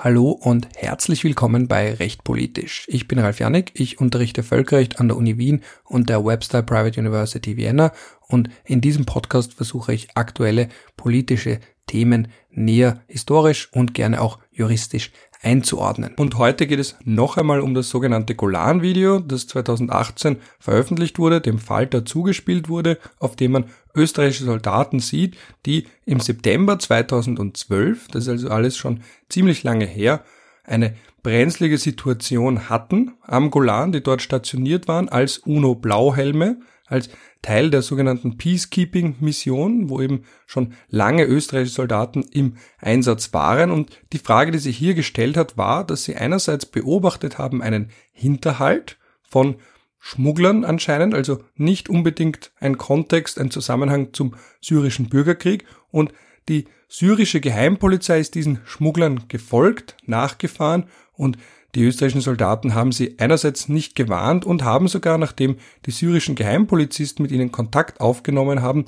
Hallo 0.00 0.30
und 0.30 0.68
herzlich 0.76 1.24
willkommen 1.24 1.66
bei 1.66 1.92
Recht 1.92 2.22
Politisch. 2.22 2.84
Ich 2.86 3.08
bin 3.08 3.18
Ralf 3.18 3.40
Janik, 3.40 3.72
ich 3.74 3.98
unterrichte 3.98 4.44
Völkerrecht 4.44 5.00
an 5.00 5.08
der 5.08 5.16
Uni 5.16 5.38
Wien 5.38 5.64
und 5.82 6.08
der 6.08 6.24
Webster 6.24 6.62
Private 6.62 7.00
University 7.00 7.56
Vienna 7.56 7.92
und 8.28 8.48
in 8.64 8.80
diesem 8.80 9.06
Podcast 9.06 9.54
versuche 9.54 9.92
ich 9.92 10.16
aktuelle 10.16 10.68
politische 10.96 11.58
Themen 11.88 12.28
näher 12.48 13.02
historisch 13.08 13.72
und 13.72 13.92
gerne 13.92 14.20
auch 14.20 14.38
juristisch 14.52 15.10
einzuordnen. 15.40 16.14
Und 16.16 16.36
heute 16.36 16.66
geht 16.66 16.80
es 16.80 16.96
noch 17.04 17.36
einmal 17.36 17.60
um 17.60 17.74
das 17.74 17.90
sogenannte 17.90 18.34
Golan-Video, 18.34 19.20
das 19.20 19.46
2018 19.46 20.38
veröffentlicht 20.58 21.18
wurde, 21.18 21.40
dem 21.40 21.58
Falter 21.58 22.04
zugespielt 22.04 22.68
wurde, 22.68 22.98
auf 23.18 23.36
dem 23.36 23.52
man 23.52 23.64
österreichische 23.94 24.44
Soldaten 24.44 25.00
sieht, 25.00 25.36
die 25.66 25.86
im 26.04 26.20
September 26.20 26.78
2012, 26.78 28.08
das 28.08 28.24
ist 28.24 28.28
also 28.28 28.50
alles 28.50 28.76
schon 28.76 29.00
ziemlich 29.28 29.62
lange 29.62 29.86
her, 29.86 30.22
eine 30.64 30.94
brenzlige 31.22 31.78
Situation 31.78 32.68
hatten 32.68 33.14
am 33.22 33.50
Golan, 33.50 33.92
die 33.92 34.02
dort 34.02 34.22
stationiert 34.22 34.88
waren 34.88 35.08
als 35.08 35.38
UNO-Blauhelme, 35.38 36.60
als 36.88 37.10
Teil 37.42 37.70
der 37.70 37.82
sogenannten 37.82 38.36
Peacekeeping-Mission, 38.36 39.88
wo 39.88 40.00
eben 40.00 40.24
schon 40.46 40.74
lange 40.88 41.24
österreichische 41.24 41.74
Soldaten 41.74 42.22
im 42.22 42.56
Einsatz 42.78 43.32
waren. 43.32 43.70
Und 43.70 44.00
die 44.12 44.18
Frage, 44.18 44.50
die 44.50 44.58
sich 44.58 44.76
hier 44.76 44.94
gestellt 44.94 45.36
hat, 45.36 45.56
war, 45.56 45.84
dass 45.84 46.04
sie 46.04 46.16
einerseits 46.16 46.66
beobachtet 46.66 47.38
haben 47.38 47.62
einen 47.62 47.90
Hinterhalt 48.12 48.98
von 49.22 49.56
Schmugglern 50.00 50.64
anscheinend, 50.64 51.14
also 51.14 51.42
nicht 51.56 51.88
unbedingt 51.88 52.52
ein 52.60 52.78
Kontext, 52.78 53.38
ein 53.38 53.50
Zusammenhang 53.50 54.12
zum 54.12 54.34
syrischen 54.60 55.08
Bürgerkrieg 55.08 55.64
und 55.90 56.12
die 56.48 56.66
syrische 56.88 57.40
Geheimpolizei 57.40 58.20
ist 58.20 58.34
diesen 58.34 58.60
Schmugglern 58.64 59.24
gefolgt, 59.28 59.96
nachgefahren 60.06 60.84
und 61.12 61.36
die 61.74 61.84
österreichischen 61.84 62.22
Soldaten 62.22 62.74
haben 62.74 62.92
sie 62.92 63.18
einerseits 63.18 63.68
nicht 63.68 63.94
gewarnt 63.94 64.44
und 64.44 64.64
haben 64.64 64.88
sogar, 64.88 65.18
nachdem 65.18 65.56
die 65.86 65.90
syrischen 65.90 66.34
Geheimpolizisten 66.34 67.22
mit 67.22 67.32
ihnen 67.32 67.52
Kontakt 67.52 68.00
aufgenommen 68.00 68.62
haben, 68.62 68.86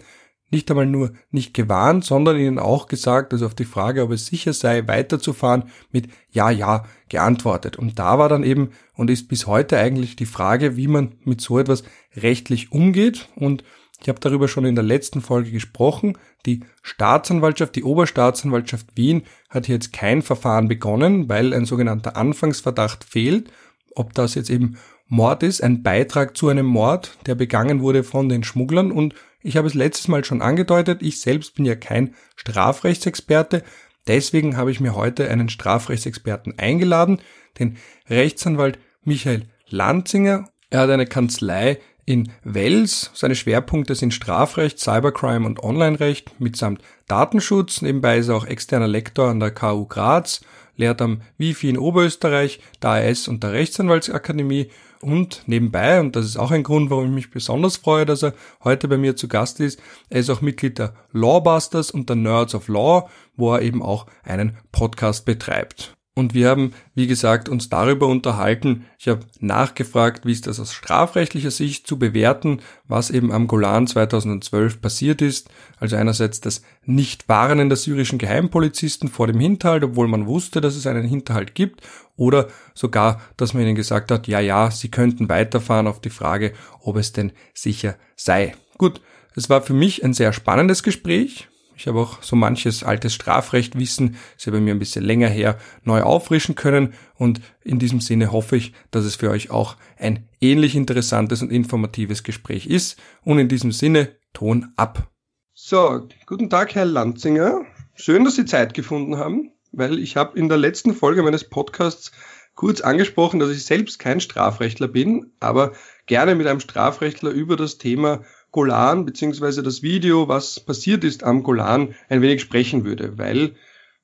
nicht 0.51 0.69
einmal 0.71 0.87
nur 0.87 1.13
nicht 1.31 1.55
gewarnt, 1.55 2.05
sondern 2.05 2.37
ihnen 2.37 2.59
auch 2.59 2.89
gesagt, 2.89 3.33
also 3.33 3.47
auf 3.47 3.55
die 3.55 3.65
Frage, 3.65 4.03
ob 4.03 4.11
es 4.11 4.27
sicher 4.27 4.53
sei, 4.53 4.87
weiterzufahren, 4.89 5.65
mit 5.93 6.09
Ja, 6.31 6.51
ja 6.51 6.85
geantwortet. 7.09 7.77
Und 7.77 7.99
da 7.99 8.19
war 8.19 8.29
dann 8.29 8.43
eben 8.43 8.71
und 8.95 9.11
ist 9.11 9.29
bis 9.29 9.47
heute 9.47 9.79
eigentlich 9.79 10.17
die 10.17 10.27
Frage, 10.27 10.77
wie 10.77 10.89
man 10.89 11.15
mit 11.25 11.41
so 11.41 11.59
etwas 11.59 11.85
rechtlich 12.17 12.73
umgeht. 12.73 13.29
Und 13.37 13.63
ich 14.03 14.09
habe 14.09 14.21
darüber 14.21 14.49
schon 14.49 14.65
in 14.65 14.75
der 14.75 14.85
letzten 14.85 15.21
Folge 15.21 15.51
gesprochen. 15.51 16.17
Die 16.47 16.61
Staatsanwaltschaft, 16.83 17.77
die 17.77 17.85
Oberstaatsanwaltschaft 17.85 18.97
Wien 18.97 19.25
hat 19.51 19.67
hier 19.67 19.75
jetzt 19.75 19.93
kein 19.93 20.23
Verfahren 20.23 20.69
begonnen, 20.69 21.29
weil 21.29 21.53
ein 21.53 21.67
sogenannter 21.67 22.17
Anfangsverdacht 22.17 23.05
fehlt. 23.05 23.53
Ob 23.95 24.15
das 24.15 24.35
jetzt 24.35 24.49
eben 24.49 24.79
Mord 25.07 25.43
ist, 25.43 25.63
ein 25.63 25.83
Beitrag 25.83 26.37
zu 26.37 26.49
einem 26.49 26.67
Mord, 26.67 27.19
der 27.27 27.35
begangen 27.35 27.81
wurde 27.81 28.05
von 28.05 28.29
den 28.29 28.45
Schmugglern. 28.45 28.91
Und 28.91 29.15
ich 29.43 29.57
habe 29.57 29.67
es 29.67 29.75
letztes 29.75 30.09
Mal 30.09 30.25
schon 30.25 30.41
angedeutet, 30.41 31.03
ich 31.03 31.21
selbst 31.21 31.57
bin 31.57 31.67
ja 31.67 31.75
kein 31.75 32.15
Strafrechtsexperte. 32.37 33.63
Deswegen 34.07 34.57
habe 34.57 34.71
ich 34.71 34.81
mir 34.81 34.95
heute 34.95 35.29
einen 35.29 35.49
Strafrechtsexperten 35.51 36.59
eingeladen, 36.59 37.21
den 37.59 37.77
Rechtsanwalt 38.09 38.79
Michael 39.03 39.43
Lanzinger. 39.69 40.49
Er 40.71 40.81
hat 40.81 40.91
eine 40.91 41.07
Kanzlei 41.07 41.79
in 42.11 42.33
Wels. 42.43 43.13
Seine 43.15 43.37
Schwerpunkte 43.37 43.95
sind 43.95 44.13
Strafrecht, 44.13 44.81
Cybercrime 44.81 45.47
und 45.47 45.63
Online-Recht 45.63 46.41
mitsamt 46.41 46.83
Datenschutz. 47.07 47.83
Nebenbei 47.83 48.19
ist 48.19 48.27
er 48.27 48.35
auch 48.35 48.47
externer 48.47 48.89
Lektor 48.89 49.29
an 49.29 49.39
der 49.39 49.53
KU 49.53 49.87
Graz, 49.87 50.41
lehrt 50.77 51.01
am 51.03 51.23
WIFI 51.39 51.69
in 51.69 51.79
Oberösterreich, 51.79 52.59
der 52.83 52.91
AS 52.91 53.29
und 53.29 53.45
der 53.45 53.53
Rechtsanwaltsakademie 53.53 54.71
und 55.01 55.45
nebenbei, 55.47 56.01
und 56.01 56.17
das 56.17 56.27
ist 56.27 56.37
auch 56.37 56.51
ein 56.51 56.65
Grund, 56.65 56.91
warum 56.91 57.07
ich 57.07 57.15
mich 57.15 57.31
besonders 57.31 57.77
freue, 57.77 58.07
dass 58.07 58.25
er 58.25 58.35
heute 58.65 58.89
bei 58.89 58.99
mir 58.99 59.15
zu 59.15 59.29
Gast 59.29 59.61
ist, 59.61 59.81
er 60.09 60.19
ist 60.19 60.31
auch 60.31 60.41
Mitglied 60.41 60.79
der 60.79 60.95
Lawbusters 61.13 61.93
und 61.93 62.09
der 62.09 62.17
Nerds 62.17 62.57
of 62.57 62.67
Law, 62.67 63.09
wo 63.37 63.55
er 63.55 63.63
eben 63.63 63.83
auch 63.83 64.07
einen 64.25 64.59
Podcast 64.73 65.25
betreibt. 65.25 65.97
Und 66.17 66.35
wir 66.35 66.49
haben, 66.49 66.73
wie 66.95 67.07
gesagt, 67.07 67.49
uns 67.49 67.69
darüber 67.69 68.09
unterhalten. 68.09 68.85
Ich 68.99 69.07
habe 69.07 69.21
nachgefragt, 69.39 70.27
wie 70.27 70.33
ist 70.33 70.49
das 70.49 70.59
aus 70.59 70.73
strafrechtlicher 70.73 71.53
Sicht 71.53 71.87
zu 71.87 71.99
bewerten, 71.99 72.61
was 72.89 73.11
eben 73.11 73.33
am 73.33 73.47
Golan 73.47 73.87
2012 73.87 74.81
passiert 74.81 75.23
ist. 75.23 75.51
Also 75.79 75.97
einerseits 75.97 76.41
das 76.41 76.63
Nichtwarnen 76.85 77.69
der 77.69 77.77
syrischen 77.77 78.19
Geheimpolizisten 78.19 79.09
vor 79.09 79.29
dem 79.29 79.39
Hinterhalt, 79.39 79.85
obwohl 79.85 80.09
man 80.09 80.27
wusste, 80.27 80.61
dass 80.61 80.75
es 80.75 80.87
einen 80.87 81.07
Hinterhalt 81.07 81.55
gibt. 81.55 81.81
Oder 82.17 82.49
sogar, 82.75 83.21
dass 83.37 83.55
man 83.55 83.63
ihnen 83.63 83.77
gesagt 83.77 84.11
hat, 84.11 84.27
ja, 84.27 84.41
ja, 84.41 84.71
sie 84.73 84.91
könnten 84.91 85.29
weiterfahren 85.29 85.87
auf 85.87 86.01
die 86.01 86.11
Frage, 86.11 86.53
ob 86.81 86.97
es 86.97 87.13
denn 87.13 87.33
sicher 87.55 87.95
sei. 88.17 88.55
Gut, 88.79 89.01
es 89.37 89.49
war 89.49 89.63
für 89.63 89.75
mich 89.75 90.05
ein 90.05 90.13
sehr 90.13 90.33
spannendes 90.33 90.83
Gespräch. 90.83 91.50
Ich 91.81 91.87
habe 91.87 91.99
auch 91.99 92.23
so 92.23 92.37
manches 92.37 92.85
altes 92.85 93.15
Strafrechtwissen, 93.15 94.17
ist 94.37 94.45
ja 94.45 94.53
bei 94.53 94.61
mir 94.61 94.75
ein 94.75 94.79
bisschen 94.79 95.03
länger 95.03 95.29
her, 95.29 95.57
neu 95.83 96.03
auffrischen 96.03 96.55
können 96.55 96.93
und 97.15 97.41
in 97.65 97.79
diesem 97.79 98.03
Sinne 98.03 98.33
hoffe 98.33 98.59
ich, 98.59 98.75
dass 98.91 99.07
es 99.07 99.17
für 99.17 99.31
euch 99.31 99.51
auch 99.51 99.77
ein 99.97 100.29
ähnlich 100.43 100.77
interessantes 100.77 101.41
und 101.41 101.51
informatives 101.51 102.23
Gespräch 102.23 102.67
ist 102.67 103.01
und 103.25 103.39
in 103.39 103.49
diesem 103.49 103.73
Sinne 103.73 104.15
Ton 104.35 104.75
ab. 104.77 105.11
So, 105.55 106.07
guten 106.27 106.51
Tag, 106.51 106.75
Herr 106.75 106.85
Lanzinger. 106.85 107.63
Schön, 107.95 108.27
dass 108.27 108.37
Sie 108.37 108.45
Zeit 108.45 108.75
gefunden 108.75 109.17
haben, 109.17 109.51
weil 109.73 109.99
ich 109.99 110.19
habe 110.19 110.39
in 110.39 110.51
der 110.51 110.59
letzten 110.59 110.93
Folge 110.93 111.23
meines 111.23 111.49
Podcasts 111.49 112.13
kurz 112.57 112.83
angesprochen, 112.83 113.41
dass 113.41 113.49
ich 113.49 113.65
selbst 113.65 113.99
kein 113.99 114.21
Strafrechtler 114.21 114.89
bin, 114.89 115.33
aber 115.41 115.73
gerne 116.05 116.35
mit 116.35 116.47
einem 116.47 116.61
Strafrechtler 116.61 117.31
über 117.31 117.57
das 117.57 117.79
Thema 117.79 118.23
Golan 118.53 119.05
beziehungsweise 119.05 119.63
das 119.63 119.83
Video, 119.83 120.29
was 120.29 120.61
passiert 120.61 121.05
ist 121.05 121.25
am 121.25 121.43
Golan, 121.43 121.95
ein 122.09 122.23
wenig 122.23 122.41
sprechen 122.41 122.85
würde, 122.85 123.19
weil, 123.19 123.55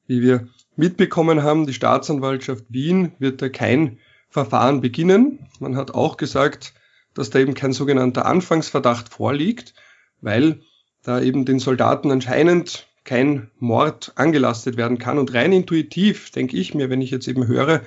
wie 0.06 0.22
wir 0.22 0.48
mitbekommen 0.76 1.42
haben, 1.42 1.66
die 1.66 1.74
Staatsanwaltschaft 1.74 2.64
Wien 2.68 3.12
wird 3.18 3.42
da 3.42 3.48
kein 3.48 3.98
Verfahren 4.28 4.80
beginnen. 4.80 5.48
Man 5.58 5.76
hat 5.76 5.94
auch 5.94 6.16
gesagt, 6.16 6.74
dass 7.14 7.30
da 7.30 7.38
eben 7.38 7.54
kein 7.54 7.72
sogenannter 7.72 8.26
Anfangsverdacht 8.26 9.08
vorliegt, 9.08 9.74
weil 10.20 10.60
da 11.02 11.20
eben 11.20 11.44
den 11.44 11.58
Soldaten 11.58 12.10
anscheinend 12.10 12.86
kein 13.04 13.50
Mord 13.58 14.12
angelastet 14.16 14.76
werden 14.76 14.98
kann. 14.98 15.18
Und 15.18 15.32
rein 15.32 15.52
intuitiv 15.52 16.30
denke 16.30 16.56
ich 16.56 16.74
mir, 16.74 16.90
wenn 16.90 17.00
ich 17.00 17.10
jetzt 17.10 17.28
eben 17.28 17.46
höre, 17.46 17.82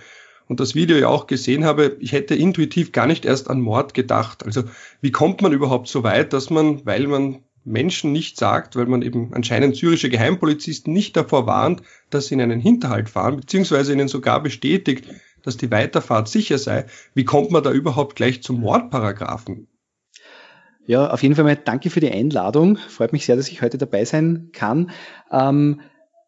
und 0.50 0.60
das 0.60 0.74
Video 0.74 0.98
ja 0.98 1.08
auch 1.08 1.28
gesehen 1.28 1.64
habe, 1.64 1.96
ich 2.00 2.12
hätte 2.12 2.36
intuitiv 2.36 2.92
gar 2.92 3.06
nicht 3.06 3.24
erst 3.24 3.50
an 3.50 3.62
Mord 3.62 3.94
gedacht. 3.94 4.44
Also 4.44 4.64
wie 5.00 5.12
kommt 5.12 5.42
man 5.44 5.54
überhaupt 5.54 5.88
so 5.88 6.04
weit, 6.04 6.34
dass 6.34 6.50
man, 6.50 6.86
weil 6.86 7.06
man 7.06 7.44
Menschen 7.64 8.12
nicht 8.12 8.36
sagt, 8.36 8.76
weil 8.76 8.88
man 8.88 9.04
eben 9.04 9.32
anscheinend 9.34 9.76
syrische 9.76 10.10
Geheimpolizisten 10.10 10.92
nicht 10.92 11.16
davor 11.16 11.46
warnt, 11.46 11.84
dass 12.10 12.28
sie 12.28 12.34
in 12.34 12.42
einen 12.42 12.60
Hinterhalt 12.60 13.10
fahren, 13.10 13.38
beziehungsweise 13.38 13.94
ihnen 13.94 14.08
sogar 14.08 14.42
bestätigt, 14.42 15.06
dass 15.44 15.56
die 15.56 15.70
Weiterfahrt 15.70 16.28
sicher 16.28 16.58
sei. 16.58 16.88
Wie 17.14 17.26
kommt 17.26 17.52
man 17.52 17.62
da 17.62 17.72
überhaupt 17.72 18.16
gleich 18.16 18.42
zum 18.42 18.60
Mordparagraphen? 18.60 19.68
Ja, 20.88 21.12
auf 21.12 21.22
jeden 21.22 21.36
Fall 21.36 21.46
mal 21.46 21.56
danke 21.56 21.92
für 21.92 22.00
die 22.00 22.12
Einladung. 22.12 22.78
Freut 22.78 23.14
mich 23.14 23.28
sehr, 23.28 23.36
dass 23.36 23.50
ich 23.50 23.62
heute 23.62 23.78
dabei 23.78 24.04
sein 24.04 24.50
kann. 24.52 24.90
Ähm, 25.31 25.81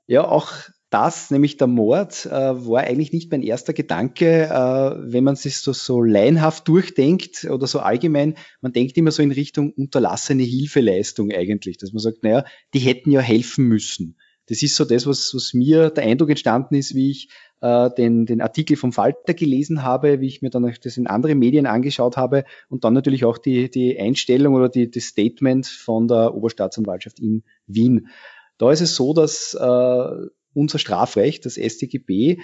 ja, 0.05 0.23
auch 0.23 0.51
das, 0.91 1.31
nämlich 1.31 1.55
der 1.57 1.67
Mord, 1.67 2.25
äh, 2.25 2.29
war 2.29 2.81
eigentlich 2.81 3.13
nicht 3.13 3.31
mein 3.31 3.41
erster 3.41 3.71
Gedanke, 3.71 4.43
äh, 4.43 5.11
wenn 5.11 5.23
man 5.23 5.37
sich 5.37 5.57
so, 5.57 5.71
so 5.71 6.03
laienhaft 6.03 6.67
durchdenkt 6.67 7.45
oder 7.45 7.65
so 7.65 7.79
allgemein. 7.79 8.35
Man 8.59 8.73
denkt 8.73 8.97
immer 8.97 9.11
so 9.11 9.23
in 9.23 9.31
Richtung 9.31 9.71
unterlassene 9.71 10.43
Hilfeleistung 10.43 11.31
eigentlich, 11.31 11.77
dass 11.77 11.93
man 11.93 11.99
sagt, 11.99 12.23
naja, 12.23 12.43
die 12.73 12.79
hätten 12.79 13.09
ja 13.09 13.21
helfen 13.21 13.65
müssen. 13.65 14.17
Das 14.47 14.61
ist 14.61 14.75
so 14.75 14.83
das, 14.83 15.07
was, 15.07 15.33
was 15.33 15.53
mir 15.53 15.91
der 15.91 16.03
Eindruck 16.03 16.29
entstanden 16.29 16.75
ist, 16.75 16.93
wie 16.93 17.11
ich 17.11 17.29
äh, 17.61 17.89
den, 17.91 18.25
den 18.25 18.41
Artikel 18.41 18.75
vom 18.75 18.91
Falter 18.91 19.33
gelesen 19.33 19.83
habe, 19.83 20.19
wie 20.19 20.27
ich 20.27 20.41
mir 20.41 20.49
dann 20.49 20.75
das 20.83 20.97
in 20.97 21.07
anderen 21.07 21.39
Medien 21.39 21.67
angeschaut 21.67 22.17
habe 22.17 22.43
und 22.67 22.83
dann 22.83 22.93
natürlich 22.93 23.23
auch 23.23 23.37
die, 23.37 23.71
die 23.71 23.97
Einstellung 23.97 24.55
oder 24.55 24.67
die, 24.67 24.91
das 24.91 25.05
Statement 25.05 25.67
von 25.67 26.09
der 26.09 26.35
Oberstaatsanwaltschaft 26.35 27.21
in 27.21 27.43
Wien. 27.65 28.09
Da 28.57 28.71
ist 28.71 28.81
es 28.81 28.95
so, 28.95 29.13
dass 29.13 29.53
äh, 29.53 30.27
unser 30.53 30.79
Strafrecht, 30.79 31.45
das 31.45 31.55
StGB, 31.55 32.37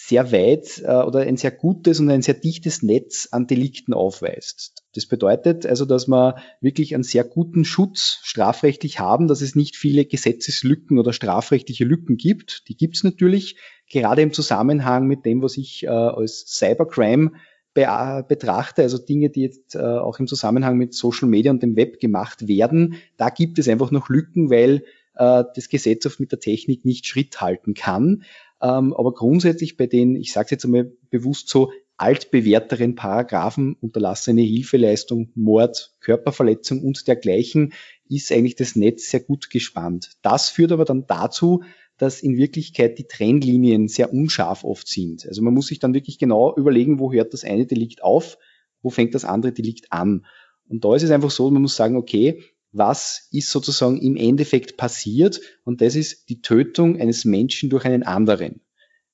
sehr 0.00 0.30
weit 0.30 0.80
äh, 0.84 1.02
oder 1.02 1.20
ein 1.20 1.36
sehr 1.36 1.50
gutes 1.50 1.98
und 1.98 2.08
ein 2.08 2.22
sehr 2.22 2.34
dichtes 2.34 2.84
Netz 2.84 3.28
an 3.32 3.48
Delikten 3.48 3.92
aufweist. 3.92 4.84
Das 4.94 5.06
bedeutet 5.06 5.66
also, 5.66 5.84
dass 5.84 6.06
wir 6.06 6.36
wirklich 6.60 6.94
einen 6.94 7.02
sehr 7.02 7.24
guten 7.24 7.64
Schutz 7.64 8.20
strafrechtlich 8.22 9.00
haben, 9.00 9.26
dass 9.26 9.40
es 9.40 9.56
nicht 9.56 9.74
viele 9.76 10.04
Gesetzeslücken 10.04 11.00
oder 11.00 11.12
strafrechtliche 11.12 11.84
Lücken 11.84 12.16
gibt. 12.16 12.68
Die 12.68 12.76
gibt 12.76 12.96
es 12.96 13.02
natürlich, 13.02 13.56
gerade 13.90 14.22
im 14.22 14.32
Zusammenhang 14.32 15.08
mit 15.08 15.26
dem, 15.26 15.42
was 15.42 15.56
ich 15.56 15.82
äh, 15.82 15.88
als 15.88 16.44
Cybercrime 16.46 17.32
be 17.74 18.24
betrachte, 18.28 18.82
also 18.82 18.98
Dinge, 18.98 19.30
die 19.30 19.42
jetzt 19.42 19.74
äh, 19.74 19.80
auch 19.80 20.20
im 20.20 20.28
Zusammenhang 20.28 20.76
mit 20.78 20.94
Social 20.94 21.28
Media 21.28 21.50
und 21.50 21.62
dem 21.62 21.74
Web 21.74 21.98
gemacht 21.98 22.46
werden. 22.46 22.94
Da 23.16 23.30
gibt 23.30 23.58
es 23.58 23.68
einfach 23.68 23.90
noch 23.90 24.08
Lücken, 24.08 24.48
weil 24.48 24.84
äh, 25.18 25.44
das 25.54 25.68
Gesetz 25.68 26.06
oft 26.06 26.20
mit 26.20 26.32
der 26.32 26.40
Technik 26.40 26.84
nicht 26.84 27.06
Schritt 27.06 27.40
halten 27.40 27.74
kann. 27.74 28.24
Ähm, 28.60 28.94
aber 28.94 29.12
grundsätzlich 29.12 29.76
bei 29.76 29.86
den, 29.86 30.16
ich 30.16 30.32
sage 30.32 30.48
jetzt 30.52 30.64
einmal 30.64 30.92
bewusst 31.10 31.48
so, 31.48 31.70
altbewährteren 31.96 32.94
Paragraphen, 32.94 33.76
unterlassene 33.80 34.42
Hilfeleistung, 34.42 35.32
Mord, 35.34 35.96
Körperverletzung 36.00 36.82
und 36.82 37.08
dergleichen, 37.08 37.72
ist 38.08 38.30
eigentlich 38.32 38.54
das 38.54 38.76
Netz 38.76 39.10
sehr 39.10 39.20
gut 39.20 39.50
gespannt. 39.50 40.12
Das 40.22 40.48
führt 40.48 40.70
aber 40.70 40.84
dann 40.84 41.06
dazu, 41.08 41.64
dass 41.98 42.22
in 42.22 42.36
Wirklichkeit 42.36 42.98
die 42.98 43.08
Trennlinien 43.08 43.88
sehr 43.88 44.12
unscharf 44.12 44.62
oft 44.62 44.86
sind. 44.86 45.26
Also 45.26 45.42
man 45.42 45.52
muss 45.52 45.66
sich 45.66 45.80
dann 45.80 45.94
wirklich 45.94 46.20
genau 46.20 46.54
überlegen, 46.56 47.00
wo 47.00 47.12
hört 47.12 47.34
das 47.34 47.42
eine 47.42 47.66
Delikt 47.66 48.04
auf, 48.04 48.38
wo 48.80 48.90
fängt 48.90 49.16
das 49.16 49.24
andere 49.24 49.52
Delikt 49.52 49.92
an. 49.92 50.24
Und 50.68 50.84
da 50.84 50.94
ist 50.94 51.02
es 51.02 51.10
einfach 51.10 51.32
so, 51.32 51.50
man 51.50 51.62
muss 51.62 51.74
sagen, 51.74 51.96
okay, 51.96 52.44
was 52.72 53.28
ist 53.32 53.50
sozusagen 53.50 54.00
im 54.00 54.16
Endeffekt 54.16 54.76
passiert? 54.76 55.40
Und 55.64 55.80
das 55.80 55.94
ist 55.94 56.28
die 56.28 56.40
Tötung 56.40 57.00
eines 57.00 57.24
Menschen 57.24 57.70
durch 57.70 57.84
einen 57.84 58.02
anderen. 58.02 58.60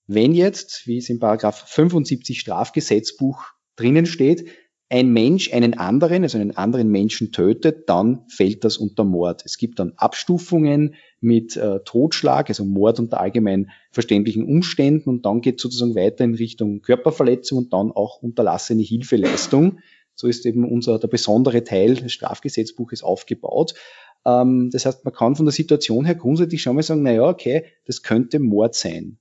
Wenn 0.06 0.34
jetzt, 0.34 0.86
wie 0.86 0.98
es 0.98 1.08
im 1.08 1.18
Paragraph 1.18 1.64
75 1.68 2.38
Strafgesetzbuch 2.40 3.44
drinnen 3.76 4.06
steht, 4.06 4.48
ein 4.90 5.12
Mensch 5.12 5.52
einen 5.52 5.74
anderen, 5.74 6.22
also 6.24 6.38
einen 6.38 6.56
anderen 6.56 6.88
Menschen 6.88 7.32
tötet, 7.32 7.88
dann 7.88 8.24
fällt 8.28 8.64
das 8.64 8.76
unter 8.76 9.02
Mord. 9.02 9.42
Es 9.44 9.56
gibt 9.56 9.78
dann 9.78 9.94
Abstufungen 9.96 10.94
mit 11.20 11.56
äh, 11.56 11.80
Totschlag, 11.84 12.48
also 12.50 12.64
Mord 12.64 13.00
unter 13.00 13.18
allgemein 13.18 13.70
verständlichen 13.90 14.44
Umständen 14.44 15.08
und 15.08 15.24
dann 15.24 15.40
geht 15.40 15.56
es 15.56 15.62
sozusagen 15.62 15.94
weiter 15.94 16.22
in 16.22 16.34
Richtung 16.34 16.82
Körperverletzung 16.82 17.58
und 17.58 17.72
dann 17.72 17.92
auch 17.92 18.22
unterlassene 18.22 18.82
Hilfeleistung. 18.82 19.78
So 20.14 20.28
ist 20.28 20.46
eben 20.46 20.70
unser 20.70 20.98
der 20.98 21.08
besondere 21.08 21.64
Teil 21.64 21.94
des 21.94 22.12
Strafgesetzbuches 22.12 23.02
aufgebaut. 23.02 23.74
Ähm, 24.24 24.70
das 24.72 24.86
heißt, 24.86 25.04
man 25.04 25.14
kann 25.14 25.36
von 25.36 25.46
der 25.46 25.52
Situation 25.52 26.04
her 26.04 26.14
grundsätzlich 26.14 26.62
schon 26.62 26.76
mal 26.76 26.82
sagen, 26.82 27.02
na 27.02 27.12
ja, 27.12 27.28
okay, 27.28 27.66
das 27.86 28.02
könnte 28.02 28.38
Mord 28.38 28.74
sein. 28.74 29.18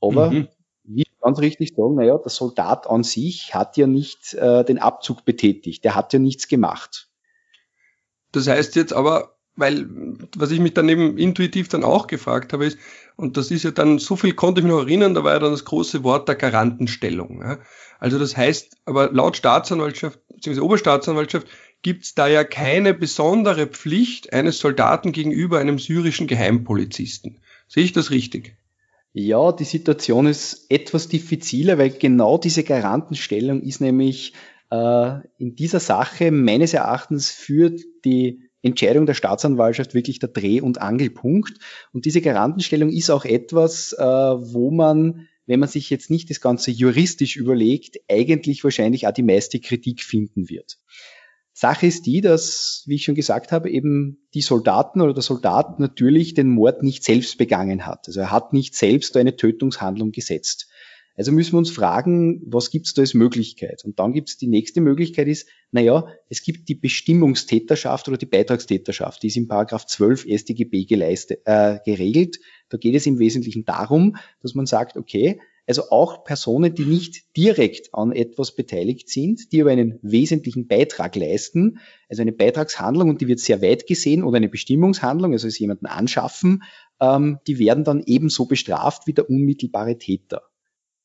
Aber 0.00 0.30
mhm. 0.30 0.48
wie 0.84 1.04
ganz 1.20 1.38
richtig 1.40 1.74
sagen, 1.74 1.94
na 1.96 2.04
ja, 2.04 2.18
der 2.18 2.30
Soldat 2.30 2.86
an 2.86 3.02
sich 3.02 3.54
hat 3.54 3.76
ja 3.76 3.86
nicht 3.86 4.34
äh, 4.34 4.64
den 4.64 4.78
Abzug 4.78 5.24
betätigt, 5.24 5.84
der 5.84 5.94
hat 5.94 6.12
ja 6.12 6.18
nichts 6.18 6.48
gemacht. 6.48 7.08
Das 8.32 8.46
heißt 8.46 8.76
jetzt 8.76 8.92
aber, 8.92 9.35
weil 9.56 9.86
was 10.36 10.50
ich 10.50 10.60
mich 10.60 10.74
dann 10.74 10.88
eben 10.88 11.18
intuitiv 11.18 11.68
dann 11.68 11.84
auch 11.84 12.06
gefragt 12.06 12.52
habe, 12.52 12.66
ist, 12.66 12.78
und 13.16 13.36
das 13.36 13.50
ist 13.50 13.64
ja 13.64 13.70
dann, 13.70 13.98
so 13.98 14.16
viel 14.16 14.34
konnte 14.34 14.60
ich 14.60 14.64
mich 14.64 14.72
noch 14.72 14.82
erinnern, 14.82 15.14
da 15.14 15.24
war 15.24 15.32
ja 15.32 15.38
dann 15.38 15.52
das 15.52 15.64
große 15.64 16.04
Wort 16.04 16.28
der 16.28 16.34
Garantenstellung. 16.34 17.40
Ja. 17.42 17.58
Also 17.98 18.18
das 18.18 18.36
heißt, 18.36 18.76
aber 18.84 19.10
laut 19.10 19.36
Staatsanwaltschaft 19.36 20.20
bzw. 20.28 20.60
Oberstaatsanwaltschaft 20.60 21.46
gibt 21.82 22.04
es 22.04 22.14
da 22.14 22.26
ja 22.26 22.44
keine 22.44 22.94
besondere 22.94 23.66
Pflicht 23.66 24.32
eines 24.32 24.58
Soldaten 24.58 25.12
gegenüber 25.12 25.58
einem 25.58 25.78
syrischen 25.78 26.26
Geheimpolizisten. 26.26 27.38
Sehe 27.68 27.84
ich 27.84 27.92
das 27.92 28.10
richtig? 28.10 28.56
Ja, 29.12 29.50
die 29.52 29.64
Situation 29.64 30.26
ist 30.26 30.66
etwas 30.68 31.08
diffiziler, 31.08 31.78
weil 31.78 31.90
genau 31.90 32.36
diese 32.36 32.64
Garantenstellung 32.64 33.62
ist 33.62 33.80
nämlich 33.80 34.34
äh, 34.70 35.20
in 35.38 35.56
dieser 35.56 35.80
Sache 35.80 36.30
meines 36.30 36.74
Erachtens 36.74 37.30
für 37.30 37.74
die 38.04 38.45
Entscheidung 38.66 39.06
der 39.06 39.14
Staatsanwaltschaft 39.14 39.94
wirklich 39.94 40.18
der 40.18 40.28
Dreh- 40.28 40.60
und 40.60 40.80
Angelpunkt. 40.80 41.58
Und 41.92 42.04
diese 42.04 42.20
Garantenstellung 42.20 42.90
ist 42.90 43.10
auch 43.10 43.24
etwas, 43.24 43.92
äh, 43.94 44.02
wo 44.02 44.70
man 44.70 45.28
wenn 45.46 45.60
man 45.60 45.68
sich 45.68 45.90
jetzt 45.90 46.10
nicht 46.10 46.28
das 46.28 46.40
Ganze 46.40 46.72
juristisch 46.72 47.36
überlegt, 47.36 47.98
eigentlich 48.08 48.64
wahrscheinlich 48.64 49.06
auch 49.06 49.12
die 49.12 49.22
meiste 49.22 49.60
Kritik 49.60 50.02
finden 50.02 50.48
wird. 50.48 50.78
Sache 51.52 51.86
ist 51.86 52.04
die, 52.04 52.20
dass, 52.20 52.82
wie 52.84 52.96
ich 52.96 53.04
schon 53.04 53.14
gesagt 53.14 53.50
habe, 53.50 53.70
eben 53.70 54.28
die 54.34 54.42
Soldaten 54.42 55.00
oder 55.00 55.14
der 55.14 55.22
Soldat 55.22 55.80
natürlich 55.80 56.34
den 56.34 56.50
Mord 56.50 56.82
nicht 56.82 57.02
selbst 57.02 57.38
begangen 57.38 57.86
hat. 57.86 58.08
Also 58.08 58.20
er 58.20 58.30
hat 58.30 58.52
nicht 58.52 58.74
selbst 58.74 59.16
eine 59.16 59.36
Tötungshandlung 59.36 60.12
gesetzt. 60.12 60.68
Also 61.16 61.32
müssen 61.32 61.52
wir 61.52 61.58
uns 61.58 61.70
fragen, 61.70 62.42
was 62.46 62.70
gibt 62.70 62.86
es 62.86 62.94
da 62.94 63.02
als 63.02 63.14
Möglichkeit? 63.14 63.84
Und 63.84 63.98
dann 63.98 64.12
gibt 64.12 64.28
es 64.28 64.36
die 64.36 64.48
nächste 64.48 64.82
Möglichkeit 64.82 65.28
ist, 65.28 65.48
naja, 65.72 66.06
es 66.28 66.42
gibt 66.42 66.68
die 66.68 66.74
Bestimmungstäterschaft 66.74 68.08
oder 68.08 68.18
die 68.18 68.26
Beitragstäterschaft, 68.26 69.22
die 69.22 69.28
ist 69.28 69.36
im 69.36 69.48
Paragraph 69.48 69.86
12 69.86 70.26
StGB 70.28 70.84
geleistet, 70.84 71.40
äh, 71.46 71.78
geregelt. 71.84 72.38
Da 72.68 72.76
geht 72.76 72.94
es 72.94 73.06
im 73.06 73.18
Wesentlichen 73.18 73.64
darum, 73.64 74.16
dass 74.42 74.54
man 74.54 74.66
sagt, 74.66 74.96
okay, 74.96 75.40
also 75.66 75.90
auch 75.90 76.22
Personen, 76.22 76.74
die 76.74 76.84
nicht 76.84 77.36
direkt 77.36 77.92
an 77.92 78.12
etwas 78.12 78.54
beteiligt 78.54 79.08
sind, 79.08 79.52
die 79.52 79.60
aber 79.60 79.72
einen 79.72 79.98
wesentlichen 80.02 80.68
Beitrag 80.68 81.16
leisten, 81.16 81.80
also 82.08 82.22
eine 82.22 82.32
Beitragshandlung 82.32 83.08
und 83.08 83.20
die 83.20 83.26
wird 83.26 83.40
sehr 83.40 83.62
weit 83.62 83.86
gesehen 83.86 84.22
oder 84.22 84.36
eine 84.36 84.48
Bestimmungshandlung, 84.48 85.32
also 85.32 85.48
es 85.48 85.58
jemanden 85.58 85.86
anschaffen, 85.86 86.62
ähm, 87.00 87.38
die 87.46 87.58
werden 87.58 87.84
dann 87.84 88.02
ebenso 88.06 88.46
bestraft 88.46 89.06
wie 89.06 89.12
der 89.12 89.28
unmittelbare 89.28 89.98
Täter. 89.98 90.42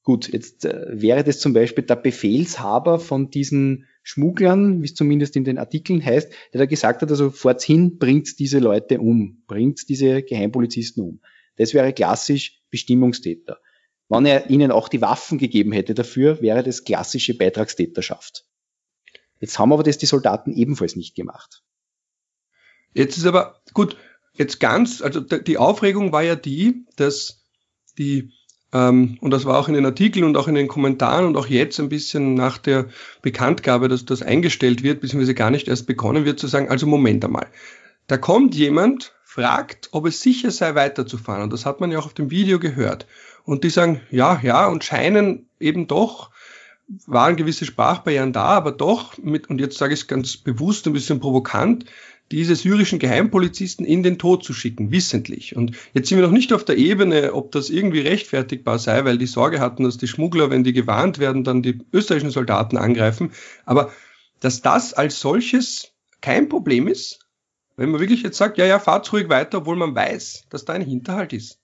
Gut, 0.03 0.33
jetzt 0.33 0.65
äh, 0.65 0.88
wäre 0.89 1.24
das 1.24 1.39
zum 1.39 1.53
Beispiel 1.53 1.83
der 1.83 1.95
Befehlshaber 1.95 3.00
von 3.00 3.30
diesen 3.30 3.88
Schmugglern, 4.01 4.81
wie 4.81 4.86
es 4.86 4.95
zumindest 4.95 5.36
in 5.36 5.44
den 5.44 5.59
Artikeln 5.59 6.03
heißt, 6.03 6.31
der 6.53 6.59
da 6.59 6.65
gesagt 6.65 7.03
hat, 7.03 7.12
also 7.12 7.30
forthin 7.30 8.00
bringt 8.00 8.39
diese 8.39 8.57
Leute 8.57 9.00
um, 9.00 9.44
bringt 9.45 9.88
diese 9.89 10.24
Geheimpolizisten 10.24 11.03
um. 11.03 11.21
Das 11.57 11.75
wäre 11.75 11.94
klassisch 11.94 12.62
Bestimmungstäter. 12.71 13.59
Wenn 14.09 14.25
er 14.25 14.50
ihnen 14.50 14.71
auch 14.71 14.89
die 14.89 15.01
Waffen 15.01 15.38
gegeben 15.38 15.71
hätte 15.71 15.94
dafür, 15.94 16.42
wäre 16.42 16.63
das 16.63 16.83
klassische 16.83 17.38
Beitragstäterschaft. 17.38 18.45
Jetzt 19.39 19.59
haben 19.59 19.71
aber 19.71 19.83
das 19.83 20.00
die 20.00 20.06
Soldaten 20.06 20.51
ebenfalls 20.51 20.95
nicht 20.95 21.15
gemacht. 21.15 21.63
Jetzt 22.94 23.18
ist 23.18 23.25
aber 23.25 23.62
gut, 23.74 23.98
jetzt 24.33 24.59
ganz, 24.59 25.01
also 25.01 25.21
die 25.21 25.57
Aufregung 25.57 26.12
war 26.12 26.24
ja 26.24 26.36
die, 26.36 26.86
dass 26.95 27.44
die 27.98 28.33
und 28.73 29.19
das 29.31 29.44
war 29.44 29.59
auch 29.59 29.68
in 29.68 29.73
den 29.73 29.85
Artikeln 29.85 30.23
und 30.23 30.38
auch 30.38 30.47
in 30.47 30.56
den 30.56 30.69
Kommentaren 30.69 31.25
und 31.25 31.35
auch 31.35 31.47
jetzt 31.47 31.79
ein 31.79 31.89
bisschen 31.89 32.35
nach 32.35 32.57
der 32.57 32.85
Bekanntgabe, 33.21 33.89
dass 33.89 34.06
das 34.06 34.21
eingestellt 34.21 34.81
wird, 34.81 35.01
beziehungsweise 35.01 35.33
gar 35.33 35.51
nicht 35.51 35.68
erst 35.68 35.88
begonnen 35.88 36.23
wird, 36.23 36.39
zu 36.39 36.47
sagen, 36.47 36.69
also 36.69 36.88
Moment 36.88 37.25
einmal. 37.25 37.47
Da 38.07 38.18
kommt 38.18 38.56
jemand, 38.56 39.13
fragt, 39.31 39.88
ob 39.94 40.07
es 40.07 40.21
sicher 40.21 40.51
sei, 40.51 40.75
weiterzufahren. 40.75 41.44
Und 41.44 41.53
das 41.53 41.65
hat 41.65 41.79
man 41.79 41.89
ja 41.89 42.00
auch 42.00 42.06
auf 42.06 42.13
dem 42.13 42.31
Video 42.31 42.59
gehört. 42.59 43.07
Und 43.45 43.63
die 43.63 43.69
sagen, 43.69 44.01
ja, 44.09 44.39
ja, 44.44 44.68
und 44.68 44.83
scheinen 44.83 45.47
eben 45.57 45.88
doch, 45.88 46.31
waren 47.07 47.38
gewisse 47.38 47.63
Sprachbarrieren 47.63 48.33
da, 48.33 48.47
aber 48.47 48.74
doch 48.74 49.17
mit, 49.17 49.50
und 49.50 49.62
jetzt 49.62 49.77
sage 49.77 49.94
ich 49.94 50.01
es 50.01 50.07
ganz 50.07 50.35
bewusst, 50.35 50.85
ein 50.85 50.91
bisschen 50.91 51.21
provokant, 51.21 51.85
diese 52.31 52.55
syrischen 52.55 53.00
Geheimpolizisten 53.00 53.85
in 53.85 54.03
den 54.03 54.17
Tod 54.17 54.43
zu 54.43 54.53
schicken, 54.53 54.91
wissentlich. 54.91 55.55
Und 55.55 55.75
jetzt 55.93 56.09
sind 56.09 56.17
wir 56.17 56.25
noch 56.25 56.33
nicht 56.33 56.53
auf 56.53 56.65
der 56.65 56.77
Ebene, 56.77 57.33
ob 57.33 57.51
das 57.51 57.69
irgendwie 57.69 58.00
rechtfertigbar 58.00 58.79
sei, 58.79 59.05
weil 59.05 59.17
die 59.17 59.27
Sorge 59.27 59.59
hatten, 59.59 59.83
dass 59.83 59.97
die 59.97 60.07
Schmuggler, 60.07 60.50
wenn 60.50 60.63
die 60.63 60.73
gewarnt 60.73 61.19
werden, 61.19 61.43
dann 61.43 61.61
die 61.61 61.79
österreichischen 61.93 62.31
Soldaten 62.31 62.77
angreifen. 62.77 63.31
Aber 63.65 63.91
dass 64.39 64.61
das 64.61 64.93
als 64.93 65.19
solches 65.19 65.91
kein 66.21 66.50
Problem 66.50 66.88
ist, 66.88 67.19
wenn 67.75 67.91
man 67.91 68.00
wirklich 68.00 68.23
jetzt 68.23 68.38
sagt, 68.38 68.57
ja, 68.57 68.65
ja, 68.65 68.79
fahrt 68.79 69.11
ruhig 69.11 69.29
weiter, 69.29 69.59
obwohl 69.59 69.75
man 69.75 69.95
weiß, 69.95 70.45
dass 70.50 70.65
da 70.65 70.73
ein 70.73 70.81
Hinterhalt 70.81 71.33
ist 71.33 71.61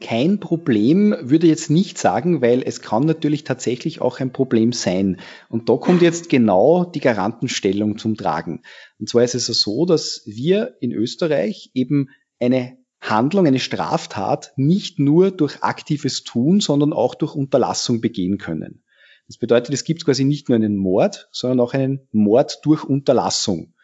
kein 0.00 0.40
Problem, 0.40 1.14
würde 1.20 1.46
jetzt 1.46 1.70
nicht 1.70 1.98
sagen, 1.98 2.42
weil 2.42 2.62
es 2.62 2.80
kann 2.80 3.04
natürlich 3.04 3.44
tatsächlich 3.44 4.00
auch 4.00 4.20
ein 4.20 4.32
Problem 4.32 4.72
sein. 4.72 5.20
Und 5.48 5.68
da 5.68 5.76
kommt 5.76 6.02
jetzt 6.02 6.28
genau 6.28 6.84
die 6.84 7.00
Garantenstellung 7.00 7.98
zum 7.98 8.16
Tragen. 8.16 8.62
Und 8.98 9.08
zwar 9.08 9.22
ist 9.22 9.34
es 9.34 9.46
so, 9.46 9.86
dass 9.86 10.22
wir 10.26 10.76
in 10.80 10.92
Österreich 10.92 11.70
eben 11.74 12.10
eine 12.40 12.76
Handlung, 13.00 13.46
eine 13.46 13.60
Straftat 13.60 14.52
nicht 14.56 14.98
nur 14.98 15.30
durch 15.30 15.62
aktives 15.62 16.24
Tun, 16.24 16.60
sondern 16.60 16.92
auch 16.92 17.14
durch 17.14 17.34
Unterlassung 17.34 18.00
begehen 18.00 18.38
können. 18.38 18.82
Das 19.26 19.38
bedeutet, 19.38 19.74
es 19.74 19.84
gibt 19.84 20.04
quasi 20.04 20.24
nicht 20.24 20.48
nur 20.48 20.56
einen 20.56 20.76
Mord, 20.76 21.28
sondern 21.32 21.60
auch 21.60 21.74
einen 21.74 22.08
Mord 22.12 22.60
durch 22.62 22.84
Unterlassung. 22.84 23.74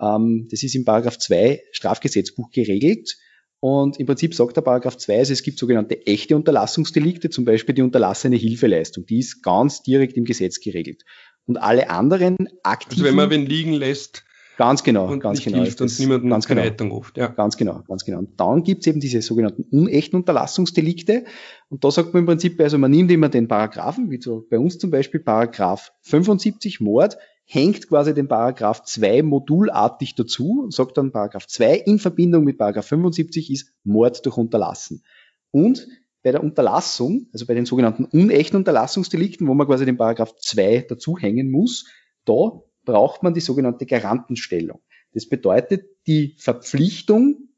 Ähm, 0.00 0.48
das 0.50 0.62
ist 0.62 0.74
im 0.74 0.84
Paragraph 0.84 1.18
2 1.18 1.62
Strafgesetzbuch 1.72 2.50
geregelt. 2.50 3.16
Und 3.60 3.98
im 3.98 4.06
Prinzip 4.06 4.34
sagt 4.34 4.56
der 4.56 4.62
Paragraph 4.62 4.96
2, 4.96 5.18
also 5.18 5.32
es 5.32 5.42
gibt 5.42 5.58
sogenannte 5.58 6.06
echte 6.06 6.36
Unterlassungsdelikte, 6.36 7.28
zum 7.30 7.44
Beispiel 7.44 7.74
die 7.74 7.82
unterlassene 7.82 8.36
Hilfeleistung. 8.36 9.04
Die 9.06 9.18
ist 9.18 9.42
ganz 9.42 9.82
direkt 9.82 10.16
im 10.16 10.24
Gesetz 10.24 10.60
geregelt. 10.60 11.04
Und 11.46 11.56
alle 11.56 11.90
anderen 11.90 12.36
aktiven... 12.62 13.02
Also 13.02 13.04
wenn 13.04 13.16
man 13.16 13.30
wen 13.30 13.46
liegen 13.46 13.72
lässt, 13.72 14.24
Ganz 14.58 14.82
genau, 14.82 15.06
und 15.06 15.20
ganz 15.20 15.40
genau. 15.40 15.58
Hilft 15.58 15.80
und 15.80 16.00
niemanden 16.00 16.30
ganz 16.30 16.48
genau, 16.48 16.62
Rettung 16.62 16.90
ruft. 16.90 17.16
Ja. 17.16 17.28
Ganz 17.28 17.56
genau, 17.56 17.84
ganz 17.86 18.04
genau. 18.04 18.18
Und 18.18 18.40
dann 18.40 18.64
gibt's 18.64 18.88
eben 18.88 18.98
diese 18.98 19.22
sogenannten 19.22 19.62
unechten 19.70 20.16
Unterlassungsdelikte. 20.16 21.26
Und 21.68 21.84
da 21.84 21.92
sagt 21.92 22.12
man 22.12 22.24
im 22.24 22.26
Prinzip, 22.26 22.60
also 22.60 22.76
man 22.76 22.90
nimmt 22.90 23.08
immer 23.12 23.28
den 23.28 23.46
Paragraphen, 23.46 24.10
wie 24.10 24.20
so 24.20 24.44
bei 24.50 24.58
uns 24.58 24.78
zum 24.78 24.90
Beispiel 24.90 25.20
Paragraph 25.20 25.92
75 26.02 26.80
Mord, 26.80 27.18
hängt 27.50 27.88
quasi 27.88 28.12
den 28.12 28.28
Paragraph 28.28 28.84
2 28.84 29.22
modulartig 29.22 30.14
dazu 30.14 30.60
und 30.64 30.74
sagt 30.74 30.98
dann 30.98 31.12
Paragraph 31.12 31.46
2 31.46 31.76
in 31.76 31.98
Verbindung 31.98 32.44
mit 32.44 32.58
Paragraph 32.58 32.86
75 32.86 33.50
ist 33.50 33.72
Mord 33.84 34.24
durch 34.26 34.36
Unterlassen. 34.36 35.02
Und 35.50 35.88
bei 36.22 36.30
der 36.30 36.44
Unterlassung, 36.44 37.28
also 37.32 37.46
bei 37.46 37.54
den 37.54 37.64
sogenannten 37.64 38.04
unechten 38.04 38.56
Unterlassungsdelikten, 38.56 39.48
wo 39.48 39.54
man 39.54 39.66
quasi 39.66 39.86
den 39.86 39.96
Paragraph 39.96 40.36
2 40.36 40.86
dazuhängen 40.90 41.50
muss, 41.50 41.86
da 42.26 42.60
braucht 42.84 43.22
man 43.22 43.32
die 43.32 43.40
sogenannte 43.40 43.86
Garantenstellung. 43.86 44.80
Das 45.14 45.26
bedeutet 45.26 45.86
die 46.06 46.34
Verpflichtung, 46.38 47.48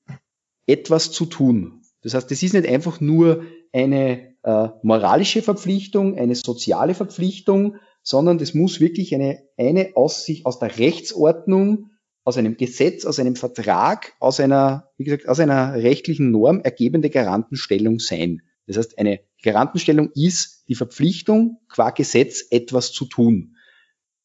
etwas 0.67 1.11
zu 1.11 1.27
tun. 1.27 1.83
Das 2.03 2.15
heißt, 2.15 2.31
das 2.31 2.45
ist 2.45 2.55
nicht 2.55 2.69
einfach 2.69 3.01
nur 3.01 3.43
eine 3.73 4.37
äh, 4.45 4.69
moralische 4.85 5.43
Verpflichtung, 5.43 6.17
eine 6.17 6.37
soziale 6.37 6.95
Verpflichtung, 6.95 7.77
sondern 8.02 8.38
das 8.38 8.54
muss 8.54 8.80
wirklich 8.80 9.14
eine, 9.14 9.42
eine 9.57 9.92
aus 9.95 10.25
sich, 10.25 10.47
aus 10.47 10.59
der 10.59 10.78
Rechtsordnung, 10.78 11.90
aus 12.25 12.37
einem 12.37 12.57
Gesetz, 12.57 13.04
aus 13.04 13.19
einem 13.19 13.37
Vertrag, 13.37 14.12
aus 14.21 14.40
einer, 14.40 14.90
wie 14.97 15.04
gesagt, 15.04 15.28
aus 15.28 15.40
einer 15.40 15.75
rechtlichen 15.75 16.30
Norm 16.30 16.61
ergebende 16.61 17.11
Garantenstellung 17.11 17.99
sein. 17.99 18.42
Das 18.66 18.76
heißt, 18.76 18.99
eine 18.99 19.21
Garantenstellung 19.42 20.11
ist 20.14 20.64
die 20.69 20.75
Verpflichtung, 20.75 21.59
qua 21.69 21.90
Gesetz 21.90 22.47
etwas 22.50 22.92
zu 22.92 23.04
tun. 23.07 23.57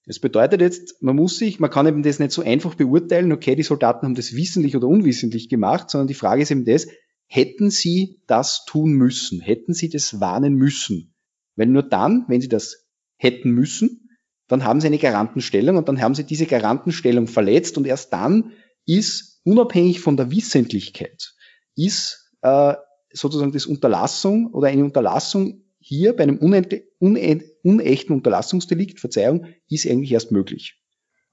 Das 0.05 0.19
bedeutet 0.19 0.61
jetzt, 0.61 1.01
man 1.01 1.15
muss 1.15 1.37
sich, 1.37 1.59
man 1.59 1.71
kann 1.71 1.87
eben 1.87 2.03
das 2.03 2.19
nicht 2.19 2.31
so 2.31 2.43
einfach 2.43 2.75
beurteilen, 2.75 3.31
okay, 3.31 3.55
die 3.55 3.63
Soldaten 3.63 4.05
haben 4.05 4.15
das 4.15 4.35
wissentlich 4.35 4.75
oder 4.75 4.87
unwissentlich 4.87 5.49
gemacht, 5.49 5.89
sondern 5.89 6.07
die 6.07 6.13
Frage 6.13 6.43
ist 6.43 6.51
eben 6.51 6.65
das, 6.65 6.87
hätten 7.25 7.71
sie 7.71 8.21
das 8.27 8.65
tun 8.65 8.93
müssen? 8.93 9.41
Hätten 9.41 9.73
sie 9.73 9.89
das 9.89 10.19
warnen 10.19 10.53
müssen? 10.53 11.15
Weil 11.55 11.67
nur 11.67 11.83
dann, 11.83 12.25
wenn 12.27 12.41
sie 12.41 12.49
das 12.49 12.84
hätten 13.17 13.51
müssen, 13.51 14.09
dann 14.47 14.63
haben 14.63 14.81
sie 14.81 14.87
eine 14.87 14.97
Garantenstellung 14.97 15.77
und 15.77 15.87
dann 15.87 16.01
haben 16.01 16.15
sie 16.15 16.23
diese 16.23 16.45
Garantenstellung 16.45 17.27
verletzt 17.27 17.77
und 17.77 17.87
erst 17.87 18.13
dann 18.13 18.53
ist, 18.85 19.41
unabhängig 19.43 19.99
von 19.99 20.17
der 20.17 20.31
Wissentlichkeit, 20.31 21.33
ist 21.75 22.31
äh, 22.41 22.75
sozusagen 23.11 23.51
das 23.51 23.65
Unterlassung 23.65 24.53
oder 24.53 24.67
eine 24.67 24.83
Unterlassung 24.83 25.63
hier 25.79 26.15
bei 26.15 26.23
einem 26.23 26.37
unechten 26.39 28.13
Unterlassungsdelikt, 28.13 28.99
Verzeihung, 28.99 29.47
ist 29.69 29.87
eigentlich 29.87 30.11
erst 30.11 30.31
möglich. 30.31 30.81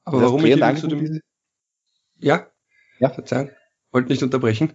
Aber 0.04 0.20
das 0.20 0.26
warum 0.30 0.44
ich 0.44 0.80
zu 0.80 0.88
dem... 0.88 1.20
Ja? 2.18 2.50
Ja. 2.98 3.10
Verzeihung. 3.10 3.50
Wollte 3.90 4.12
nicht 4.12 4.22
unterbrechen. 4.22 4.72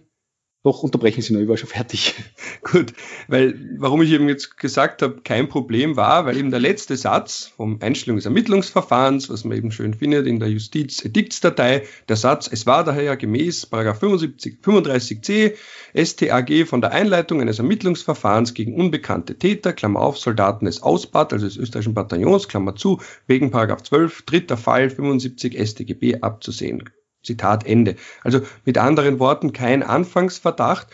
Doch, 0.64 0.82
unterbrechen 0.82 1.22
Sie 1.22 1.32
nur, 1.32 1.42
ich 1.42 1.48
war 1.48 1.56
schon 1.56 1.68
fertig. 1.68 2.14
Gut, 2.62 2.92
weil 3.28 3.54
warum 3.78 4.02
ich 4.02 4.10
eben 4.10 4.28
jetzt 4.28 4.56
gesagt 4.56 5.02
habe, 5.02 5.20
kein 5.22 5.48
Problem 5.48 5.96
war, 5.96 6.26
weil 6.26 6.36
eben 6.36 6.50
der 6.50 6.58
letzte 6.58 6.96
Satz 6.96 7.52
vom 7.56 7.78
Einstellungsermittlungsverfahrens, 7.80 9.30
was 9.30 9.44
man 9.44 9.56
eben 9.56 9.70
schön 9.70 9.94
findet 9.94 10.26
in 10.26 10.40
der 10.40 10.50
Justiz-Ediktsdatei, 10.50 11.86
der 12.08 12.16
Satz, 12.16 12.50
es 12.50 12.66
war 12.66 12.82
daher 12.82 13.16
gemäß 13.16 13.68
75, 13.70 14.58
35c 14.60 15.54
StAG 15.94 16.66
von 16.66 16.80
der 16.80 16.90
Einleitung 16.90 17.40
eines 17.40 17.60
Ermittlungsverfahrens 17.60 18.52
gegen 18.52 18.74
unbekannte 18.74 19.38
Täter, 19.38 19.72
Klammer 19.72 20.00
auf, 20.00 20.18
Soldaten 20.18 20.64
des 20.64 20.82
Ausbad, 20.82 21.32
also 21.32 21.46
des 21.46 21.56
österreichischen 21.56 21.94
Bataillons, 21.94 22.48
Klammer 22.48 22.74
zu, 22.74 23.00
wegen 23.28 23.52
Paragraph 23.52 23.84
12, 23.84 24.22
dritter 24.22 24.56
Fall 24.56 24.90
75 24.90 25.56
StGB 25.56 26.20
abzusehen. 26.20 26.82
Zitat 27.28 27.66
Ende. 27.66 27.96
Also 28.24 28.40
mit 28.64 28.78
anderen 28.78 29.18
Worten 29.18 29.52
kein 29.52 29.82
Anfangsverdacht, 29.82 30.88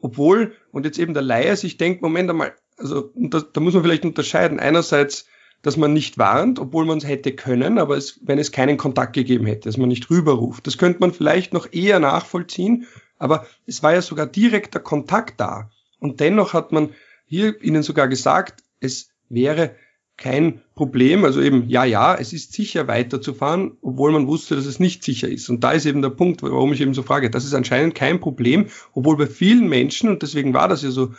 obwohl, 0.00 0.52
und 0.70 0.84
jetzt 0.86 0.98
eben 0.98 1.14
der 1.14 1.22
Laie 1.22 1.56
sich 1.56 1.76
denkt, 1.76 2.00
Moment 2.00 2.30
einmal, 2.30 2.54
also 2.76 3.10
da, 3.16 3.40
da 3.40 3.60
muss 3.60 3.74
man 3.74 3.82
vielleicht 3.82 4.04
unterscheiden. 4.04 4.60
Einerseits, 4.60 5.26
dass 5.62 5.76
man 5.76 5.92
nicht 5.92 6.18
warnt, 6.18 6.58
obwohl 6.58 6.84
man 6.84 6.98
es 6.98 7.08
hätte 7.08 7.32
können, 7.32 7.78
aber 7.78 7.96
es, 7.96 8.20
wenn 8.22 8.38
es 8.38 8.52
keinen 8.52 8.76
Kontakt 8.76 9.14
gegeben 9.14 9.46
hätte, 9.46 9.68
dass 9.68 9.76
man 9.76 9.88
nicht 9.88 10.08
rüberruft. 10.10 10.66
Das 10.66 10.78
könnte 10.78 11.00
man 11.00 11.12
vielleicht 11.12 11.52
noch 11.52 11.72
eher 11.72 11.98
nachvollziehen, 11.98 12.86
aber 13.18 13.46
es 13.66 13.82
war 13.82 13.94
ja 13.94 14.02
sogar 14.02 14.26
direkter 14.26 14.80
Kontakt 14.80 15.40
da. 15.40 15.70
Und 15.98 16.20
dennoch 16.20 16.52
hat 16.52 16.70
man 16.70 16.90
hier 17.24 17.60
Ihnen 17.62 17.82
sogar 17.82 18.08
gesagt, 18.08 18.62
es 18.80 19.08
wäre 19.28 19.74
kein 20.16 20.60
Problem. 20.74 21.24
Also 21.24 21.40
eben, 21.40 21.68
ja, 21.68 21.84
ja, 21.84 22.14
es 22.14 22.32
ist 22.32 22.52
sicher 22.52 22.86
weiterzufahren, 22.86 23.76
obwohl 23.82 24.12
man 24.12 24.26
wusste, 24.26 24.54
dass 24.54 24.66
es 24.66 24.80
nicht 24.80 25.02
sicher 25.02 25.28
ist. 25.28 25.48
Und 25.48 25.64
da 25.64 25.72
ist 25.72 25.86
eben 25.86 26.02
der 26.02 26.10
Punkt, 26.10 26.42
warum 26.42 26.72
ich 26.72 26.80
eben 26.80 26.94
so 26.94 27.02
frage. 27.02 27.30
Das 27.30 27.44
ist 27.44 27.54
anscheinend 27.54 27.94
kein 27.94 28.20
Problem, 28.20 28.66
obwohl 28.92 29.16
bei 29.16 29.26
vielen 29.26 29.68
Menschen, 29.68 30.08
und 30.08 30.22
deswegen 30.22 30.54
war 30.54 30.68
das 30.68 30.82
ja 30.82 30.90
so 30.90 31.12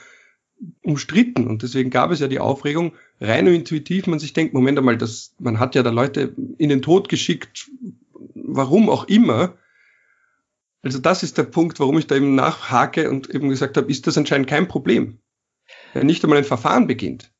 umstritten 0.84 1.48
und 1.48 1.64
deswegen 1.64 1.90
gab 1.90 2.12
es 2.12 2.22
ja 2.22 2.30
die 2.30 2.40
Aufregung, 2.40 2.94
rein 3.20 3.48
intuitiv 3.48 4.08
man 4.08 4.20
sich 4.20 4.34
denkt, 4.34 4.54
Moment 4.54 4.78
einmal, 4.78 4.98
das, 4.98 5.36
man 5.40 5.60
hat 5.60 5.76
ja 5.76 5.84
da 5.84 5.90
Leute 5.90 6.34
in 6.58 6.70
den 6.70 6.82
Tod 6.82 7.10
geschickt, 7.10 7.70
warum 8.34 8.90
auch 8.90 9.06
immer. 9.08 9.58
Also 10.82 11.00
das 11.00 11.24
ist 11.24 11.38
der 11.38 11.44
Punkt, 11.44 11.80
warum 11.80 11.98
ich 11.98 12.08
da 12.08 12.16
eben 12.16 12.36
nachhake 12.36 13.10
und 13.10 13.30
eben 13.30 13.50
gesagt 13.50 13.76
habe, 13.76 13.92
ist 13.92 14.08
das 14.08 14.18
anscheinend 14.18 14.48
kein 14.48 14.68
Problem. 14.68 15.20
Wenn 15.94 16.06
nicht 16.08 16.24
einmal 16.24 16.38
ein 16.38 16.46
Verfahren 16.46 16.88
beginnt. 16.88 17.35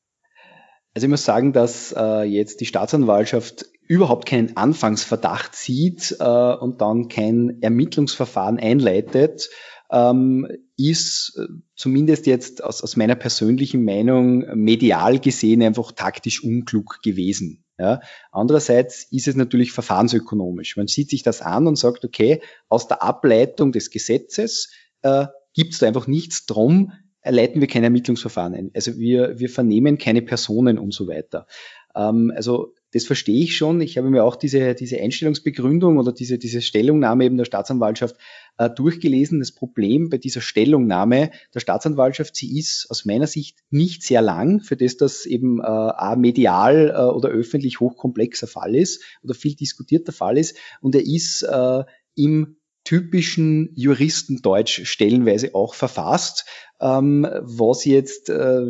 Also 0.96 1.08
ich 1.08 1.12
muss 1.12 1.26
sagen, 1.26 1.52
dass 1.52 1.94
äh, 1.96 2.24
jetzt 2.24 2.62
die 2.62 2.66
Staatsanwaltschaft 2.66 3.66
überhaupt 3.86 4.26
keinen 4.26 4.56
Anfangsverdacht 4.56 5.54
sieht 5.54 6.16
äh, 6.20 6.24
und 6.24 6.80
dann 6.80 7.10
kein 7.10 7.62
Ermittlungsverfahren 7.62 8.58
einleitet, 8.58 9.50
ähm, 9.92 10.48
ist 10.78 11.38
äh, 11.38 11.48
zumindest 11.76 12.28
jetzt 12.28 12.64
aus, 12.64 12.82
aus 12.82 12.96
meiner 12.96 13.16
persönlichen 13.16 13.84
Meinung 13.84 14.46
medial 14.56 15.20
gesehen 15.20 15.62
einfach 15.64 15.92
taktisch 15.92 16.42
unklug 16.42 17.02
gewesen. 17.04 17.66
Ja. 17.78 18.00
Andererseits 18.32 19.06
ist 19.12 19.28
es 19.28 19.36
natürlich 19.36 19.74
verfahrensökonomisch. 19.74 20.78
Man 20.78 20.88
sieht 20.88 21.10
sich 21.10 21.24
das 21.24 21.42
an 21.42 21.68
und 21.68 21.76
sagt, 21.78 22.06
okay, 22.06 22.42
aus 22.70 22.88
der 22.88 23.04
Ableitung 23.04 23.74
des 23.74 23.90
Gesetzes 23.90 24.72
äh, 25.02 25.26
gibt 25.54 25.74
es 25.74 25.80
da 25.80 25.88
einfach 25.88 26.08
nichts 26.08 26.46
drum, 26.46 26.94
leiten 27.28 27.62
wir 27.62 27.68
kein 27.68 27.84
Ermittlungsverfahren 27.84 28.54
ein. 28.54 28.72
Also 28.74 28.98
wir, 28.98 29.40
wir 29.40 29.50
vernehmen 29.50 29.98
keine 29.98 30.22
Personen 30.22 30.78
und 30.78 30.94
so 30.94 31.08
weiter. 31.08 31.48
Ähm, 31.96 32.32
also 32.36 32.74
das 32.92 33.06
verstehe 33.06 33.44
ich 33.44 33.58
schon. 33.58 33.82
Ich 33.82 33.98
habe 33.98 34.10
mir 34.10 34.24
auch 34.24 34.36
diese, 34.38 34.74
diese 34.74 35.02
Einstellungsbegründung 35.02 35.98
oder 35.98 36.14
diese, 36.14 36.38
diese 36.38 36.62
Stellungnahme 36.62 37.26
eben 37.26 37.36
der 37.36 37.46
Staatsanwaltschaft 37.46 38.16
äh, 38.58 38.70
durchgelesen. 38.70 39.40
Das 39.40 39.52
Problem 39.52 40.10
bei 40.10 40.18
dieser 40.18 40.42
Stellungnahme 40.42 41.32
der 41.54 41.60
Staatsanwaltschaft, 41.60 42.36
sie 42.36 42.58
ist 42.58 42.88
aus 42.90 43.04
meiner 43.04 43.28
Sicht 43.28 43.58
nicht 43.70 44.04
sehr 44.04 44.22
lang, 44.22 44.62
für 44.62 44.78
das 44.78 44.96
das 44.96 45.26
eben 45.26 45.60
äh, 45.62 46.16
medial 46.16 46.94
äh, 46.96 47.14
oder 47.14 47.30
öffentlich 47.30 47.80
hochkomplexer 47.80 48.48
Fall 48.48 48.76
ist 48.76 49.04
oder 49.24 49.34
viel 49.34 49.56
diskutierter 49.56 50.14
Fall 50.14 50.38
ist. 50.38 50.58
Und 50.80 50.96
er 50.96 51.06
ist 51.06 51.44
äh, 51.44 51.84
im 52.16 52.56
typischen 52.86 53.72
Juristendeutsch 53.76 54.86
stellenweise 54.86 55.54
auch 55.54 55.74
verfasst, 55.74 56.46
ähm, 56.80 57.28
was 57.42 57.84
jetzt 57.84 58.30
äh, 58.30 58.62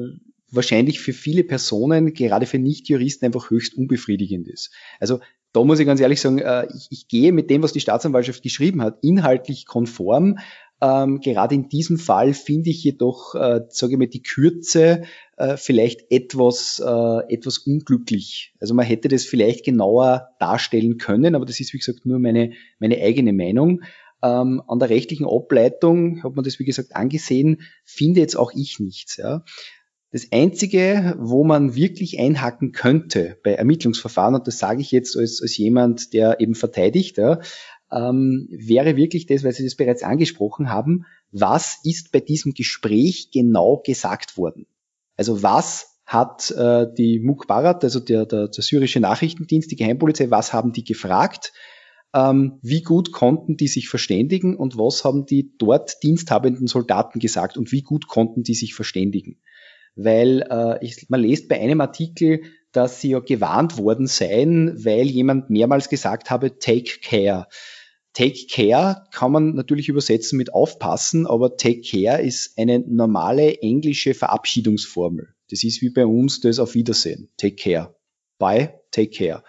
wahrscheinlich 0.49 0.99
für 0.99 1.13
viele 1.13 1.43
Personen, 1.43 2.13
gerade 2.13 2.47
für 2.47 2.57
Nichtjuristen, 2.57 3.27
einfach 3.27 3.51
höchst 3.51 3.75
unbefriedigend 3.75 4.47
ist. 4.47 4.71
Also 4.99 5.19
da 5.53 5.63
muss 5.63 5.79
ich 5.79 5.85
ganz 5.85 6.01
ehrlich 6.01 6.19
sagen, 6.19 6.39
äh, 6.39 6.67
ich, 6.75 6.87
ich, 6.89 7.07
gehe 7.07 7.31
mit 7.31 7.49
dem, 7.49 7.61
was 7.61 7.73
die 7.73 7.79
Staatsanwaltschaft 7.79 8.41
geschrieben 8.41 8.81
hat, 8.81 8.97
inhaltlich 9.01 9.65
konform. 9.65 10.37
Ähm, 10.81 11.21
gerade 11.21 11.55
in 11.55 11.69
diesem 11.69 11.97
Fall 11.97 12.33
finde 12.33 12.69
ich 12.69 12.83
jedoch, 12.83 13.35
äh, 13.35 13.61
sage 13.69 13.93
ich 13.93 13.99
mal, 13.99 14.07
die 14.07 14.21
Kürze 14.21 15.03
äh, 15.37 15.55
vielleicht 15.55 16.11
etwas, 16.11 16.83
äh, 16.85 17.33
etwas 17.33 17.59
unglücklich. 17.59 18.53
Also 18.59 18.73
man 18.73 18.85
hätte 18.85 19.07
das 19.07 19.23
vielleicht 19.23 19.63
genauer 19.63 20.29
darstellen 20.39 20.97
können, 20.97 21.35
aber 21.35 21.45
das 21.45 21.61
ist, 21.61 21.73
wie 21.73 21.77
gesagt, 21.77 22.05
nur 22.05 22.19
meine, 22.19 22.51
meine 22.79 23.01
eigene 23.01 23.31
Meinung. 23.31 23.81
Ähm, 24.25 24.63
an 24.67 24.79
der 24.79 24.89
rechtlichen 24.89 25.27
Ableitung, 25.27 26.23
hat 26.23 26.35
man 26.35 26.43
das 26.43 26.57
wie 26.57 26.65
gesagt 26.65 26.95
angesehen, 26.95 27.61
finde 27.83 28.21
jetzt 28.21 28.35
auch 28.35 28.51
ich 28.55 28.79
nichts. 28.79 29.17
Ja. 29.17 29.43
Das 30.11 30.31
Einzige, 30.31 31.15
wo 31.19 31.43
man 31.43 31.75
wirklich 31.75 32.19
einhaken 32.19 32.71
könnte 32.71 33.37
bei 33.43 33.53
Ermittlungsverfahren, 33.53 34.33
und 34.33 34.47
das 34.47 34.57
sage 34.57 34.81
ich 34.81 34.91
jetzt 34.91 35.15
als, 35.15 35.41
als 35.41 35.55
jemand, 35.57 36.13
der 36.13 36.39
eben 36.39 36.55
verteidigt, 36.55 37.17
ja, 37.17 37.39
ähm, 37.91 38.47
wäre 38.49 38.95
wirklich 38.95 39.27
das, 39.27 39.43
weil 39.43 39.51
Sie 39.51 39.63
das 39.63 39.75
bereits 39.75 40.01
angesprochen 40.01 40.69
haben, 40.69 41.05
was 41.31 41.79
ist 41.83 42.11
bei 42.11 42.19
diesem 42.19 42.53
Gespräch 42.53 43.29
genau 43.31 43.83
gesagt 43.85 44.37
worden? 44.37 44.65
Also 45.17 45.43
was 45.43 45.99
hat 46.05 46.51
äh, 46.51 46.87
die 46.97 47.19
Mukbarat, 47.19 47.83
also 47.83 47.99
der, 47.99 48.25
der, 48.25 48.47
der 48.47 48.63
syrische 48.63 48.99
Nachrichtendienst, 48.99 49.69
die 49.69 49.75
Geheimpolizei, 49.75 50.31
was 50.31 50.53
haben 50.53 50.71
die 50.71 50.83
gefragt? 50.83 51.53
Ähm, 52.15 52.59
wie 52.61 52.81
gut 52.81 53.11
konnten 53.11 53.57
die 53.57 53.67
sich 53.67 53.89
verständigen 53.89 54.55
und 54.55 54.77
was 54.77 55.03
haben 55.03 55.25
die 55.25 55.51
dort 55.57 56.01
diensthabenden 56.01 56.65
Soldaten 56.65 57.19
gesagt 57.19 57.57
und 57.57 57.71
wie 57.73 57.81
gut 57.81 58.07
konnten 58.07 58.41
die 58.43 58.55
sich 58.55 58.73
verständigen. 58.73 59.41
Weil 59.95 60.47
äh, 60.49 60.83
ich, 60.83 61.07
man 61.09 61.21
liest 61.21 61.49
bei 61.49 61.59
einem 61.59 61.81
Artikel, 61.81 62.43
dass 62.71 63.01
sie 63.01 63.09
ja 63.09 63.19
gewarnt 63.19 63.77
worden 63.77 64.07
seien, 64.07 64.83
weil 64.83 65.07
jemand 65.07 65.49
mehrmals 65.49 65.89
gesagt 65.89 66.29
habe, 66.29 66.57
take 66.57 66.99
care. 67.01 67.47
Take 68.13 68.47
care 68.49 69.03
kann 69.11 69.33
man 69.33 69.55
natürlich 69.55 69.89
übersetzen 69.89 70.37
mit 70.37 70.53
aufpassen, 70.53 71.27
aber 71.27 71.57
take 71.57 71.81
care 71.81 72.21
ist 72.21 72.57
eine 72.57 72.79
normale 72.79 73.61
englische 73.61 74.13
Verabschiedungsformel. 74.13 75.35
Das 75.49 75.65
ist 75.65 75.81
wie 75.81 75.89
bei 75.89 76.05
uns 76.05 76.39
das 76.39 76.59
Auf 76.59 76.75
Wiedersehen. 76.75 77.29
Take 77.37 77.55
care. 77.55 77.95
Bye, 78.39 78.79
take 78.91 79.11
care. 79.11 79.43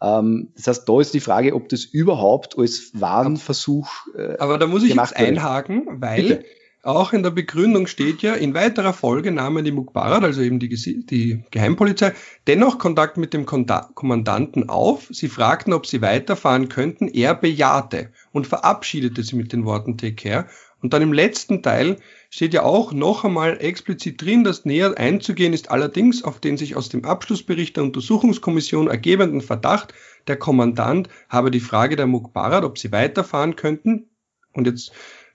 Ähm, 0.00 0.48
das 0.56 0.66
heißt, 0.66 0.88
da 0.88 1.00
ist 1.00 1.14
die 1.14 1.20
Frage, 1.20 1.54
ob 1.54 1.68
das 1.68 1.84
überhaupt 1.84 2.58
als 2.58 2.90
Warnversuch. 2.94 3.88
Äh, 4.16 4.36
Aber 4.38 4.58
da 4.58 4.66
muss 4.66 4.82
ich 4.82 4.94
jetzt 4.94 5.16
einhaken, 5.16 5.86
weil 6.00 6.22
Bitte. 6.22 6.44
auch 6.82 7.12
in 7.12 7.22
der 7.22 7.30
Begründung 7.30 7.86
steht 7.86 8.22
ja, 8.22 8.34
in 8.34 8.54
weiterer 8.54 8.92
Folge 8.92 9.32
nahmen 9.32 9.64
die 9.64 9.72
Mukbarat, 9.72 10.22
also 10.22 10.42
eben 10.42 10.58
die, 10.58 10.68
die 10.68 11.42
Geheimpolizei, 11.50 12.12
dennoch 12.46 12.78
Kontakt 12.78 13.16
mit 13.16 13.32
dem 13.32 13.46
Kommandanten 13.46 14.68
auf. 14.68 15.08
Sie 15.10 15.28
fragten, 15.28 15.72
ob 15.72 15.86
sie 15.86 16.02
weiterfahren 16.02 16.68
könnten. 16.68 17.08
Er 17.08 17.34
bejahte 17.34 18.10
und 18.32 18.46
verabschiedete 18.46 19.22
sie 19.22 19.36
mit 19.36 19.52
den 19.52 19.64
Worten 19.64 19.96
Take 19.96 20.14
care. 20.14 20.46
Und 20.82 20.92
dann 20.92 21.02
im 21.02 21.12
letzten 21.14 21.62
Teil 21.62 21.96
steht 22.30 22.54
ja 22.54 22.62
auch 22.62 22.92
noch 22.92 23.24
einmal 23.24 23.58
explizit 23.60 24.20
drin, 24.20 24.44
dass 24.44 24.64
näher 24.64 24.98
einzugehen 24.98 25.52
ist 25.52 25.70
allerdings 25.70 26.24
auf 26.24 26.40
den 26.40 26.56
sich 26.56 26.76
aus 26.76 26.88
dem 26.88 27.04
Abschlussbericht 27.04 27.76
der 27.76 27.84
Untersuchungskommission 27.84 28.88
ergebenden 28.88 29.40
Verdacht, 29.40 29.94
der 30.26 30.36
Kommandant 30.36 31.08
habe 31.28 31.50
die 31.50 31.60
Frage 31.60 31.96
der 31.96 32.06
Mukbarat, 32.06 32.64
ob 32.64 32.78
sie 32.78 32.92
weiterfahren 32.92 33.56
könnten. 33.56 34.10
Und 34.52 34.66
jetzt 34.66 34.92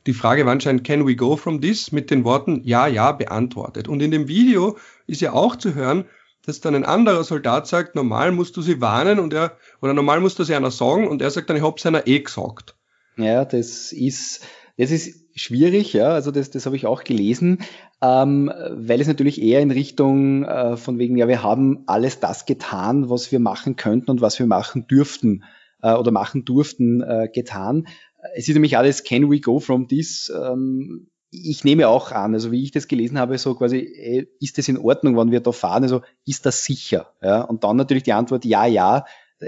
die 0.07 0.13
Frage 0.13 0.45
war 0.45 0.51
anscheinend, 0.51 0.83
can 0.83 1.05
we 1.05 1.15
go 1.15 1.37
from 1.37 1.61
this? 1.61 1.91
mit 1.91 2.09
den 2.09 2.23
Worten 2.23 2.61
ja, 2.63 2.87
ja 2.87 3.11
beantwortet. 3.11 3.87
Und 3.87 4.01
in 4.01 4.11
dem 4.11 4.27
Video 4.27 4.77
ist 5.07 5.21
ja 5.21 5.33
auch 5.33 5.55
zu 5.55 5.75
hören, 5.75 6.05
dass 6.43 6.59
dann 6.59 6.73
ein 6.73 6.85
anderer 6.85 7.23
Soldat 7.23 7.67
sagt, 7.67 7.95
normal 7.95 8.31
musst 8.31 8.57
du 8.57 8.61
sie 8.61 8.81
warnen 8.81 9.19
und 9.19 9.33
er, 9.33 9.57
oder 9.79 9.93
normal 9.93 10.19
musst 10.19 10.39
du 10.39 10.43
sie 10.43 10.55
einer 10.55 10.71
sagen 10.71 11.07
und 11.07 11.21
er 11.21 11.29
sagt 11.29 11.49
dann, 11.49 11.57
ich 11.57 11.63
hab's 11.63 11.85
einer 11.85 12.07
eh 12.07 12.19
gesagt. 12.19 12.75
Ja, 13.17 13.45
das 13.45 13.91
ist, 13.91 14.41
das 14.77 14.89
ist 14.89 15.20
schwierig, 15.35 15.93
ja, 15.93 16.09
also 16.09 16.31
das, 16.31 16.49
das 16.49 16.65
habe 16.65 16.75
ich 16.75 16.85
auch 16.85 17.03
gelesen, 17.03 17.59
ähm, 18.01 18.51
weil 18.69 19.01
es 19.01 19.07
natürlich 19.07 19.41
eher 19.41 19.61
in 19.61 19.71
Richtung 19.71 20.43
äh, 20.43 20.77
von 20.77 20.97
wegen, 20.99 21.17
ja, 21.17 21.27
wir 21.27 21.43
haben 21.43 21.83
alles 21.87 22.19
das 22.19 22.45
getan, 22.45 23.09
was 23.09 23.31
wir 23.31 23.39
machen 23.39 23.75
könnten 23.75 24.11
und 24.11 24.21
was 24.21 24.39
wir 24.39 24.45
machen 24.45 24.87
dürften 24.87 25.43
äh, 25.81 25.93
oder 25.93 26.11
machen 26.11 26.45
durften, 26.45 27.01
äh, 27.01 27.29
getan. 27.33 27.87
Es 28.35 28.47
ist 28.47 28.53
nämlich 28.53 28.77
alles, 28.77 29.03
can 29.03 29.31
we 29.31 29.39
go 29.39 29.59
from 29.59 29.87
this? 29.87 30.31
Ähm, 30.35 31.07
ich 31.31 31.63
nehme 31.63 31.87
auch 31.87 32.11
an, 32.11 32.33
also 32.33 32.51
wie 32.51 32.63
ich 32.63 32.71
das 32.71 32.87
gelesen 32.87 33.17
habe, 33.17 33.37
so 33.37 33.55
quasi, 33.55 33.77
äh, 33.79 34.27
ist 34.39 34.57
das 34.57 34.67
in 34.67 34.77
Ordnung, 34.77 35.15
wann 35.15 35.31
wir 35.31 35.39
da 35.39 35.51
fahren? 35.51 35.83
Also 35.83 36.01
ist 36.25 36.45
das 36.45 36.65
sicher? 36.65 37.13
Ja? 37.21 37.41
Und 37.41 37.63
dann 37.63 37.77
natürlich 37.77 38.03
die 38.03 38.13
Antwort, 38.13 38.45
ja, 38.45 38.65
ja. 38.65 39.05
Äh, 39.39 39.47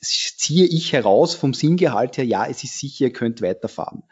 ziehe 0.00 0.66
ich 0.66 0.92
heraus 0.92 1.34
vom 1.34 1.52
Sinngehalt 1.52 2.16
her, 2.16 2.24
ja, 2.24 2.46
es 2.46 2.62
ist 2.62 2.78
sicher, 2.78 3.06
ihr 3.06 3.12
könnt 3.12 3.42
weiterfahren. 3.42 4.04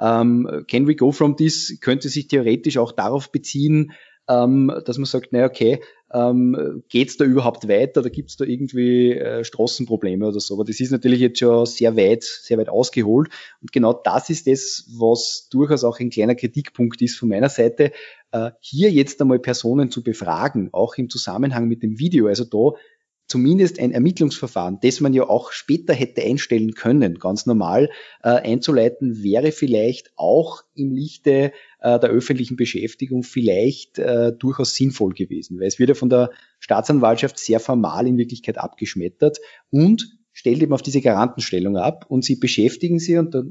Ähm, 0.00 0.64
can 0.68 0.86
we 0.86 0.94
go 0.94 1.12
from 1.12 1.36
this 1.36 1.78
könnte 1.80 2.08
sich 2.08 2.28
theoretisch 2.28 2.78
auch 2.78 2.92
darauf 2.92 3.32
beziehen, 3.32 3.92
ähm, 4.28 4.72
dass 4.84 4.98
man 4.98 5.06
sagt, 5.06 5.32
naja, 5.32 5.46
okay, 5.46 5.80
ähm, 6.12 6.82
geht 6.88 7.20
da 7.20 7.24
überhaupt 7.24 7.68
weiter 7.68 8.00
oder 8.00 8.10
gibt 8.10 8.30
es 8.30 8.36
da 8.36 8.44
irgendwie 8.44 9.12
äh, 9.12 9.44
Straßenprobleme 9.44 10.26
oder 10.26 10.40
so. 10.40 10.54
Aber 10.54 10.64
das 10.64 10.80
ist 10.80 10.92
natürlich 10.92 11.20
jetzt 11.20 11.38
schon 11.38 11.66
sehr 11.66 11.96
weit, 11.96 12.22
sehr 12.22 12.58
weit 12.58 12.68
ausgeholt. 12.68 13.28
Und 13.60 13.72
genau 13.72 13.92
das 13.92 14.30
ist 14.30 14.46
das, 14.46 14.88
was 14.98 15.48
durchaus 15.50 15.84
auch 15.84 15.98
ein 15.98 16.10
kleiner 16.10 16.34
Kritikpunkt 16.34 17.02
ist 17.02 17.18
von 17.18 17.28
meiner 17.28 17.48
Seite, 17.48 17.92
äh, 18.32 18.50
hier 18.60 18.90
jetzt 18.90 19.20
einmal 19.20 19.38
Personen 19.38 19.90
zu 19.90 20.02
befragen, 20.02 20.70
auch 20.72 20.96
im 20.96 21.08
Zusammenhang 21.10 21.66
mit 21.66 21.82
dem 21.82 21.98
Video. 21.98 22.28
Also 22.28 22.44
da 22.44 22.78
zumindest 23.26 23.80
ein 23.80 23.92
Ermittlungsverfahren, 23.92 24.78
das 24.82 25.00
man 25.00 25.12
ja 25.12 25.24
auch 25.24 25.52
später 25.52 25.94
hätte 25.94 26.22
einstellen 26.22 26.74
können, 26.74 27.18
ganz 27.18 27.46
normal 27.46 27.90
äh, 28.22 28.28
einzuleiten, 28.28 29.22
wäre 29.22 29.52
vielleicht 29.52 30.12
auch 30.16 30.62
im 30.74 30.92
Lichte 30.92 31.52
äh, 31.80 31.98
der 31.98 32.10
öffentlichen 32.10 32.56
Beschäftigung 32.56 33.22
vielleicht 33.22 33.98
äh, 33.98 34.32
durchaus 34.32 34.74
sinnvoll 34.74 35.12
gewesen, 35.12 35.58
weil 35.58 35.66
es 35.66 35.78
wird 35.78 35.88
ja 35.88 35.94
von 35.94 36.10
der 36.10 36.30
Staatsanwaltschaft 36.60 37.38
sehr 37.38 37.60
formal 37.60 38.06
in 38.06 38.18
Wirklichkeit 38.18 38.58
abgeschmettert 38.58 39.38
und 39.70 40.16
stellt 40.32 40.62
eben 40.62 40.72
auf 40.72 40.82
diese 40.82 41.00
Garantenstellung 41.00 41.76
ab 41.76 42.06
und 42.08 42.24
sie 42.24 42.36
beschäftigen 42.36 42.98
sie, 42.98 43.16
und 43.16 43.34
da 43.34 43.42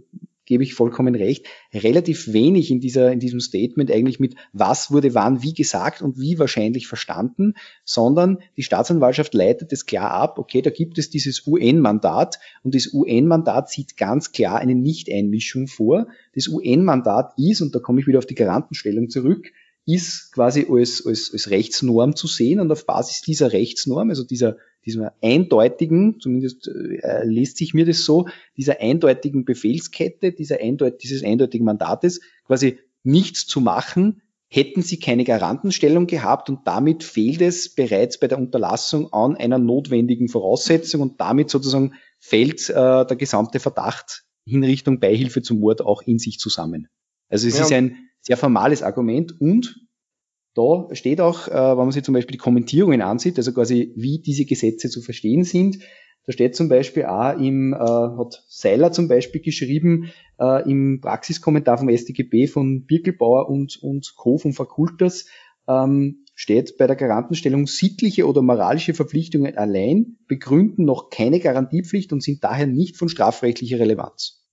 gebe 0.46 0.64
ich 0.64 0.74
vollkommen 0.74 1.16
recht, 1.16 1.46
relativ 1.74 2.32
wenig 2.32 2.72
in, 2.72 2.80
dieser, 2.80 3.12
in 3.12 3.20
diesem 3.20 3.40
Statement 3.40 3.92
eigentlich 3.92 4.20
mit, 4.20 4.36
was 4.54 4.92
wurde 4.92 5.14
wann 5.14 5.44
wie 5.44 5.54
gesagt 5.54 6.02
und 6.02 6.20
wie 6.20 6.40
wahrscheinlich 6.40 6.88
verstanden, 6.88 7.54
sondern 7.84 8.40
die 8.58 8.64
Staatsanwaltschaft 8.64 9.34
leitet 9.34 9.74
es 9.74 9.86
klar 9.86 10.12
ab, 10.12 10.40
okay, 10.40 10.62
da 10.62 10.70
gibt 10.70 10.98
es 10.98 11.10
dieses 11.10 11.46
UN-Mandat 11.48 12.40
und 12.64 12.76
das 12.76 12.94
UN-Mandat 12.94 13.70
sieht 13.70 13.98
ganz 13.98 14.32
klar 14.32 14.60
eine 14.60 14.76
Nicht-Einmischung 14.76 15.68
vor. 15.68 16.08
Das 16.34 16.48
UN-Mandat 16.48 17.34
ist, 17.38 17.62
und 17.62 17.74
da 17.76 17.80
komme 17.80 18.02
ich 18.02 18.08
wieder 18.08 18.20
auf 18.20 18.26
die 18.26 18.36
Garantenstellung 18.36 19.10
zurück, 19.10 19.52
ist 19.86 20.32
quasi 20.34 20.66
als, 20.70 21.06
als, 21.06 21.32
als 21.32 21.50
Rechtsnorm 21.50 22.16
zu 22.16 22.28
sehen 22.28 22.60
und 22.60 22.72
auf 22.72 22.86
Basis 22.86 23.22
dieser 23.22 23.54
Rechtsnorm, 23.54 24.10
also 24.10 24.24
dieser 24.24 24.58
dieser 24.86 25.14
eindeutigen, 25.22 26.20
zumindest 26.20 26.68
äh, 26.68 27.26
liest 27.26 27.58
sich 27.58 27.74
mir 27.74 27.86
das 27.86 28.06
so, 28.06 28.28
dieser 28.56 28.82
eindeutigen 28.82 29.44
Befehlskette, 29.44 30.32
dieser 30.32 30.60
eindeut 30.60 31.02
dieses 31.04 31.24
eindeutigen 31.24 31.66
Mandates 31.66 32.22
quasi 32.46 32.78
nichts 33.04 33.48
zu 33.48 33.62
machen, 33.62 34.22
hätten 34.48 34.84
sie 34.84 35.00
keine 35.00 35.24
Garantenstellung 35.24 36.08
gehabt 36.08 36.50
und 36.50 36.68
damit 36.68 37.04
fehlt 37.04 37.42
es 37.42 37.74
bereits 37.74 38.20
bei 38.20 38.28
der 38.28 38.38
Unterlassung 38.38 39.12
an 39.12 39.36
einer 39.36 39.58
notwendigen 39.58 40.30
Voraussetzung 40.30 41.02
und 41.02 41.20
damit 41.20 41.50
sozusagen 41.50 41.96
fällt 42.20 42.70
äh, 42.70 42.74
der 42.74 43.16
gesamte 43.18 43.60
Verdacht 43.60 44.24
in 44.46 44.64
Richtung 44.64 45.00
Beihilfe 45.00 45.42
zum 45.42 45.60
Mord 45.60 45.82
auch 45.82 46.04
in 46.04 46.20
sich 46.20 46.38
zusammen. 46.38 46.88
Also 47.28 47.48
es 47.48 47.58
ja. 47.58 47.64
ist 47.64 47.74
ein 47.74 47.98
sehr 48.26 48.38
formales 48.38 48.84
Argument 48.84 49.40
und 49.40 49.86
da 50.56 50.88
steht 50.94 51.20
auch, 51.20 51.48
äh, 51.48 51.52
wenn 51.52 51.78
man 51.78 51.92
sich 51.92 52.04
zum 52.04 52.14
Beispiel 52.14 52.34
die 52.34 52.40
Kommentierungen 52.40 53.02
ansieht, 53.02 53.38
also 53.38 53.54
quasi 53.54 53.94
wie 53.96 54.20
diese 54.20 54.46
Gesetze 54.46 54.90
zu 54.90 55.02
verstehen 55.02 55.44
sind, 55.44 55.80
da 56.26 56.32
steht 56.32 56.56
zum 56.56 56.70
Beispiel 56.70 57.06
auch 57.06 57.38
im, 57.38 57.74
äh, 57.74 57.78
hat 57.78 58.44
Seiler 58.48 58.92
zum 58.92 59.08
Beispiel 59.08 59.42
geschrieben, 59.42 60.12
äh, 60.40 60.68
im 60.70 61.02
Praxiskommentar 61.02 61.78
vom 61.78 61.90
StGB 61.90 62.48
von 62.48 62.86
Birkelbauer 62.86 63.48
und, 63.50 63.78
und 63.82 64.14
Co. 64.16 64.38
von 64.38 64.54
Fakultas, 64.54 65.28
ähm, 65.68 66.26
steht 66.34 66.78
bei 66.78 66.88
der 66.88 66.96
Garantenstellung 66.96 67.68
sittliche 67.68 68.28
oder 68.28 68.42
moralische 68.42 68.94
Verpflichtungen 68.94 69.58
allein 69.58 70.18
begründen 70.28 70.86
noch 70.86 71.10
keine 71.10 71.40
Garantiepflicht 71.40 72.12
und 72.12 72.24
sind 72.24 72.44
daher 72.44 72.68
nicht 72.68 72.98
von 72.98 73.10
strafrechtlicher 73.10 73.80
Relevanz. 73.80 74.45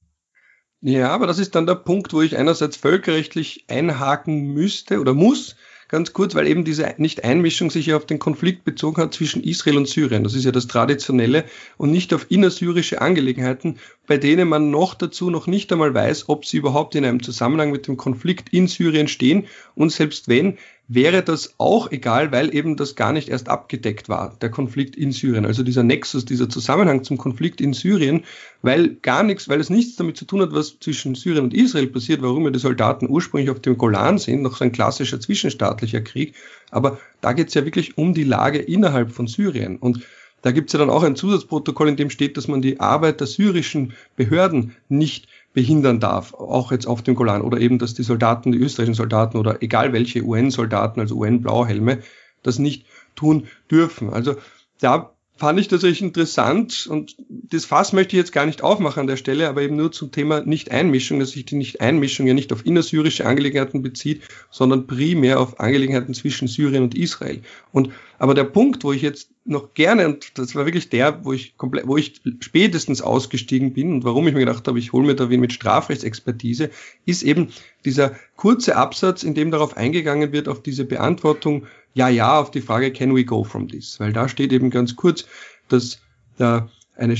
Ja, 0.84 1.10
aber 1.10 1.28
das 1.28 1.38
ist 1.38 1.54
dann 1.54 1.66
der 1.66 1.76
Punkt, 1.76 2.12
wo 2.12 2.22
ich 2.22 2.36
einerseits 2.36 2.76
völkerrechtlich 2.76 3.66
einhaken 3.68 4.52
müsste 4.52 4.98
oder 4.98 5.14
muss, 5.14 5.54
ganz 5.86 6.12
kurz, 6.12 6.34
weil 6.34 6.48
eben 6.48 6.64
diese 6.64 6.92
Nicht-Einmischung 6.96 7.70
sich 7.70 7.86
ja 7.86 7.96
auf 7.96 8.04
den 8.04 8.18
Konflikt 8.18 8.64
bezogen 8.64 9.00
hat 9.00 9.14
zwischen 9.14 9.44
Israel 9.44 9.76
und 9.76 9.86
Syrien. 9.86 10.24
Das 10.24 10.34
ist 10.34 10.44
ja 10.44 10.50
das 10.50 10.66
Traditionelle 10.66 11.44
und 11.76 11.92
nicht 11.92 12.12
auf 12.12 12.26
innersyrische 12.30 13.00
Angelegenheiten, 13.00 13.78
bei 14.08 14.16
denen 14.16 14.48
man 14.48 14.70
noch 14.70 14.94
dazu 14.94 15.30
noch 15.30 15.46
nicht 15.46 15.70
einmal 15.70 15.94
weiß, 15.94 16.28
ob 16.28 16.46
sie 16.46 16.56
überhaupt 16.56 16.96
in 16.96 17.04
einem 17.04 17.22
Zusammenhang 17.22 17.70
mit 17.70 17.86
dem 17.86 17.96
Konflikt 17.96 18.48
in 18.48 18.66
Syrien 18.66 19.06
stehen. 19.06 19.46
Und 19.76 19.92
selbst 19.92 20.26
wenn, 20.26 20.58
wäre 20.94 21.22
das 21.22 21.54
auch 21.58 21.90
egal, 21.90 22.32
weil 22.32 22.54
eben 22.54 22.76
das 22.76 22.96
gar 22.96 23.12
nicht 23.12 23.28
erst 23.28 23.48
abgedeckt 23.48 24.08
war, 24.08 24.36
der 24.40 24.50
Konflikt 24.50 24.96
in 24.96 25.12
Syrien. 25.12 25.46
Also 25.46 25.62
dieser 25.62 25.82
Nexus, 25.82 26.24
dieser 26.24 26.48
Zusammenhang 26.48 27.04
zum 27.04 27.18
Konflikt 27.18 27.60
in 27.60 27.72
Syrien, 27.72 28.24
weil 28.60 28.96
gar 28.96 29.22
nichts, 29.22 29.48
weil 29.48 29.60
es 29.60 29.70
nichts 29.70 29.96
damit 29.96 30.16
zu 30.16 30.24
tun 30.24 30.42
hat, 30.42 30.52
was 30.52 30.78
zwischen 30.80 31.14
Syrien 31.14 31.44
und 31.44 31.54
Israel 31.54 31.86
passiert, 31.86 32.22
warum 32.22 32.44
ja 32.44 32.50
die 32.50 32.58
Soldaten 32.58 33.08
ursprünglich 33.08 33.50
auf 33.50 33.60
dem 33.60 33.78
Golan 33.78 34.18
sind, 34.18 34.42
noch 34.42 34.56
so 34.56 34.64
ein 34.64 34.72
klassischer 34.72 35.20
zwischenstaatlicher 35.20 36.00
Krieg. 36.00 36.34
Aber 36.70 36.98
da 37.20 37.32
geht 37.32 37.48
es 37.48 37.54
ja 37.54 37.64
wirklich 37.64 37.96
um 37.96 38.12
die 38.12 38.24
Lage 38.24 38.58
innerhalb 38.58 39.12
von 39.12 39.26
Syrien. 39.26 39.76
Und 39.76 40.00
da 40.42 40.50
gibt 40.50 40.68
es 40.68 40.72
ja 40.72 40.80
dann 40.80 40.90
auch 40.90 41.04
ein 41.04 41.16
Zusatzprotokoll, 41.16 41.88
in 41.88 41.96
dem 41.96 42.10
steht, 42.10 42.36
dass 42.36 42.48
man 42.48 42.60
die 42.60 42.80
Arbeit 42.80 43.20
der 43.20 43.28
syrischen 43.28 43.94
Behörden 44.16 44.74
nicht 44.88 45.28
behindern 45.52 46.00
darf, 46.00 46.34
auch 46.34 46.72
jetzt 46.72 46.86
auf 46.86 47.02
dem 47.02 47.14
Golan 47.14 47.42
oder 47.42 47.60
eben, 47.60 47.78
dass 47.78 47.94
die 47.94 48.02
Soldaten, 48.02 48.52
die 48.52 48.58
österreichischen 48.58 48.94
Soldaten 48.94 49.36
oder 49.36 49.62
egal 49.62 49.92
welche 49.92 50.22
UN-Soldaten, 50.22 51.00
also 51.00 51.16
UN-Blauhelme, 51.16 51.98
das 52.42 52.58
nicht 52.58 52.86
tun 53.14 53.46
dürfen. 53.70 54.10
Also 54.10 54.36
da 54.80 55.12
fand 55.42 55.58
ich 55.58 55.72
echt 55.72 56.02
interessant 56.02 56.86
und 56.88 57.16
das 57.28 57.64
Fass 57.64 57.92
möchte 57.92 58.14
ich 58.14 58.18
jetzt 58.18 58.30
gar 58.30 58.46
nicht 58.46 58.62
aufmachen 58.62 59.00
an 59.00 59.06
der 59.08 59.16
Stelle, 59.16 59.48
aber 59.48 59.62
eben 59.62 59.74
nur 59.74 59.90
zum 59.90 60.12
Thema 60.12 60.42
Nicht-Einmischung, 60.42 61.18
dass 61.18 61.30
sich 61.30 61.44
die 61.44 61.56
Nicht-Einmischung 61.56 62.28
ja 62.28 62.32
nicht 62.32 62.52
auf 62.52 62.64
innersyrische 62.64 63.26
Angelegenheiten 63.26 63.82
bezieht, 63.82 64.22
sondern 64.52 64.86
primär 64.86 65.40
auf 65.40 65.58
Angelegenheiten 65.58 66.14
zwischen 66.14 66.46
Syrien 66.46 66.84
und 66.84 66.96
Israel. 66.96 67.40
Und 67.72 67.90
aber 68.20 68.34
der 68.34 68.44
Punkt, 68.44 68.84
wo 68.84 68.92
ich 68.92 69.02
jetzt 69.02 69.30
noch 69.44 69.74
gerne, 69.74 70.06
und 70.06 70.38
das 70.38 70.54
war 70.54 70.64
wirklich 70.64 70.90
der, 70.90 71.24
wo 71.24 71.32
ich 71.32 71.56
komplett, 71.56 71.88
wo 71.88 71.96
ich 71.96 72.20
spätestens 72.38 73.02
ausgestiegen 73.02 73.72
bin 73.72 73.94
und 73.94 74.04
warum 74.04 74.28
ich 74.28 74.34
mir 74.34 74.38
gedacht 74.38 74.68
habe, 74.68 74.78
ich 74.78 74.92
hole 74.92 75.04
mir 75.04 75.16
da 75.16 75.28
wen 75.28 75.40
mit 75.40 75.52
Strafrechtsexpertise, 75.52 76.70
ist 77.04 77.24
eben 77.24 77.48
dieser 77.84 78.14
kurze 78.36 78.76
Absatz, 78.76 79.24
in 79.24 79.34
dem 79.34 79.50
darauf 79.50 79.76
eingegangen 79.76 80.30
wird, 80.30 80.46
auf 80.46 80.62
diese 80.62 80.84
Beantwortung 80.84 81.66
ja, 81.94 82.08
ja 82.08 82.38
auf 82.38 82.50
die 82.50 82.60
Frage, 82.60 82.92
can 82.92 83.14
we 83.14 83.24
go 83.24 83.44
from 83.44 83.68
this? 83.68 84.00
Weil 84.00 84.12
da 84.12 84.28
steht 84.28 84.52
eben 84.52 84.70
ganz 84.70 84.96
kurz, 84.96 85.26
dass 85.68 86.00
da 86.38 86.68
eine, 86.96 87.16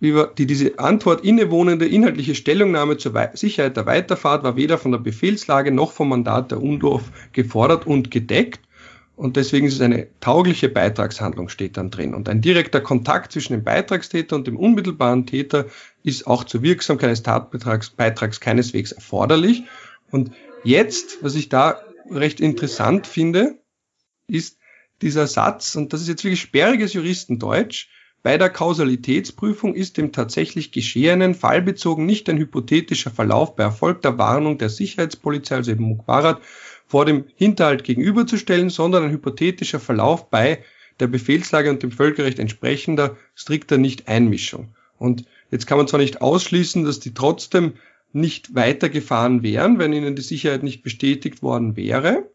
die 0.00 0.46
diese 0.46 0.78
Antwort 0.78 1.24
innewohnende 1.24 1.86
inhaltliche 1.86 2.34
Stellungnahme 2.34 2.96
zur 2.96 3.30
Sicherheit 3.34 3.76
der 3.76 3.86
Weiterfahrt 3.86 4.44
war 4.44 4.56
weder 4.56 4.78
von 4.78 4.92
der 4.92 4.98
Befehlslage 4.98 5.70
noch 5.70 5.92
vom 5.92 6.08
Mandat 6.08 6.50
der 6.50 6.62
UNDORF 6.62 7.10
gefordert 7.32 7.86
und 7.86 8.10
gedeckt. 8.10 8.60
Und 9.16 9.36
deswegen 9.36 9.66
ist 9.66 9.74
es 9.74 9.80
eine 9.80 10.08
taugliche 10.18 10.68
Beitragshandlung, 10.68 11.48
steht 11.48 11.76
dann 11.76 11.90
drin. 11.90 12.14
Und 12.14 12.28
ein 12.28 12.40
direkter 12.40 12.80
Kontakt 12.80 13.30
zwischen 13.30 13.52
dem 13.52 13.62
Beitragstäter 13.62 14.34
und 14.34 14.48
dem 14.48 14.56
unmittelbaren 14.56 15.24
Täter 15.24 15.66
ist 16.02 16.26
auch 16.26 16.42
zur 16.42 16.62
Wirksamkeit 16.62 17.08
eines 17.08 17.22
Tatbeitrags 17.22 17.90
Beitrags 17.90 18.40
keineswegs 18.40 18.90
erforderlich. 18.90 19.62
Und 20.10 20.32
jetzt, 20.64 21.22
was 21.22 21.36
ich 21.36 21.48
da 21.48 21.80
recht 22.10 22.40
interessant 22.40 23.06
finde, 23.06 23.58
ist 24.26 24.58
dieser 25.02 25.26
Satz, 25.26 25.74
und 25.76 25.92
das 25.92 26.02
ist 26.02 26.08
jetzt 26.08 26.24
wirklich 26.24 26.40
sperriges 26.40 26.92
Juristendeutsch, 26.92 27.88
bei 28.22 28.38
der 28.38 28.48
Kausalitätsprüfung 28.48 29.74
ist 29.74 29.98
dem 29.98 30.10
tatsächlich 30.10 30.72
Geschehenen 30.72 31.34
fallbezogen 31.34 32.06
nicht 32.06 32.30
ein 32.30 32.38
hypothetischer 32.38 33.10
Verlauf 33.10 33.54
bei 33.54 33.64
erfolgter 33.64 34.16
Warnung 34.16 34.56
der 34.56 34.70
Sicherheitspolizei, 34.70 35.56
also 35.56 35.72
eben 35.72 35.84
Mukbarat, 35.84 36.40
vor 36.86 37.04
dem 37.04 37.24
Hinterhalt 37.36 37.84
gegenüberzustellen, 37.84 38.70
sondern 38.70 39.04
ein 39.04 39.10
hypothetischer 39.10 39.78
Verlauf 39.78 40.30
bei 40.30 40.64
der 41.00 41.06
Befehlslage 41.06 41.68
und 41.68 41.82
dem 41.82 41.90
Völkerrecht 41.90 42.38
entsprechender 42.38 43.16
strikter 43.34 43.76
Nicht-Einmischung. 43.76 44.74
Und 44.98 45.26
jetzt 45.50 45.66
kann 45.66 45.76
man 45.76 45.88
zwar 45.88 46.00
nicht 46.00 46.22
ausschließen, 46.22 46.84
dass 46.84 47.00
die 47.00 47.12
trotzdem 47.12 47.74
nicht 48.12 48.54
weitergefahren 48.54 49.42
wären, 49.42 49.78
wenn 49.78 49.92
ihnen 49.92 50.16
die 50.16 50.22
Sicherheit 50.22 50.62
nicht 50.62 50.82
bestätigt 50.82 51.42
worden 51.42 51.76
wäre, 51.76 52.30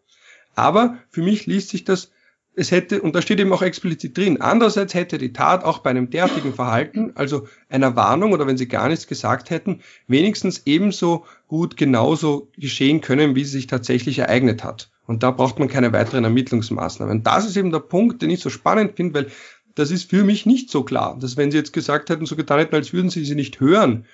aber 0.59 0.97
für 1.09 1.21
mich 1.21 1.45
liest 1.45 1.69
sich 1.69 1.83
das 1.83 2.11
es 2.59 2.71
hätte, 2.71 3.01
und 3.01 3.15
da 3.15 3.21
steht 3.21 3.39
eben 3.39 3.53
auch 3.53 3.61
explizit 3.61 4.17
drin, 4.17 4.41
andererseits 4.41 4.93
hätte 4.93 5.17
die 5.17 5.31
Tat 5.31 5.63
auch 5.63 5.79
bei 5.79 5.91
einem 5.91 6.09
derartigen 6.09 6.53
Verhalten, 6.53 7.13
also 7.15 7.47
einer 7.69 7.95
Warnung 7.95 8.33
oder 8.33 8.47
wenn 8.47 8.57
sie 8.57 8.67
gar 8.67 8.89
nichts 8.89 9.07
gesagt 9.07 9.49
hätten, 9.49 9.81
wenigstens 10.07 10.63
ebenso 10.65 11.25
gut 11.47 11.77
genauso 11.77 12.49
geschehen 12.57 13.01
können, 13.01 13.35
wie 13.35 13.45
sie 13.45 13.51
sich 13.51 13.67
tatsächlich 13.67 14.19
ereignet 14.19 14.63
hat. 14.63 14.91
Und 15.05 15.23
da 15.23 15.31
braucht 15.31 15.57
man 15.57 15.69
keine 15.69 15.93
weiteren 15.93 16.25
Ermittlungsmaßnahmen. 16.25 17.23
Das 17.23 17.45
ist 17.45 17.55
eben 17.55 17.71
der 17.71 17.79
Punkt, 17.79 18.21
den 18.21 18.29
ich 18.29 18.41
so 18.41 18.49
spannend 18.49 18.95
finde, 18.95 19.13
weil 19.13 19.31
das 19.75 19.91
ist 19.91 20.09
für 20.09 20.23
mich 20.23 20.45
nicht 20.45 20.69
so 20.69 20.83
klar, 20.83 21.17
dass 21.19 21.37
wenn 21.37 21.51
sie 21.51 21.57
jetzt 21.57 21.71
gesagt 21.71 22.09
hätten, 22.09 22.25
so 22.25 22.35
getan 22.35 22.59
hätten, 22.59 22.75
als 22.75 22.91
würden 22.91 23.09
sie 23.09 23.23
sie 23.23 23.35
nicht 23.35 23.59
hören, 23.61 24.05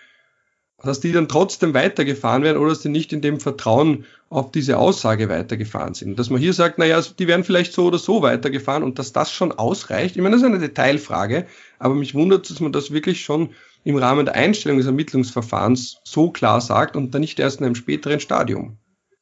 dass 0.84 1.00
die 1.00 1.12
dann 1.12 1.28
trotzdem 1.28 1.74
weitergefahren 1.74 2.44
werden 2.44 2.58
oder 2.58 2.70
dass 2.70 2.82
die 2.82 2.90
nicht 2.90 3.14
in 3.14 3.22
dem 3.22 3.40
Vertrauen 3.40 4.06
auf 4.30 4.52
diese 4.52 4.78
Aussage 4.78 5.30
weitergefahren 5.30 5.94
sind. 5.94 6.20
Dass 6.20 6.30
man 6.30 6.40
hier 6.40 6.54
sagt, 6.54 6.78
naja, 6.78 7.02
die 7.02 7.28
werden 7.28 7.44
vielleicht 7.44 7.74
so 7.74 7.86
oder 7.86 7.98
so 7.98 8.22
weitergefahren 8.22 8.84
und 8.84 9.00
dass 9.00 9.14
das 9.14 9.32
schon 9.32 9.52
ausreicht. 9.52 10.16
Ich 10.16 10.22
meine, 10.22 10.36
das 10.36 10.42
ist 10.42 10.48
eine 10.48 10.60
Detailfrage, 10.60 11.46
aber 11.80 11.96
mich 11.96 12.14
wundert, 12.14 12.50
dass 12.50 12.60
man 12.60 12.72
das 12.72 12.92
wirklich 12.92 13.22
schon 13.22 13.52
im 13.84 13.96
Rahmen 13.98 14.26
der 14.26 14.36
Einstellung 14.36 14.78
des 14.78 14.88
Ermittlungsverfahrens 14.88 16.00
so 16.04 16.32
klar 16.32 16.60
sagt 16.60 16.96
und 16.96 17.14
dann 17.14 17.22
nicht 17.22 17.40
erst 17.40 17.60
in 17.60 17.66
einem 17.66 17.76
späteren 17.76 18.20
Stadium. 18.20 18.78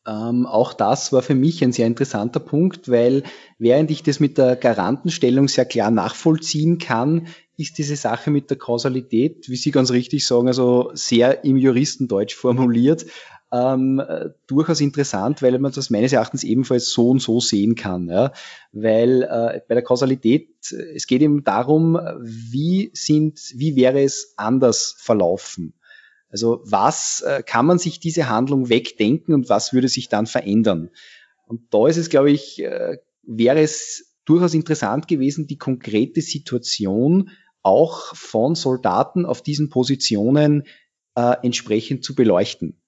Ähm, 0.05 0.45
auch 0.45 0.73
das 0.73 1.13
war 1.13 1.21
für 1.21 1.35
mich 1.35 1.63
ein 1.63 1.71
sehr 1.71 1.87
interessanter 1.87 2.41
Punkt, 2.41 2.89
weil 2.89 3.23
während 3.57 3.89
ich 3.89 4.03
das 4.03 4.19
mit 4.19 4.37
der 4.37 4.55
Garantenstellung 4.55 5.47
sehr 5.47 5.65
klar 5.65 5.91
nachvollziehen 5.91 6.77
kann, 6.77 7.27
ist 7.57 7.77
diese 7.77 7.95
Sache 7.95 8.31
mit 8.31 8.49
der 8.49 8.57
Kausalität, 8.57 9.49
wie 9.49 9.55
Sie 9.55 9.71
ganz 9.71 9.91
richtig 9.91 10.25
sagen, 10.25 10.47
also 10.47 10.91
sehr 10.93 11.43
im 11.43 11.57
Juristendeutsch 11.57 12.35
formuliert, 12.35 13.05
ähm, 13.51 14.01
durchaus 14.47 14.81
interessant, 14.81 15.43
weil 15.43 15.59
man 15.59 15.71
das 15.71 15.91
meines 15.91 16.11
Erachtens 16.11 16.43
ebenfalls 16.43 16.89
so 16.89 17.09
und 17.09 17.21
so 17.21 17.39
sehen 17.39 17.75
kann. 17.75 18.09
Ja? 18.09 18.33
Weil 18.71 19.21
äh, 19.21 19.61
bei 19.67 19.75
der 19.75 19.83
Kausalität, 19.83 20.49
es 20.95 21.05
geht 21.05 21.21
eben 21.21 21.43
darum, 21.43 21.99
wie 22.19 22.89
sind, 22.93 23.39
wie 23.53 23.75
wäre 23.75 24.01
es 24.01 24.33
anders 24.37 24.95
verlaufen? 24.97 25.75
Also 26.29 26.61
was 26.65 27.21
äh, 27.21 27.43
kann 27.43 27.67
man 27.67 27.77
sich 27.77 27.99
diese 27.99 28.27
Handlung 28.27 28.69
wegdenken 28.69 29.35
und 29.35 29.49
was 29.49 29.71
würde 29.71 29.87
sich 29.87 30.09
dann 30.09 30.25
verändern? 30.25 30.89
Und 31.45 31.71
da 31.71 31.87
ist 31.87 31.97
es, 31.97 32.09
glaube 32.09 32.31
ich, 32.31 32.63
äh, 32.63 32.97
wäre 33.21 33.61
es 33.61 34.12
durchaus 34.25 34.53
interessant 34.53 35.07
gewesen, 35.07 35.47
die 35.47 35.57
konkrete 35.57 36.21
Situation 36.21 37.29
auch 37.61 38.15
von 38.15 38.55
Soldaten 38.55 39.25
auf 39.25 39.41
diesen 39.41 39.69
Positionen 39.69 40.63
äh, 41.15 41.35
entsprechend 41.43 42.03
zu 42.03 42.15
beleuchten. 42.15 42.79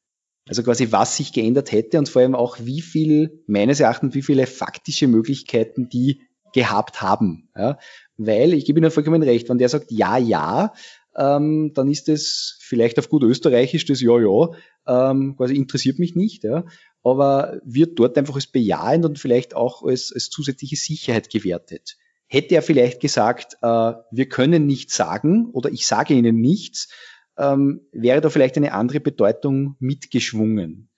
Also 0.48 0.62
quasi, 0.62 0.91
was 0.91 1.17
sich 1.17 1.34
geändert 1.34 1.71
hätte 1.71 1.98
und 1.98 2.08
vor 2.08 2.21
allem 2.21 2.36
auch, 2.36 2.58
wie 2.62 2.82
viel, 2.82 3.43
meines 3.48 3.80
Erachtens, 3.80 4.13
wie 4.13 4.21
viele 4.21 4.45
faktische 4.45 5.08
Möglichkeiten 5.08 5.89
die 5.89 6.21
gehabt 6.54 7.02
haben. 7.02 7.50
Ja? 7.56 7.80
Weil, 8.17 8.54
ich 8.54 8.65
gebe 8.65 8.80
Ihnen 8.80 8.91
vollkommen 8.91 9.24
recht, 9.24 9.50
wenn 9.50 9.58
der 9.58 9.69
sagt, 9.69 9.91
ja, 9.91 10.17
ja, 10.17 10.74
ähm, 11.15 11.71
dann 11.74 11.89
ist 11.89 12.10
es 12.10 12.58
vielleicht 12.62 13.00
auf 13.00 13.10
gut 13.10 13.24
österreichisch 13.24 13.86
das 13.86 14.02
ja, 14.02 14.19
ja, 14.19 14.52
ähm, 14.88 15.36
quasi 15.36 15.56
interessiert 15.56 15.98
mich 15.98 16.15
nicht, 16.15 16.43
ja, 16.43 16.65
aber 17.06 17.60
wird 17.63 18.00
dort 18.00 18.18
einfach 18.18 18.36
als 18.36 18.48
bejahend 18.48 19.06
und 19.06 19.20
vielleicht 19.20 19.56
auch 19.56 19.84
als, 19.84 20.12
als 20.12 20.30
zusätzliche 20.30 20.76
Sicherheit 20.76 21.30
gewertet. 21.30 21.98
Hätte 22.28 22.56
er 22.56 22.63
vielleicht 22.63 23.00
gesagt, 23.00 23.58
äh, 23.62 23.94
wir 24.12 24.28
können 24.28 24.65
nichts 24.65 24.96
sagen 24.96 25.52
oder 25.54 25.72
ich 25.72 25.86
sage 25.86 26.15
Ihnen 26.15 26.41
nichts, 26.41 26.89
ähm, 27.38 27.82
wäre 27.91 28.22
da 28.22 28.30
vielleicht 28.30 28.58
eine 28.58 28.74
andere 28.74 29.00
Bedeutung 29.00 29.76
mitgeschwungen. 29.80 30.89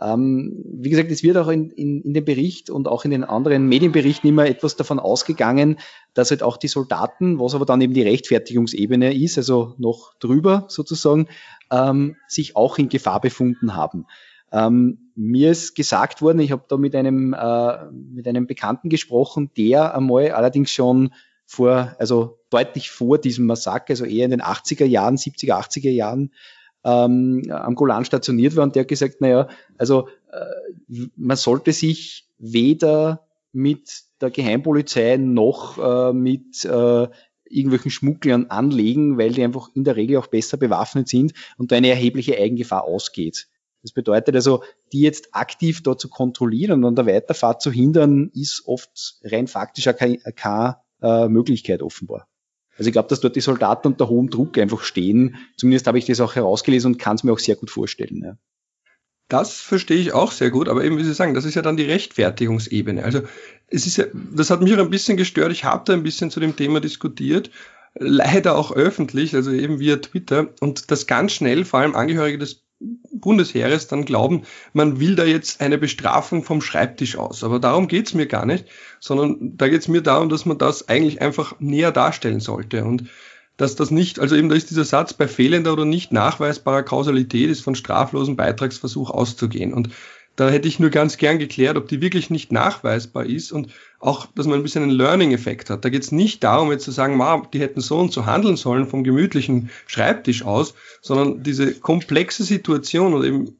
Ähm, 0.00 0.62
wie 0.64 0.90
gesagt, 0.90 1.10
es 1.10 1.24
wird 1.24 1.36
auch 1.36 1.48
in, 1.48 1.70
in, 1.70 2.02
in 2.02 2.14
dem 2.14 2.24
Bericht 2.24 2.70
und 2.70 2.86
auch 2.86 3.04
in 3.04 3.10
den 3.10 3.24
anderen 3.24 3.68
Medienberichten 3.68 4.28
immer 4.28 4.46
etwas 4.46 4.76
davon 4.76 5.00
ausgegangen, 5.00 5.78
dass 6.14 6.30
halt 6.30 6.44
auch 6.44 6.56
die 6.56 6.68
Soldaten, 6.68 7.40
was 7.40 7.54
aber 7.54 7.66
dann 7.66 7.80
eben 7.80 7.94
die 7.94 8.02
Rechtfertigungsebene 8.02 9.12
ist, 9.12 9.38
also 9.38 9.74
noch 9.76 10.14
drüber 10.20 10.66
sozusagen, 10.68 11.26
ähm, 11.72 12.16
sich 12.28 12.54
auch 12.54 12.78
in 12.78 12.88
Gefahr 12.88 13.20
befunden 13.20 13.74
haben. 13.74 14.06
Ähm, 14.52 15.01
mir 15.14 15.50
ist 15.50 15.74
gesagt 15.74 16.22
worden, 16.22 16.40
ich 16.40 16.52
habe 16.52 16.64
da 16.68 16.76
mit 16.76 16.94
einem, 16.94 17.34
äh, 17.34 17.90
mit 17.90 18.26
einem 18.26 18.46
Bekannten 18.46 18.88
gesprochen, 18.88 19.50
der 19.56 19.94
einmal 19.94 20.32
allerdings 20.32 20.70
schon 20.70 21.12
vor, 21.46 21.94
also 21.98 22.38
deutlich 22.50 22.90
vor 22.90 23.18
diesem 23.18 23.46
Massaker, 23.46 23.90
also 23.90 24.04
eher 24.04 24.24
in 24.24 24.30
den 24.30 24.42
80er 24.42 24.84
Jahren, 24.84 25.16
70er, 25.16 25.54
80er 25.54 25.90
Jahren, 25.90 26.32
ähm, 26.84 27.42
am 27.50 27.74
Golan 27.74 28.04
stationiert 28.04 28.56
war 28.56 28.64
und 28.64 28.74
der 28.74 28.82
hat 28.82 28.88
gesagt, 28.88 29.20
naja, 29.20 29.48
also 29.78 30.08
äh, 30.32 31.06
man 31.16 31.36
sollte 31.36 31.72
sich 31.72 32.26
weder 32.38 33.26
mit 33.52 34.02
der 34.20 34.30
Geheimpolizei 34.30 35.16
noch 35.16 35.78
äh, 35.78 36.12
mit 36.12 36.64
äh, 36.64 37.08
irgendwelchen 37.44 37.90
Schmugglern 37.90 38.46
anlegen, 38.46 39.18
weil 39.18 39.32
die 39.32 39.44
einfach 39.44 39.68
in 39.74 39.84
der 39.84 39.96
Regel 39.96 40.16
auch 40.16 40.26
besser 40.26 40.56
bewaffnet 40.56 41.08
sind 41.08 41.34
und 41.58 41.70
da 41.70 41.76
eine 41.76 41.90
erhebliche 41.90 42.38
Eigengefahr 42.38 42.84
ausgeht. 42.84 43.48
Das 43.82 43.92
bedeutet 43.92 44.34
also, 44.34 44.62
die 44.92 45.00
jetzt 45.00 45.34
aktiv 45.34 45.82
dort 45.82 46.00
zu 46.00 46.08
kontrollieren 46.08 46.72
und 46.72 46.84
an 46.84 46.94
der 46.94 47.06
Weiterfahrt 47.06 47.60
zu 47.60 47.70
hindern, 47.70 48.30
ist 48.34 48.62
oft 48.66 49.18
rein 49.24 49.48
faktisch 49.48 49.84
keine, 49.96 50.18
keine 50.18 50.76
äh, 51.02 51.28
Möglichkeit 51.28 51.82
offenbar. 51.82 52.28
Also 52.78 52.88
ich 52.88 52.92
glaube, 52.92 53.08
dass 53.08 53.20
dort 53.20 53.36
die 53.36 53.40
Soldaten 53.40 53.88
unter 53.88 54.08
hohem 54.08 54.30
Druck 54.30 54.56
einfach 54.58 54.82
stehen. 54.82 55.36
Zumindest 55.56 55.86
habe 55.86 55.98
ich 55.98 56.06
das 56.06 56.20
auch 56.20 56.34
herausgelesen 56.34 56.92
und 56.92 56.98
kann 56.98 57.16
es 57.16 57.24
mir 57.24 57.32
auch 57.32 57.38
sehr 57.38 57.56
gut 57.56 57.70
vorstellen. 57.70 58.22
Ja. 58.24 58.36
Das 59.28 59.60
verstehe 59.60 59.98
ich 59.98 60.12
auch 60.12 60.32
sehr 60.32 60.50
gut, 60.50 60.68
aber 60.68 60.84
eben 60.84 60.98
wie 60.98 61.04
Sie 61.04 61.14
sagen, 61.14 61.34
das 61.34 61.44
ist 61.44 61.54
ja 61.54 61.62
dann 61.62 61.76
die 61.76 61.84
Rechtfertigungsebene. 61.84 63.02
Also 63.02 63.22
es 63.68 63.86
ist 63.86 63.96
ja, 63.96 64.04
das 64.12 64.50
hat 64.50 64.62
mich 64.62 64.74
auch 64.74 64.78
ein 64.78 64.90
bisschen 64.90 65.16
gestört. 65.16 65.52
Ich 65.52 65.64
habe 65.64 65.84
da 65.86 65.92
ein 65.92 66.02
bisschen 66.02 66.30
zu 66.30 66.38
dem 66.38 66.56
Thema 66.56 66.80
diskutiert, 66.80 67.50
leider 67.94 68.56
auch 68.56 68.72
öffentlich, 68.72 69.34
also 69.34 69.50
eben 69.50 69.78
via 69.78 69.96
Twitter 69.96 70.48
und 70.60 70.90
das 70.90 71.06
ganz 71.06 71.32
schnell, 71.32 71.64
vor 71.64 71.80
allem 71.80 71.94
Angehörige 71.94 72.38
des 72.38 72.61
Bundesheeres 73.22 73.86
dann 73.86 74.04
glauben, 74.04 74.42
man 74.74 75.00
will 75.00 75.16
da 75.16 75.24
jetzt 75.24 75.62
eine 75.62 75.78
Bestrafung 75.78 76.44
vom 76.44 76.60
Schreibtisch 76.60 77.16
aus. 77.16 77.42
Aber 77.42 77.58
darum 77.58 77.88
geht's 77.88 78.12
mir 78.12 78.26
gar 78.26 78.44
nicht, 78.44 78.66
sondern 79.00 79.56
da 79.56 79.68
geht's 79.68 79.88
mir 79.88 80.02
darum, 80.02 80.28
dass 80.28 80.44
man 80.44 80.58
das 80.58 80.90
eigentlich 80.90 81.22
einfach 81.22 81.58
näher 81.58 81.92
darstellen 81.92 82.40
sollte. 82.40 82.84
Und 82.84 83.04
dass 83.56 83.76
das 83.76 83.90
nicht, 83.90 84.18
also 84.18 84.36
eben 84.36 84.48
da 84.48 84.54
ist 84.56 84.70
dieser 84.70 84.84
Satz, 84.84 85.14
bei 85.14 85.28
fehlender 85.28 85.72
oder 85.72 85.84
nicht 85.84 86.12
nachweisbarer 86.12 86.82
Kausalität 86.82 87.48
ist 87.48 87.62
von 87.62 87.74
straflosen 87.74 88.36
Beitragsversuch 88.36 89.10
auszugehen. 89.10 89.72
Und 89.72 89.90
da 90.36 90.48
hätte 90.48 90.68
ich 90.68 90.78
nur 90.78 90.90
ganz 90.90 91.18
gern 91.18 91.38
geklärt, 91.38 91.76
ob 91.76 91.88
die 91.88 92.00
wirklich 92.00 92.30
nicht 92.30 92.52
nachweisbar 92.52 93.26
ist 93.26 93.52
und 93.52 93.72
auch, 94.00 94.26
dass 94.34 94.46
man 94.46 94.58
ein 94.58 94.62
bisschen 94.62 94.82
einen 94.82 94.92
Learning-Effekt 94.92 95.70
hat. 95.70 95.84
Da 95.84 95.88
geht 95.88 96.02
es 96.02 96.10
nicht 96.10 96.42
darum, 96.42 96.72
jetzt 96.72 96.84
zu 96.84 96.90
sagen, 96.90 97.16
ma, 97.16 97.42
die 97.52 97.60
hätten 97.60 97.80
so 97.80 97.98
und 97.98 98.12
so 98.12 98.26
handeln 98.26 98.56
sollen 98.56 98.86
vom 98.86 99.04
gemütlichen 99.04 99.70
Schreibtisch 99.86 100.44
aus, 100.44 100.74
sondern 101.02 101.42
diese 101.42 101.74
komplexe 101.74 102.44
Situation 102.44 103.14
oder 103.14 103.26
eben, 103.26 103.56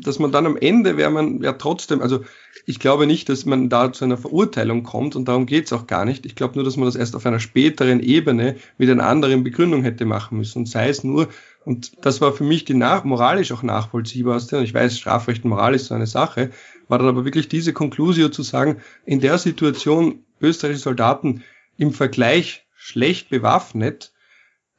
dass 0.00 0.18
man 0.18 0.32
dann 0.32 0.46
am 0.46 0.56
Ende 0.56 0.96
wäre 0.96 1.10
man 1.10 1.42
ja 1.42 1.52
trotzdem, 1.52 2.02
also 2.02 2.24
ich 2.66 2.78
glaube 2.78 3.06
nicht, 3.06 3.28
dass 3.28 3.46
man 3.46 3.68
da 3.68 3.92
zu 3.92 4.04
einer 4.04 4.16
Verurteilung 4.16 4.82
kommt 4.82 5.16
und 5.16 5.26
darum 5.26 5.46
geht 5.46 5.66
es 5.66 5.72
auch 5.72 5.86
gar 5.86 6.04
nicht. 6.04 6.26
Ich 6.26 6.34
glaube 6.34 6.54
nur, 6.54 6.64
dass 6.64 6.76
man 6.76 6.86
das 6.86 6.96
erst 6.96 7.16
auf 7.16 7.26
einer 7.26 7.40
späteren 7.40 8.00
Ebene 8.00 8.56
mit 8.78 8.90
einer 8.90 9.06
anderen 9.06 9.44
Begründung 9.44 9.82
hätte 9.82 10.04
machen 10.04 10.38
müssen. 10.38 10.66
Sei 10.66 10.88
es 10.88 11.04
nur, 11.04 11.28
und 11.64 11.92
das 12.04 12.20
war 12.20 12.32
für 12.32 12.44
mich 12.44 12.64
die 12.64 12.74
nach, 12.74 13.04
moralisch 13.04 13.52
auch 13.52 13.62
nachvollziehbarste, 13.62 14.58
und 14.58 14.64
ich 14.64 14.74
weiß, 14.74 14.98
Strafrecht 14.98 15.44
und 15.44 15.50
Moral 15.50 15.74
ist 15.74 15.86
so 15.86 15.94
eine 15.94 16.06
Sache, 16.06 16.50
war 16.88 16.98
dann 16.98 17.08
aber 17.08 17.24
wirklich 17.24 17.48
diese 17.48 17.72
Konklusio 17.72 18.28
zu 18.28 18.42
sagen, 18.42 18.80
in 19.04 19.20
der 19.20 19.38
Situation 19.38 20.20
österreichische 20.40 20.84
Soldaten 20.84 21.42
im 21.78 21.92
Vergleich 21.92 22.66
schlecht 22.76 23.30
bewaffnet, 23.30 24.12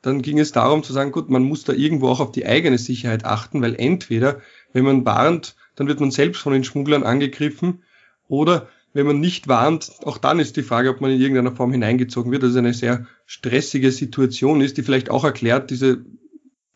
dann 0.01 0.21
ging 0.21 0.39
es 0.39 0.51
darum 0.51 0.84
zu 0.84 0.93
sagen, 0.93 1.12
gut, 1.12 1.30
man 1.30 1.43
muss 1.43 1.63
da 1.63 1.73
irgendwo 1.73 2.08
auch 2.08 2.19
auf 2.19 2.32
die 2.32 2.45
eigene 2.45 2.77
Sicherheit 2.77 3.25
achten, 3.25 3.62
weil 3.62 3.75
entweder, 3.75 4.41
wenn 4.73 4.86
man 4.86 5.06
warnt, 5.06 5.56
dann 5.75 5.88
wird 5.88 5.99
man 5.99 6.12
selbst 6.12 6.41
von 6.41 6.53
den 6.53 6.63
Schmugglern 6.63 7.03
angegriffen 7.03 7.84
oder 8.27 8.67
wenn 8.93 9.06
man 9.06 9.19
nicht 9.19 9.47
warnt, 9.47 9.91
auch 10.06 10.17
dann 10.17 10.39
ist 10.39 10.58
die 10.58 10.63
Frage, 10.63 10.89
ob 10.89 11.01
man 11.01 11.12
in 11.12 11.21
irgendeiner 11.21 11.56
Form 11.56 11.71
hineingezogen 11.71 12.32
wird. 12.32 12.41
Das 12.41 12.51
ist 12.51 12.58
eine 12.58 12.73
sehr 12.73 13.06
stressige 13.25 13.91
Situation 13.91 14.62
ist, 14.62 14.77
die 14.77 14.84
vielleicht 14.84 15.12
auch 15.12 15.23
erklärt 15.23 15.69
diese 15.69 16.03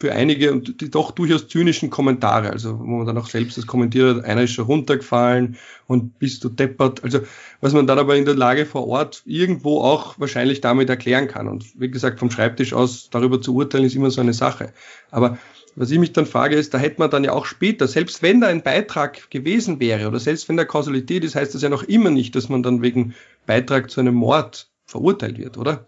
für 0.02 0.14
einige 0.14 0.52
und 0.52 0.82
die 0.82 0.90
doch 0.90 1.12
durchaus 1.12 1.48
zynischen 1.48 1.92
Kommentare, 1.92 2.50
also 2.50 2.80
wo 2.80 2.84
man 2.84 3.06
dann 3.06 3.20
auch 3.20 3.28
selbst 3.28 3.58
das 3.58 3.68
kommentiert 3.68 4.18
hat, 4.18 4.26
einer 4.26 4.42
ist 4.42 4.52
schon 4.52 4.66
runtergefallen 4.66 5.58
und 5.86 6.18
bist 6.18 6.44
du 6.44 6.50
deppert, 6.50 7.04
also 7.04 7.20
was 7.62 7.74
man 7.74 7.86
dann 7.86 8.00
aber 8.00 8.16
in 8.16 8.26
der 8.26 8.34
Lage 8.34 8.66
vor 8.66 8.88
Ort 8.88 9.22
irgendwo 9.26 9.80
auch 9.82 10.20
wahrscheinlich 10.20 10.60
damit 10.60 10.90
erklären 10.90 11.28
kann. 11.28 11.48
Und 11.48 11.80
wie 11.80 11.92
gesagt, 11.92 12.20
vom 12.20 12.32
Schreibtisch 12.32 12.74
aus 12.74 13.12
darüber 13.12 13.42
zu 13.42 13.54
urteilen, 13.54 13.86
ist 13.86 13.96
immer 13.96 14.10
so 14.10 14.22
eine 14.22 14.34
Sache. 14.34 14.74
Aber 15.12 15.38
was 15.76 15.92
ich 15.92 16.00
mich 16.00 16.14
dann 16.14 16.26
frage, 16.26 16.56
ist, 16.56 16.74
da 16.74 16.78
hätte 16.78 17.00
man 17.00 17.10
dann 17.10 17.24
ja 17.24 17.32
auch 17.32 17.46
später, 17.46 17.88
selbst 17.88 18.22
wenn 18.22 18.42
da 18.42 18.48
ein 18.48 18.64
Beitrag 18.64 19.30
gewesen 19.30 19.80
wäre 19.80 20.08
oder 20.08 20.20
selbst 20.20 20.50
wenn 20.50 20.58
da 20.58 20.66
Kausalität 20.66 21.24
ist, 21.24 21.36
heißt 21.36 21.56
das 21.56 21.62
ja 21.62 21.70
noch 21.70 21.84
immer 21.84 22.10
nicht, 22.10 22.36
dass 22.36 22.50
man 22.50 22.64
dann 22.64 22.82
wegen 22.82 23.16
Beitrag 23.46 23.90
zu 23.90 24.02
einem 24.02 24.16
Mord 24.16 24.70
verurteilt 24.86 25.38
wird, 25.38 25.58
oder? 25.58 25.88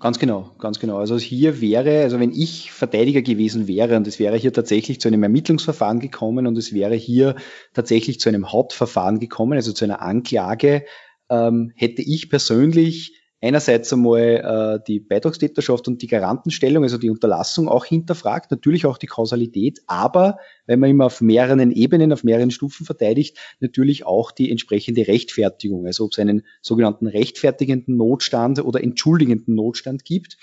Ganz 0.00 0.18
genau, 0.18 0.50
ganz 0.58 0.80
genau. 0.80 0.98
Also 0.98 1.16
hier 1.18 1.60
wäre, 1.60 2.02
also 2.02 2.18
wenn 2.20 2.32
ich 2.32 2.72
Verteidiger 2.72 3.22
gewesen 3.22 3.68
wäre 3.68 3.96
und 3.96 4.06
es 4.06 4.18
wäre 4.18 4.36
hier 4.36 4.52
tatsächlich 4.52 5.00
zu 5.00 5.08
einem 5.08 5.22
Ermittlungsverfahren 5.22 6.00
gekommen 6.00 6.46
und 6.46 6.58
es 6.58 6.74
wäre 6.74 6.94
hier 6.94 7.36
tatsächlich 7.72 8.20
zu 8.20 8.28
einem 8.28 8.52
Hauptverfahren 8.52 9.18
gekommen, 9.18 9.54
also 9.54 9.72
zu 9.72 9.84
einer 9.84 10.02
Anklage, 10.02 10.84
ähm, 11.30 11.72
hätte 11.76 12.02
ich 12.02 12.28
persönlich 12.28 13.14
einerseits 13.44 13.92
einmal 13.92 14.78
äh, 14.80 14.84
die 14.86 15.00
Beitragstäterschaft 15.00 15.86
und 15.86 16.00
die 16.00 16.06
Garantenstellung, 16.06 16.82
also 16.82 16.96
die 16.96 17.10
Unterlassung 17.10 17.68
auch 17.68 17.84
hinterfragt, 17.84 18.50
natürlich 18.50 18.86
auch 18.86 18.96
die 18.96 19.06
Kausalität, 19.06 19.82
aber 19.86 20.38
wenn 20.66 20.80
man 20.80 20.88
immer 20.88 21.06
auf 21.06 21.20
mehreren 21.20 21.70
Ebenen, 21.70 22.12
auf 22.12 22.24
mehreren 22.24 22.50
Stufen 22.50 22.86
verteidigt, 22.86 23.38
natürlich 23.60 24.06
auch 24.06 24.30
die 24.30 24.50
entsprechende 24.50 25.06
Rechtfertigung, 25.06 25.86
also 25.86 26.04
ob 26.04 26.12
es 26.12 26.18
einen 26.18 26.42
sogenannten 26.62 27.06
rechtfertigenden 27.06 27.96
Notstand 27.96 28.64
oder 28.64 28.82
entschuldigenden 28.82 29.54
Notstand 29.54 30.06
gibt. 30.06 30.38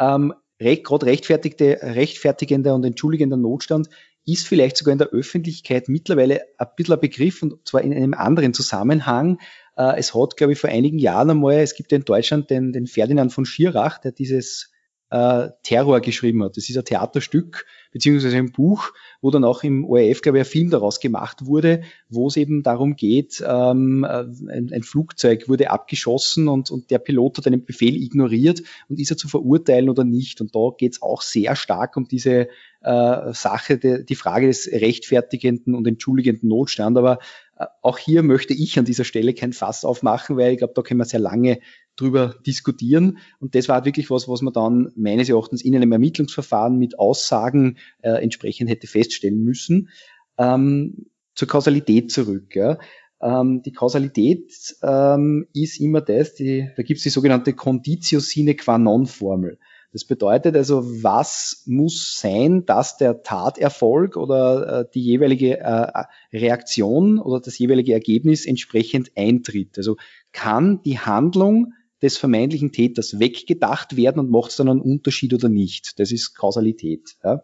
Ähm, 0.00 0.34
gerade 0.58 1.06
rechtfertigte, 1.06 1.78
rechtfertigender 1.82 2.74
und 2.74 2.84
entschuldigender 2.84 3.36
Notstand 3.36 3.88
ist 4.26 4.46
vielleicht 4.46 4.76
sogar 4.76 4.92
in 4.92 4.98
der 4.98 5.08
Öffentlichkeit 5.08 5.88
mittlerweile 5.88 6.42
ein 6.58 6.66
bisschen 6.76 6.94
ein 6.94 7.00
Begriff 7.00 7.42
und 7.42 7.66
zwar 7.66 7.82
in 7.82 7.94
einem 7.94 8.14
anderen 8.14 8.54
Zusammenhang, 8.54 9.38
äh, 9.80 9.98
es 9.98 10.14
hat, 10.14 10.36
glaube 10.36 10.52
ich, 10.52 10.58
vor 10.58 10.70
einigen 10.70 10.98
Jahren 10.98 11.30
einmal, 11.30 11.56
es 11.56 11.74
gibt 11.74 11.92
in 11.92 12.04
Deutschland 12.04 12.50
den, 12.50 12.72
den 12.72 12.86
Ferdinand 12.86 13.32
von 13.32 13.46
Schirach, 13.46 13.98
der 13.98 14.12
dieses 14.12 14.70
äh, 15.10 15.48
Terror 15.62 16.00
geschrieben 16.00 16.44
hat. 16.44 16.56
Das 16.56 16.68
ist 16.68 16.76
ein 16.76 16.84
Theaterstück, 16.84 17.66
beziehungsweise 17.90 18.36
ein 18.36 18.52
Buch, 18.52 18.92
wo 19.20 19.30
dann 19.30 19.42
auch 19.42 19.64
im 19.64 19.84
ORF, 19.84 20.20
glaube 20.22 20.38
ich, 20.38 20.44
ein 20.44 20.50
Film 20.50 20.70
daraus 20.70 21.00
gemacht 21.00 21.46
wurde, 21.46 21.82
wo 22.08 22.28
es 22.28 22.36
eben 22.36 22.62
darum 22.62 22.94
geht, 22.94 23.42
ähm, 23.44 24.04
ein, 24.04 24.70
ein, 24.72 24.82
Flugzeug 24.82 25.48
wurde 25.48 25.70
abgeschossen 25.70 26.46
und, 26.46 26.70
und 26.70 26.90
der 26.90 27.00
Pilot 27.00 27.38
hat 27.38 27.46
einen 27.48 27.64
Befehl 27.64 27.96
ignoriert 27.96 28.62
und 28.88 29.00
ist 29.00 29.10
er 29.10 29.16
zu 29.16 29.28
verurteilen 29.28 29.90
oder 29.90 30.04
nicht. 30.04 30.40
Und 30.40 30.54
da 30.54 30.68
geht 30.76 30.92
es 30.92 31.02
auch 31.02 31.22
sehr 31.22 31.56
stark 31.56 31.96
um 31.96 32.06
diese 32.06 32.48
äh, 32.82 33.32
Sache, 33.32 33.78
de, 33.78 34.04
die 34.04 34.14
Frage 34.14 34.46
des 34.46 34.68
rechtfertigenden 34.68 35.74
und 35.74 35.88
entschuldigenden 35.88 36.48
Notstand. 36.48 36.96
Aber 36.96 37.18
äh, 37.49 37.49
auch 37.82 37.98
hier 37.98 38.22
möchte 38.22 38.54
ich 38.54 38.78
an 38.78 38.84
dieser 38.84 39.04
Stelle 39.04 39.34
kein 39.34 39.52
Fass 39.52 39.84
aufmachen, 39.84 40.36
weil 40.36 40.52
ich 40.52 40.58
glaube, 40.58 40.72
da 40.74 40.82
können 40.82 41.00
wir 41.00 41.04
sehr 41.04 41.20
lange 41.20 41.60
drüber 41.96 42.36
diskutieren. 42.46 43.18
Und 43.38 43.54
das 43.54 43.68
war 43.68 43.84
wirklich 43.84 44.10
was, 44.10 44.28
was 44.28 44.40
man 44.42 44.54
dann 44.54 44.92
meines 44.96 45.28
Erachtens 45.28 45.62
in 45.62 45.76
einem 45.76 45.92
Ermittlungsverfahren 45.92 46.78
mit 46.78 46.98
Aussagen 46.98 47.76
äh, 48.02 48.12
entsprechend 48.22 48.70
hätte 48.70 48.86
feststellen 48.86 49.42
müssen. 49.42 49.90
Ähm, 50.38 51.06
zur 51.34 51.48
Kausalität 51.48 52.10
zurück. 52.10 52.54
Ja. 52.54 52.78
Ähm, 53.20 53.62
die 53.62 53.72
Kausalität 53.72 54.52
ähm, 54.82 55.46
ist 55.52 55.80
immer 55.80 56.00
das, 56.00 56.34
die, 56.34 56.70
da 56.76 56.82
gibt 56.82 56.98
es 56.98 57.02
die 57.02 57.10
sogenannte 57.10 57.52
Conditio 57.52 58.20
sine 58.20 58.54
qua 58.54 58.78
non 58.78 59.06
Formel. 59.06 59.58
Das 59.92 60.04
bedeutet 60.04 60.56
also, 60.56 61.02
was 61.02 61.64
muss 61.66 62.16
sein, 62.18 62.64
dass 62.64 62.96
der 62.96 63.22
Taterfolg 63.22 64.16
oder 64.16 64.80
äh, 64.80 64.84
die 64.94 65.02
jeweilige 65.02 65.58
äh, 65.58 66.04
Reaktion 66.32 67.18
oder 67.18 67.40
das 67.40 67.58
jeweilige 67.58 67.92
Ergebnis 67.92 68.46
entsprechend 68.46 69.10
eintritt. 69.16 69.76
Also 69.78 69.96
kann 70.32 70.80
die 70.82 70.98
Handlung 70.98 71.72
des 72.02 72.18
vermeintlichen 72.18 72.72
Täters 72.72 73.18
weggedacht 73.18 73.96
werden 73.96 74.20
und 74.20 74.30
macht 74.30 74.50
es 74.50 74.56
dann 74.56 74.68
einen 74.68 74.80
Unterschied 74.80 75.34
oder 75.34 75.48
nicht. 75.48 75.98
Das 75.98 76.12
ist 76.12 76.34
Kausalität. 76.34 77.16
Ja. 77.24 77.42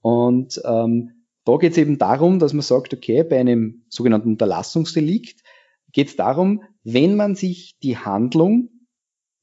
Und 0.00 0.60
ähm, 0.64 1.24
da 1.44 1.56
geht 1.56 1.72
es 1.72 1.78
eben 1.78 1.96
darum, 1.96 2.38
dass 2.38 2.52
man 2.52 2.62
sagt, 2.62 2.92
okay, 2.92 3.22
bei 3.24 3.38
einem 3.38 3.84
sogenannten 3.88 4.30
Unterlassungsdelikt 4.30 5.42
geht 5.92 6.08
es 6.08 6.16
darum, 6.16 6.62
wenn 6.82 7.16
man 7.16 7.34
sich 7.34 7.78
die 7.82 7.96
Handlung, 7.96 8.68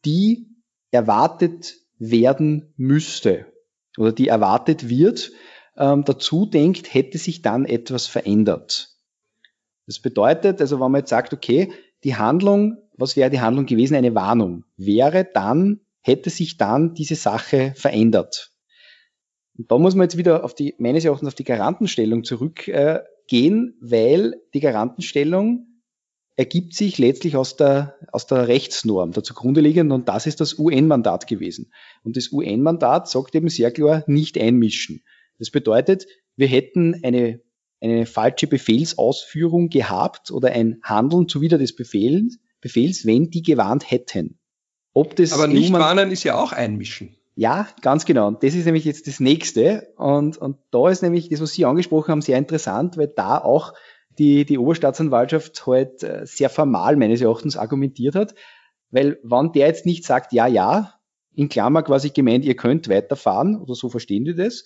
die 0.05 0.47
erwartet 0.91 1.77
werden 1.97 2.73
müsste 2.77 3.45
oder 3.97 4.11
die 4.11 4.27
erwartet 4.27 4.89
wird, 4.89 5.31
ähm, 5.77 6.03
dazu 6.05 6.45
denkt, 6.45 6.93
hätte 6.93 7.17
sich 7.17 7.41
dann 7.41 7.65
etwas 7.65 8.07
verändert. 8.07 8.95
Das 9.87 9.99
bedeutet, 9.99 10.61
also 10.61 10.79
wenn 10.79 10.91
man 10.91 11.01
jetzt 11.01 11.09
sagt, 11.09 11.33
okay, 11.33 11.71
die 12.03 12.15
Handlung, 12.15 12.77
was 12.97 13.15
wäre 13.15 13.29
die 13.29 13.41
Handlung 13.41 13.65
gewesen? 13.65 13.95
Eine 13.95 14.15
Warnung. 14.15 14.65
Wäre 14.77 15.25
dann, 15.31 15.81
hätte 16.01 16.29
sich 16.29 16.57
dann 16.57 16.93
diese 16.93 17.15
Sache 17.15 17.73
verändert. 17.75 18.51
Und 19.57 19.71
da 19.71 19.77
muss 19.77 19.95
man 19.95 20.05
jetzt 20.05 20.17
wieder 20.17 20.43
auf 20.43 20.53
die, 20.53 20.75
meines 20.79 21.05
Erachtens 21.05 21.27
auf 21.27 21.35
die 21.35 21.43
Garantenstellung 21.43 22.23
zurückgehen, 22.23 23.77
weil 23.79 24.35
die 24.53 24.59
Garantenstellung 24.59 25.67
ergibt 26.35 26.73
sich 26.73 26.97
letztlich 26.97 27.37
aus 27.37 27.55
der, 27.55 27.95
aus 28.11 28.27
der 28.27 28.47
Rechtsnorm, 28.47 29.11
der 29.11 29.23
zugrunde 29.23 29.61
liegenden, 29.61 29.93
und 29.93 30.09
das 30.09 30.27
ist 30.27 30.41
das 30.41 30.59
UN-Mandat 30.59 31.27
gewesen. 31.27 31.71
Und 32.03 32.17
das 32.17 32.31
UN-Mandat 32.31 33.09
sagt 33.09 33.35
eben 33.35 33.49
sehr 33.49 33.71
klar, 33.71 34.03
nicht 34.07 34.37
einmischen. 34.37 35.03
Das 35.39 35.49
bedeutet, 35.49 36.07
wir 36.35 36.47
hätten 36.47 37.01
eine, 37.03 37.41
eine 37.81 38.05
falsche 38.05 38.47
Befehlsausführung 38.47 39.69
gehabt 39.69 40.31
oder 40.31 40.51
ein 40.51 40.79
Handeln 40.83 41.29
zuwider 41.29 41.57
des 41.57 41.75
Befehls, 41.75 42.37
Befehls, 42.59 43.05
wenn 43.05 43.29
die 43.29 43.43
gewarnt 43.43 43.89
hätten. 43.91 44.39
Ob 44.93 45.15
das 45.15 45.33
Aber 45.33 45.47
nicht 45.47 45.71
warnen 45.71 46.11
ist 46.11 46.23
ja 46.23 46.35
auch 46.35 46.51
einmischen. 46.51 47.15
Ja, 47.35 47.67
ganz 47.81 48.05
genau. 48.05 48.27
Und 48.27 48.43
das 48.43 48.55
ist 48.55 48.65
nämlich 48.65 48.85
jetzt 48.85 49.07
das 49.07 49.19
nächste. 49.19 49.93
Und, 49.97 50.37
und 50.37 50.57
da 50.71 50.89
ist 50.89 51.03
nämlich 51.03 51.29
das, 51.29 51.41
was 51.41 51.53
Sie 51.53 51.65
angesprochen 51.65 52.11
haben, 52.11 52.21
sehr 52.21 52.37
interessant, 52.37 52.97
weil 52.97 53.09
da 53.09 53.37
auch 53.37 53.73
die, 54.17 54.45
die 54.45 54.57
Oberstaatsanwaltschaft 54.57 55.65
halt 55.65 56.03
äh, 56.03 56.25
sehr 56.25 56.49
formal 56.49 56.95
meines 56.95 57.21
Erachtens 57.21 57.57
argumentiert 57.57 58.15
hat, 58.15 58.35
weil 58.91 59.19
wenn 59.23 59.51
der 59.51 59.67
jetzt 59.67 59.85
nicht 59.85 60.05
sagt, 60.05 60.33
ja, 60.33 60.47
ja, 60.47 60.95
in 61.33 61.49
Klammer 61.49 61.83
quasi 61.83 62.09
gemeint, 62.11 62.45
ihr 62.45 62.55
könnt 62.55 62.87
weiterfahren, 62.87 63.59
oder 63.59 63.75
so 63.75 63.89
verstehen 63.89 64.25
die 64.25 64.35
das, 64.35 64.63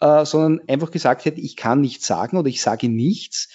äh, 0.00 0.24
sondern 0.24 0.60
einfach 0.68 0.90
gesagt 0.90 1.24
hätte, 1.24 1.40
ich 1.40 1.56
kann 1.56 1.80
nichts 1.80 2.06
sagen 2.06 2.36
oder 2.36 2.48
ich 2.48 2.62
sage 2.62 2.88
nichts, 2.88 3.48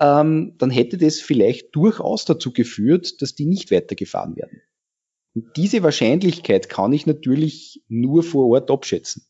ähm, 0.00 0.54
dann 0.58 0.70
hätte 0.70 0.96
das 0.96 1.20
vielleicht 1.20 1.74
durchaus 1.74 2.24
dazu 2.24 2.52
geführt, 2.52 3.20
dass 3.20 3.34
die 3.34 3.46
nicht 3.46 3.72
weitergefahren 3.72 4.36
werden. 4.36 4.62
Und 5.34 5.56
diese 5.56 5.82
Wahrscheinlichkeit 5.82 6.68
kann 6.68 6.92
ich 6.92 7.06
natürlich 7.06 7.82
nur 7.88 8.22
vor 8.22 8.48
Ort 8.48 8.70
abschätzen. 8.70 9.24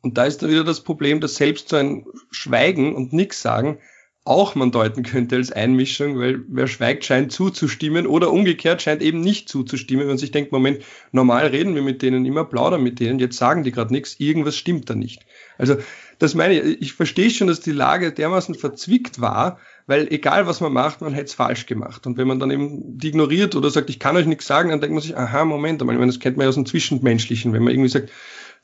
Und 0.00 0.18
da 0.18 0.24
ist 0.24 0.42
dann 0.42 0.50
wieder 0.50 0.64
das 0.64 0.82
Problem, 0.82 1.20
dass 1.20 1.36
selbst 1.36 1.68
so 1.68 1.76
ein 1.76 2.06
Schweigen 2.30 2.94
und 2.96 3.12
nichts 3.12 3.42
sagen 3.42 3.78
auch 4.24 4.54
man 4.54 4.70
deuten 4.70 5.02
könnte 5.02 5.34
als 5.34 5.50
Einmischung, 5.50 6.18
weil 6.18 6.44
wer 6.46 6.68
schweigt, 6.68 7.04
scheint 7.04 7.32
zuzustimmen 7.32 8.06
oder 8.06 8.32
umgekehrt 8.32 8.80
scheint 8.80 9.02
eben 9.02 9.20
nicht 9.20 9.48
zuzustimmen, 9.48 10.02
wenn 10.02 10.08
man 10.08 10.18
sich 10.18 10.30
denkt, 10.30 10.52
Moment, 10.52 10.84
normal 11.10 11.48
reden 11.48 11.74
wir 11.74 11.82
mit 11.82 12.02
denen, 12.02 12.24
immer 12.24 12.44
plaudern 12.44 12.84
mit 12.84 13.00
denen, 13.00 13.18
jetzt 13.18 13.36
sagen 13.36 13.64
die 13.64 13.72
gerade 13.72 13.92
nichts, 13.92 14.20
irgendwas 14.20 14.56
stimmt 14.56 14.88
da 14.88 14.94
nicht. 14.94 15.26
Also 15.58 15.76
das 16.20 16.36
meine 16.36 16.60
ich, 16.60 16.82
ich 16.82 16.92
verstehe 16.92 17.30
schon, 17.30 17.48
dass 17.48 17.60
die 17.60 17.72
Lage 17.72 18.12
dermaßen 18.12 18.54
verzwickt 18.54 19.20
war, 19.20 19.58
weil 19.88 20.06
egal 20.12 20.46
was 20.46 20.60
man 20.60 20.72
macht, 20.72 21.00
man 21.00 21.14
hätte 21.14 21.26
es 21.26 21.34
falsch 21.34 21.66
gemacht. 21.66 22.06
Und 22.06 22.16
wenn 22.16 22.28
man 22.28 22.38
dann 22.38 22.52
eben 22.52 22.98
die 22.98 23.08
ignoriert 23.08 23.56
oder 23.56 23.70
sagt, 23.70 23.90
ich 23.90 23.98
kann 23.98 24.16
euch 24.16 24.26
nichts 24.26 24.46
sagen, 24.46 24.70
dann 24.70 24.80
denkt 24.80 24.94
man 24.94 25.02
sich, 25.02 25.16
aha, 25.16 25.44
Moment, 25.44 25.82
ich 25.82 25.86
meine, 25.86 26.06
das 26.06 26.20
kennt 26.20 26.36
man 26.36 26.44
ja 26.44 26.48
aus 26.48 26.54
dem 26.54 26.66
Zwischenmenschlichen, 26.66 27.52
wenn 27.52 27.64
man 27.64 27.72
irgendwie 27.72 27.88
sagt, 27.88 28.10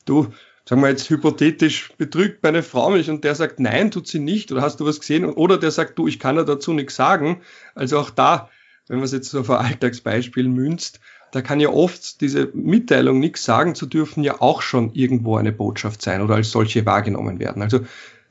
du, 0.05 0.27
sagen 0.69 0.83
wir 0.83 0.89
jetzt 0.89 1.09
hypothetisch, 1.09 1.93
betrügt 1.97 2.43
meine 2.43 2.61
Frau 2.61 2.91
mich 2.91 3.09
und 3.09 3.23
der 3.23 3.33
sagt, 3.33 3.59
nein, 3.59 3.89
tut 3.89 4.05
sie 4.05 4.19
nicht, 4.19 4.51
oder 4.51 4.61
hast 4.61 4.79
du 4.79 4.85
was 4.85 4.99
gesehen? 4.99 5.25
Oder 5.25 5.57
der 5.57 5.71
sagt, 5.71 5.97
du, 5.97 6.07
ich 6.07 6.19
kann 6.19 6.35
ja 6.35 6.43
dazu 6.43 6.73
nichts 6.73 6.95
sagen. 6.95 7.41
Also 7.73 7.97
auch 7.97 8.11
da, 8.11 8.51
wenn 8.87 8.97
man 8.97 9.05
es 9.05 9.11
jetzt 9.11 9.31
so 9.31 9.39
auf 9.39 9.49
ein 9.49 9.65
Alltagsbeispiel 9.65 10.47
münzt, 10.47 10.99
da 11.31 11.41
kann 11.41 11.59
ja 11.59 11.69
oft 11.69 12.21
diese 12.21 12.51
Mitteilung, 12.53 13.19
nichts 13.19 13.43
sagen 13.45 13.73
zu 13.73 13.87
dürfen, 13.87 14.23
ja 14.23 14.41
auch 14.41 14.61
schon 14.61 14.93
irgendwo 14.93 15.37
eine 15.37 15.51
Botschaft 15.51 16.03
sein 16.03 16.21
oder 16.21 16.35
als 16.35 16.51
solche 16.51 16.85
wahrgenommen 16.85 17.39
werden. 17.39 17.63
Also 17.63 17.79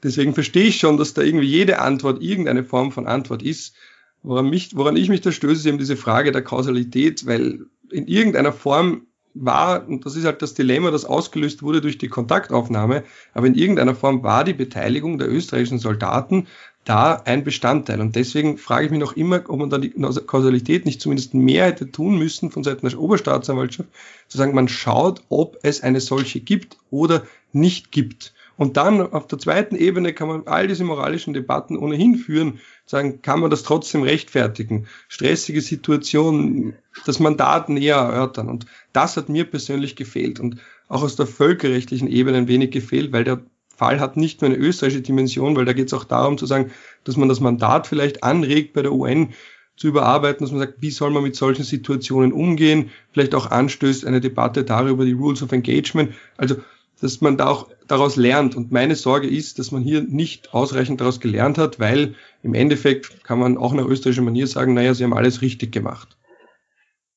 deswegen 0.05 0.33
verstehe 0.33 0.69
ich 0.69 0.79
schon, 0.79 0.97
dass 0.97 1.15
da 1.15 1.23
irgendwie 1.23 1.49
jede 1.49 1.81
Antwort 1.81 2.23
irgendeine 2.23 2.63
Form 2.63 2.93
von 2.93 3.09
Antwort 3.09 3.43
ist. 3.43 3.75
Woran, 4.23 4.49
mich, 4.49 4.77
woran 4.77 4.95
ich 4.95 5.09
mich 5.09 5.23
da 5.23 5.33
stöße, 5.33 5.55
ist 5.55 5.67
eben 5.67 5.79
diese 5.79 5.97
Frage 5.97 6.31
der 6.31 6.43
Kausalität, 6.43 7.27
weil 7.27 7.67
in 7.91 8.07
irgendeiner 8.07 8.53
Form 8.53 9.08
war, 9.35 9.87
und 9.89 10.05
das 10.05 10.17
ist 10.17 10.25
halt 10.25 10.43
das 10.43 10.55
Dilemma, 10.55 10.91
das 10.91 11.05
ausgelöst 11.05 11.63
wurde 11.63 11.81
durch 11.81 11.99
die 11.99 12.09
Kontaktaufnahme, 12.09 13.05
aber 13.35 13.47
in 13.47 13.55
irgendeiner 13.55 13.95
Form 13.95 14.23
war 14.23 14.45
die 14.45 14.55
Beteiligung 14.55 15.19
der 15.19 15.31
österreichischen 15.31 15.79
Soldaten 15.79 16.47
da 16.85 17.21
ein 17.27 17.45
Bestandteil. 17.45 18.01
Und 18.01 18.17
deswegen 18.17 18.57
frage 18.57 18.87
ich 18.87 18.91
mich 18.91 19.01
noch 19.01 19.15
immer, 19.15 19.43
ob 19.49 19.59
man 19.59 19.69
da 19.69 19.79
die 19.79 19.91
Kausalität 19.91 20.87
nicht 20.87 21.03
zumindest 21.03 21.35
mehr 21.35 21.67
hätte 21.67 21.91
tun 21.91 22.19
müssen 22.19 22.51
von 22.51 22.65
Seiten 22.65 22.89
der 22.89 22.99
Oberstaatsanwaltschaft, 22.99 23.91
zu 24.29 24.39
sagen, 24.39 24.55
man 24.55 24.69
schaut, 24.69 25.23
ob 25.29 25.59
es 25.63 25.83
eine 25.83 26.01
solche 26.01 26.41
gibt 26.41 26.79
oder 26.91 27.25
nicht 27.53 27.93
gibt. 27.93 28.33
Und 28.57 28.77
dann 28.77 29.01
auf 29.13 29.27
der 29.29 29.39
zweiten 29.39 29.77
Ebene 29.77 30.13
kann 30.13 30.29
man 30.29 30.47
all 30.47 30.67
diese 30.67 30.83
moralischen 30.83 31.35
Debatten 31.35 31.77
ohnehin 31.77 32.17
führen, 32.17 32.59
sagen, 32.91 33.23
kann 33.23 33.41
man 33.41 33.51
das 33.51 33.63
trotzdem 33.63 34.03
rechtfertigen? 34.03 34.87
Stressige 35.09 35.61
Situationen, 35.61 36.75
das 37.07 37.21
Mandat 37.21 37.69
näher 37.69 37.97
erörtern. 37.97 38.49
Und 38.49 38.67
das 38.93 39.17
hat 39.17 39.29
mir 39.29 39.45
persönlich 39.45 39.97
gefehlt 39.97 40.41
und 40.41 40.57
auch 40.89 41.03
aus 41.03 41.17
der 41.17 41.27
völkerrechtlichen 41.27 42.09
Ebene 42.09 42.39
ein 42.39 42.49
wenig 42.49 42.71
gefehlt, 42.71 43.13
weil 43.13 43.25
der 43.25 43.43
Fall 43.77 44.01
hat 44.01 44.17
nicht 44.17 44.41
nur 44.41 44.51
eine 44.51 44.59
österreichische 44.59 45.03
Dimension, 45.03 45.55
weil 45.55 45.65
da 45.65 45.73
geht 45.73 45.87
es 45.87 45.95
auch 45.95 46.05
darum 46.05 46.37
zu 46.37 46.47
sagen, 46.47 46.73
dass 47.05 47.17
man 47.17 47.29
das 47.29 47.41
Mandat 47.41 47.87
vielleicht 47.87 48.25
anregt 48.25 48.73
bei 48.73 48.83
der 48.83 48.93
UN 48.93 49.35
zu 49.77 49.87
überarbeiten, 49.87 50.45
dass 50.45 50.51
man 50.51 50.61
sagt, 50.61 50.83
wie 50.83 50.91
soll 50.91 51.11
man 51.11 51.23
mit 51.23 51.37
solchen 51.37 51.63
Situationen 51.63 52.33
umgehen, 52.33 52.91
vielleicht 53.13 53.35
auch 53.37 53.51
anstößt 53.51 54.05
eine 54.05 54.21
Debatte 54.21 54.65
darüber, 54.65 55.05
die 55.05 55.13
Rules 55.13 55.43
of 55.43 55.53
Engagement. 55.53 56.15
Also 56.37 56.57
dass 57.01 57.21
man 57.21 57.37
da 57.37 57.49
auch 57.49 57.69
daraus 57.87 58.17
lernt. 58.17 58.57
Und 58.57 58.73
meine 58.73 58.97
Sorge 58.97 59.29
ist, 59.29 59.59
dass 59.59 59.71
man 59.71 59.83
hier 59.83 60.03
nicht 60.03 60.55
ausreichend 60.55 61.01
daraus 61.01 61.21
gelernt 61.21 61.59
hat, 61.59 61.81
weil 61.81 62.15
im 62.43 62.55
Endeffekt 62.55 63.25
kann 63.25 63.39
man 63.39 63.57
auch 63.57 63.73
nach 63.73 63.87
österreichischer 63.87 64.23
Manier 64.23 64.47
sagen, 64.47 64.75
naja, 64.75 64.95
sie 64.95 65.05
haben 65.05 65.15
alles 65.15 65.43
richtig 65.43 65.73
gemacht. 65.73 66.17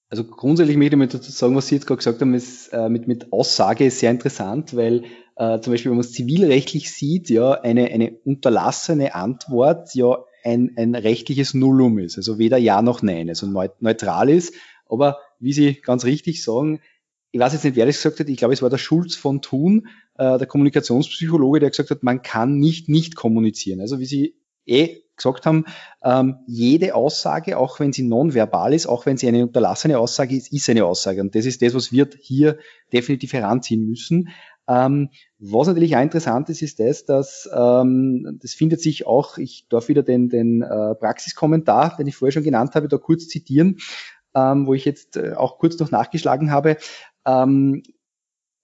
Also 0.09 0.25
grundsätzlich 0.25 0.75
möchte 0.75 0.95
ich 0.95 0.99
mal 0.99 1.07
dazu 1.07 1.31
sagen, 1.31 1.55
was 1.55 1.67
Sie 1.67 1.75
jetzt 1.75 1.87
gerade 1.87 1.99
gesagt 1.99 2.19
haben, 2.19 2.33
ist 2.33 2.67
äh, 2.73 2.89
mit, 2.89 3.07
mit 3.07 3.31
Aussage 3.31 3.85
ist 3.85 3.99
sehr 3.99 4.11
interessant, 4.11 4.75
weil 4.75 5.05
äh, 5.37 5.61
zum 5.61 5.71
Beispiel, 5.71 5.89
wenn 5.89 5.97
man 5.97 6.05
es 6.05 6.11
zivilrechtlich 6.11 6.91
sieht, 6.91 7.29
ja, 7.29 7.53
eine, 7.53 7.85
eine 7.85 8.11
unterlassene 8.25 9.15
Antwort 9.15 9.95
ja 9.95 10.17
ein, 10.43 10.73
ein 10.75 10.95
rechtliches 10.95 11.53
Nullum 11.53 11.97
ist. 11.99 12.17
Also 12.17 12.37
weder 12.37 12.57
Ja 12.57 12.81
noch 12.81 13.01
Nein, 13.01 13.29
also 13.29 13.47
neutral 13.79 14.29
ist. 14.29 14.53
Aber 14.89 15.19
wie 15.39 15.53
Sie 15.53 15.75
ganz 15.75 16.03
richtig 16.03 16.43
sagen, 16.43 16.81
ich 17.31 17.39
weiß 17.39 17.53
jetzt 17.53 17.63
nicht, 17.63 17.75
wer 17.75 17.85
das 17.85 17.95
gesagt 17.97 18.19
hat, 18.19 18.29
ich 18.29 18.37
glaube, 18.37 18.53
es 18.53 18.61
war 18.61 18.69
der 18.69 18.77
Schulz 18.77 19.15
von 19.15 19.41
Thun, 19.41 19.87
äh, 20.17 20.37
der 20.37 20.47
Kommunikationspsychologe, 20.47 21.59
der 21.59 21.69
gesagt 21.69 21.91
hat, 21.91 22.03
man 22.03 22.21
kann 22.21 22.57
nicht 22.57 22.89
nicht 22.89 23.15
kommunizieren. 23.15 23.79
Also 23.79 23.99
wie 23.99 24.05
Sie 24.05 24.35
eh 24.65 25.01
gesagt 25.15 25.45
haben, 25.45 25.65
ähm, 26.03 26.37
jede 26.47 26.95
Aussage, 26.95 27.57
auch 27.57 27.79
wenn 27.79 27.93
sie 27.93 28.03
nonverbal 28.03 28.73
ist, 28.73 28.87
auch 28.87 29.05
wenn 29.05 29.17
sie 29.17 29.27
eine 29.27 29.43
unterlassene 29.43 29.99
Aussage 29.99 30.35
ist, 30.35 30.51
ist 30.51 30.69
eine 30.69 30.85
Aussage. 30.85 31.21
Und 31.21 31.35
das 31.35 31.45
ist 31.45 31.61
das, 31.61 31.75
was 31.75 31.91
wir 31.91 32.09
hier 32.19 32.57
definitiv 32.91 33.33
heranziehen 33.33 33.87
müssen. 33.87 34.29
Ähm, 34.67 35.09
was 35.37 35.67
natürlich 35.67 35.95
auch 35.95 36.01
interessant 36.01 36.49
ist, 36.49 36.61
ist 36.61 36.79
das, 36.79 37.05
dass 37.05 37.49
ähm, 37.53 38.39
das 38.41 38.53
findet 38.53 38.81
sich 38.81 39.05
auch, 39.05 39.37
ich 39.37 39.67
darf 39.69 39.89
wieder 39.89 40.03
den, 40.03 40.29
den 40.29 40.61
äh, 40.61 40.95
Praxiskommentar, 40.95 41.97
den 41.97 42.07
ich 42.07 42.15
vorher 42.15 42.31
schon 42.31 42.43
genannt 42.43 42.73
habe, 42.75 42.87
da 42.87 42.97
kurz 42.97 43.27
zitieren, 43.27 43.77
ähm, 44.33 44.65
wo 44.65 44.73
ich 44.73 44.85
jetzt 44.85 45.17
äh, 45.17 45.33
auch 45.33 45.57
kurz 45.59 45.77
noch 45.79 45.91
nachgeschlagen 45.91 46.51
habe 46.51 46.77
ähm, 47.25 47.83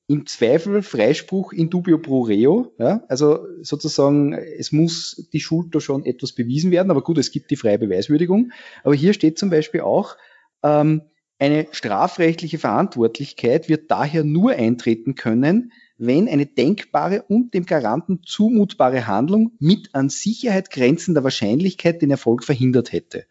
im 0.08 0.26
Zweifel 0.26 0.84
Freispruch 0.84 1.52
in 1.52 1.70
dubio 1.70 1.98
pro 1.98 2.22
reo. 2.22 2.74
Ja? 2.80 3.04
Also 3.10 3.46
sozusagen, 3.62 4.34
es 4.34 4.72
muss 4.72 5.28
die 5.34 5.42
Schuld 5.42 5.76
da 5.76 5.82
schon 5.82 6.06
etwas 6.06 6.32
bewiesen 6.32 6.72
werden, 6.72 6.92
aber 6.92 7.02
gut, 7.02 7.18
es 7.18 7.32
gibt 7.32 7.52
die 7.52 7.58
freie 7.58 7.78
Beweiswürdigung. 7.78 8.52
Aber 8.84 8.96
hier 8.96 9.14
steht 9.14 9.38
zum 9.38 9.50
Beispiel 9.50 9.82
auch, 9.82 10.16
ähm, 10.64 11.02
eine 11.40 11.68
strafrechtliche 11.72 12.58
Verantwortlichkeit 12.58 13.70
wird 13.70 13.92
daher 13.92 14.24
nur 14.24 14.52
eintreten 14.54 15.14
können, 15.14 15.72
wenn 15.98 16.28
eine 16.28 16.46
denkbare 16.46 17.24
und 17.24 17.54
dem 17.54 17.66
Garanten 17.66 18.22
zumutbare 18.26 19.08
Handlung 19.08 19.52
mit 19.60 19.94
an 19.94 20.10
Sicherheit 20.10 20.72
grenzender 20.72 21.24
Wahrscheinlichkeit 21.24 22.02
den 22.02 22.12
Erfolg 22.12 22.44
verhindert 22.44 22.92
hätte. 22.92 23.26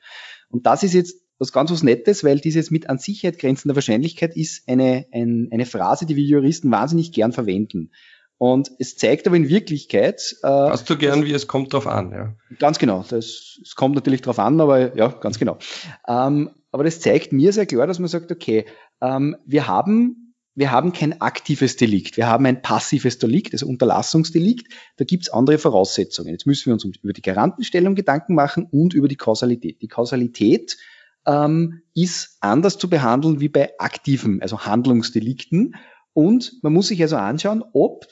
Und 0.51 0.67
das 0.67 0.83
ist 0.83 0.95
jetzt 0.95 1.26
was 1.39 1.53
ganz 1.53 1.71
was 1.71 1.83
Nettes, 1.83 2.25
weil 2.25 2.39
dieses 2.39 2.71
mit 2.71 2.89
an 2.89 2.99
Sicherheit 2.99 3.39
grenzender 3.39 3.75
Wahrscheinlichkeit 3.75 4.37
ist 4.37 4.69
eine, 4.69 5.07
ein, 5.13 5.49
eine 5.53 5.67
Phrase, 5.67 6.07
die 6.07 6.17
wir 6.17 6.25
Juristen 6.25 6.71
wahnsinnig 6.71 7.13
gern 7.13 7.33
verwenden. 7.33 7.91
Und 8.39 8.71
es 8.79 8.97
zeigt 8.97 9.27
aber 9.27 9.37
in 9.37 9.49
Wirklichkeit. 9.49 10.37
Äh, 10.43 10.49
Hast 10.49 10.91
du 10.91 10.97
gern, 10.97 11.25
wie 11.25 11.33
es 11.33 11.47
kommt 11.47 11.73
drauf 11.73 11.87
an, 11.87 12.13
ja. 12.13 12.37
Ganz 12.59 12.79
genau. 12.79 13.05
Das, 13.09 13.59
es 13.63 13.75
kommt 13.75 13.95
natürlich 13.95 14.21
drauf 14.21 14.39
an, 14.39 14.61
aber 14.61 14.97
ja, 14.97 15.09
ganz 15.09 15.39
genau. 15.39 15.59
Ähm, 16.07 16.51
aber 16.71 16.85
das 16.85 17.01
zeigt 17.01 17.33
mir 17.33 17.53
sehr 17.53 17.65
klar, 17.65 17.87
dass 17.87 17.99
man 17.99 18.09
sagt, 18.09 18.31
okay, 18.31 18.67
ähm, 19.01 19.37
wir 19.47 19.67
haben 19.67 20.23
wir 20.59 20.71
haben 20.71 20.95
kein 20.95 21.21
aktives 21.21 21.77
Delikt, 21.77 22.17
wir 22.17 22.29
haben 22.29 22.47
ein 22.47 22.63
passives 22.63 23.19
Delikt, 23.19 23.53
also 23.53 23.67
Unterlassungsdelikt. 23.67 24.73
Da 24.97 25.05
gibt's 25.05 25.29
andere 25.29 25.59
Voraussetzungen. 25.59 26.31
Jetzt 26.31 26.47
müssen 26.47 26.67
wir 26.67 26.73
uns 26.73 26.85
über 26.85 27.13
die 27.13 27.21
Garantenstellung 27.21 27.95
Gedanken 27.95 28.35
machen 28.35 28.67
und 28.71 28.95
über 28.95 29.07
die 29.07 29.17
Kausalität. 29.17 29.83
Die 29.83 29.89
Kausalität 29.89 30.79
ähm, 31.27 31.83
ist 31.95 32.39
anders 32.41 32.79
zu 32.79 32.89
behandeln 32.89 33.41
wie 33.41 33.49
bei 33.49 33.73
aktiven, 33.79 34.43
also 34.43 34.61
Handlungsdelikten. 34.61 35.75
Und 36.13 36.53
man 36.63 36.73
muss 36.73 36.89
sich 36.89 37.03
also 37.03 37.17
anschauen, 37.17 37.65
ob 37.73 38.07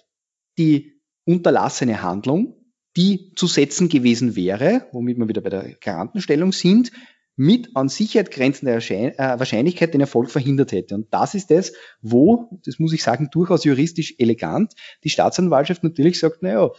die 0.58 1.00
unterlassene 1.24 2.02
Handlung, 2.02 2.56
die 2.96 3.32
zu 3.34 3.46
setzen 3.46 3.88
gewesen 3.88 4.36
wäre, 4.36 4.86
womit 4.92 5.18
wir 5.18 5.28
wieder 5.28 5.40
bei 5.40 5.50
der 5.50 5.74
Garantenstellung 5.80 6.52
sind, 6.52 6.92
mit 7.36 7.76
an 7.76 7.88
Sicherheit 7.88 8.30
grenzender 8.30 8.76
äh, 8.76 9.16
Wahrscheinlichkeit 9.18 9.92
den 9.92 10.00
Erfolg 10.00 10.30
verhindert 10.30 10.72
hätte. 10.72 10.94
Und 10.94 11.12
das 11.12 11.34
ist 11.34 11.50
das, 11.50 11.72
wo, 12.00 12.60
das 12.64 12.78
muss 12.78 12.92
ich 12.92 13.02
sagen, 13.02 13.28
durchaus 13.32 13.64
juristisch 13.64 14.14
elegant, 14.18 14.74
die 15.02 15.10
Staatsanwaltschaft 15.10 15.82
natürlich 15.82 16.20
sagt, 16.20 16.42
naja, 16.42 16.70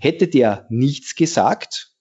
hätte 0.00 0.28
der 0.28 0.66
nichts 0.70 1.16
gesagt, 1.16 1.92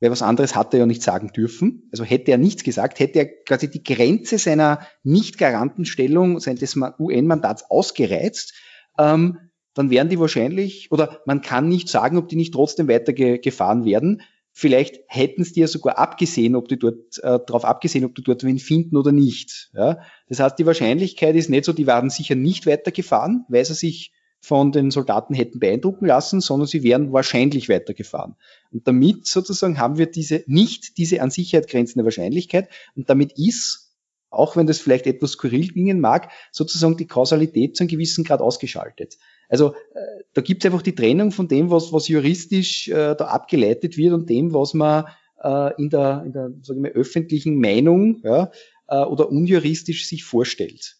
weil 0.00 0.10
was 0.10 0.22
anderes 0.22 0.54
hat 0.54 0.74
er 0.74 0.80
ja 0.80 0.86
nicht 0.86 1.02
sagen 1.02 1.32
dürfen. 1.34 1.88
Also 1.90 2.04
hätte 2.04 2.30
er 2.30 2.38
nichts 2.38 2.64
gesagt, 2.64 2.98
hätte 2.98 3.18
er 3.18 3.26
quasi 3.44 3.70
die 3.70 3.82
Grenze 3.82 4.38
seiner 4.38 4.86
Nicht-Garantenstellung, 5.02 6.40
seines 6.40 6.76
UN-Mandats 6.76 7.70
ausgereizt, 7.70 8.54
ähm, 8.98 9.38
dann 9.74 9.90
wären 9.90 10.08
die 10.08 10.18
wahrscheinlich, 10.18 10.90
oder 10.90 11.20
man 11.26 11.42
kann 11.42 11.68
nicht 11.68 11.88
sagen, 11.88 12.16
ob 12.16 12.28
die 12.28 12.36
nicht 12.36 12.54
trotzdem 12.54 12.88
weitergefahren 12.88 13.84
werden. 13.84 14.22
Vielleicht 14.52 15.00
hätten 15.06 15.42
es 15.42 15.52
die 15.52 15.60
ja 15.60 15.66
sogar 15.66 15.98
abgesehen, 15.98 16.56
ob 16.56 16.68
die 16.68 16.78
dort, 16.78 17.18
äh, 17.18 17.38
darauf 17.46 17.66
abgesehen, 17.66 18.06
ob 18.06 18.14
die 18.14 18.22
dort 18.22 18.42
wen 18.42 18.58
finden 18.58 18.96
oder 18.96 19.12
nicht. 19.12 19.70
Ja? 19.74 20.00
Das 20.30 20.40
heißt, 20.40 20.58
die 20.58 20.64
Wahrscheinlichkeit 20.64 21.36
ist 21.36 21.50
nicht 21.50 21.66
so, 21.66 21.74
die 21.74 21.86
waren 21.86 22.08
sicher 22.08 22.36
nicht 22.36 22.66
weitergefahren, 22.66 23.44
weil 23.48 23.66
sie 23.66 23.74
sich 23.74 24.12
von 24.46 24.70
den 24.70 24.92
Soldaten 24.92 25.34
hätten 25.34 25.58
beeindrucken 25.58 26.06
lassen, 26.06 26.40
sondern 26.40 26.68
sie 26.68 26.84
wären 26.84 27.12
wahrscheinlich 27.12 27.68
weitergefahren. 27.68 28.36
Und 28.70 28.86
damit 28.86 29.26
sozusagen 29.26 29.80
haben 29.80 29.98
wir 29.98 30.06
diese, 30.06 30.44
nicht 30.46 30.98
diese 30.98 31.20
an 31.20 31.30
Sicherheit 31.30 31.68
grenzende 31.68 32.04
Wahrscheinlichkeit 32.04 32.68
und 32.94 33.10
damit 33.10 33.36
ist, 33.36 33.92
auch 34.30 34.56
wenn 34.56 34.68
das 34.68 34.78
vielleicht 34.78 35.08
etwas 35.08 35.32
skurril 35.32 35.72
klingen 35.72 35.98
mag, 36.00 36.30
sozusagen 36.52 36.96
die 36.96 37.08
Kausalität 37.08 37.76
zu 37.76 37.82
einem 37.82 37.88
gewissen 37.88 38.22
Grad 38.22 38.40
ausgeschaltet. 38.40 39.18
Also 39.48 39.74
äh, 39.94 40.22
da 40.32 40.42
gibt 40.42 40.62
es 40.62 40.66
einfach 40.70 40.82
die 40.82 40.94
Trennung 40.94 41.32
von 41.32 41.48
dem, 41.48 41.70
was, 41.70 41.92
was 41.92 42.06
juristisch 42.06 42.86
äh, 42.86 43.16
da 43.16 43.26
abgeleitet 43.26 43.96
wird 43.96 44.14
und 44.14 44.30
dem, 44.30 44.54
was 44.54 44.74
man 44.74 45.06
äh, 45.42 45.74
in 45.76 45.90
der, 45.90 46.22
in 46.24 46.32
der 46.32 46.52
sagen 46.62 46.84
wir, 46.84 46.92
öffentlichen 46.92 47.58
Meinung 47.58 48.20
ja, 48.22 48.52
äh, 48.86 49.02
oder 49.02 49.28
unjuristisch 49.28 50.06
sich 50.06 50.22
vorstellt. 50.22 50.98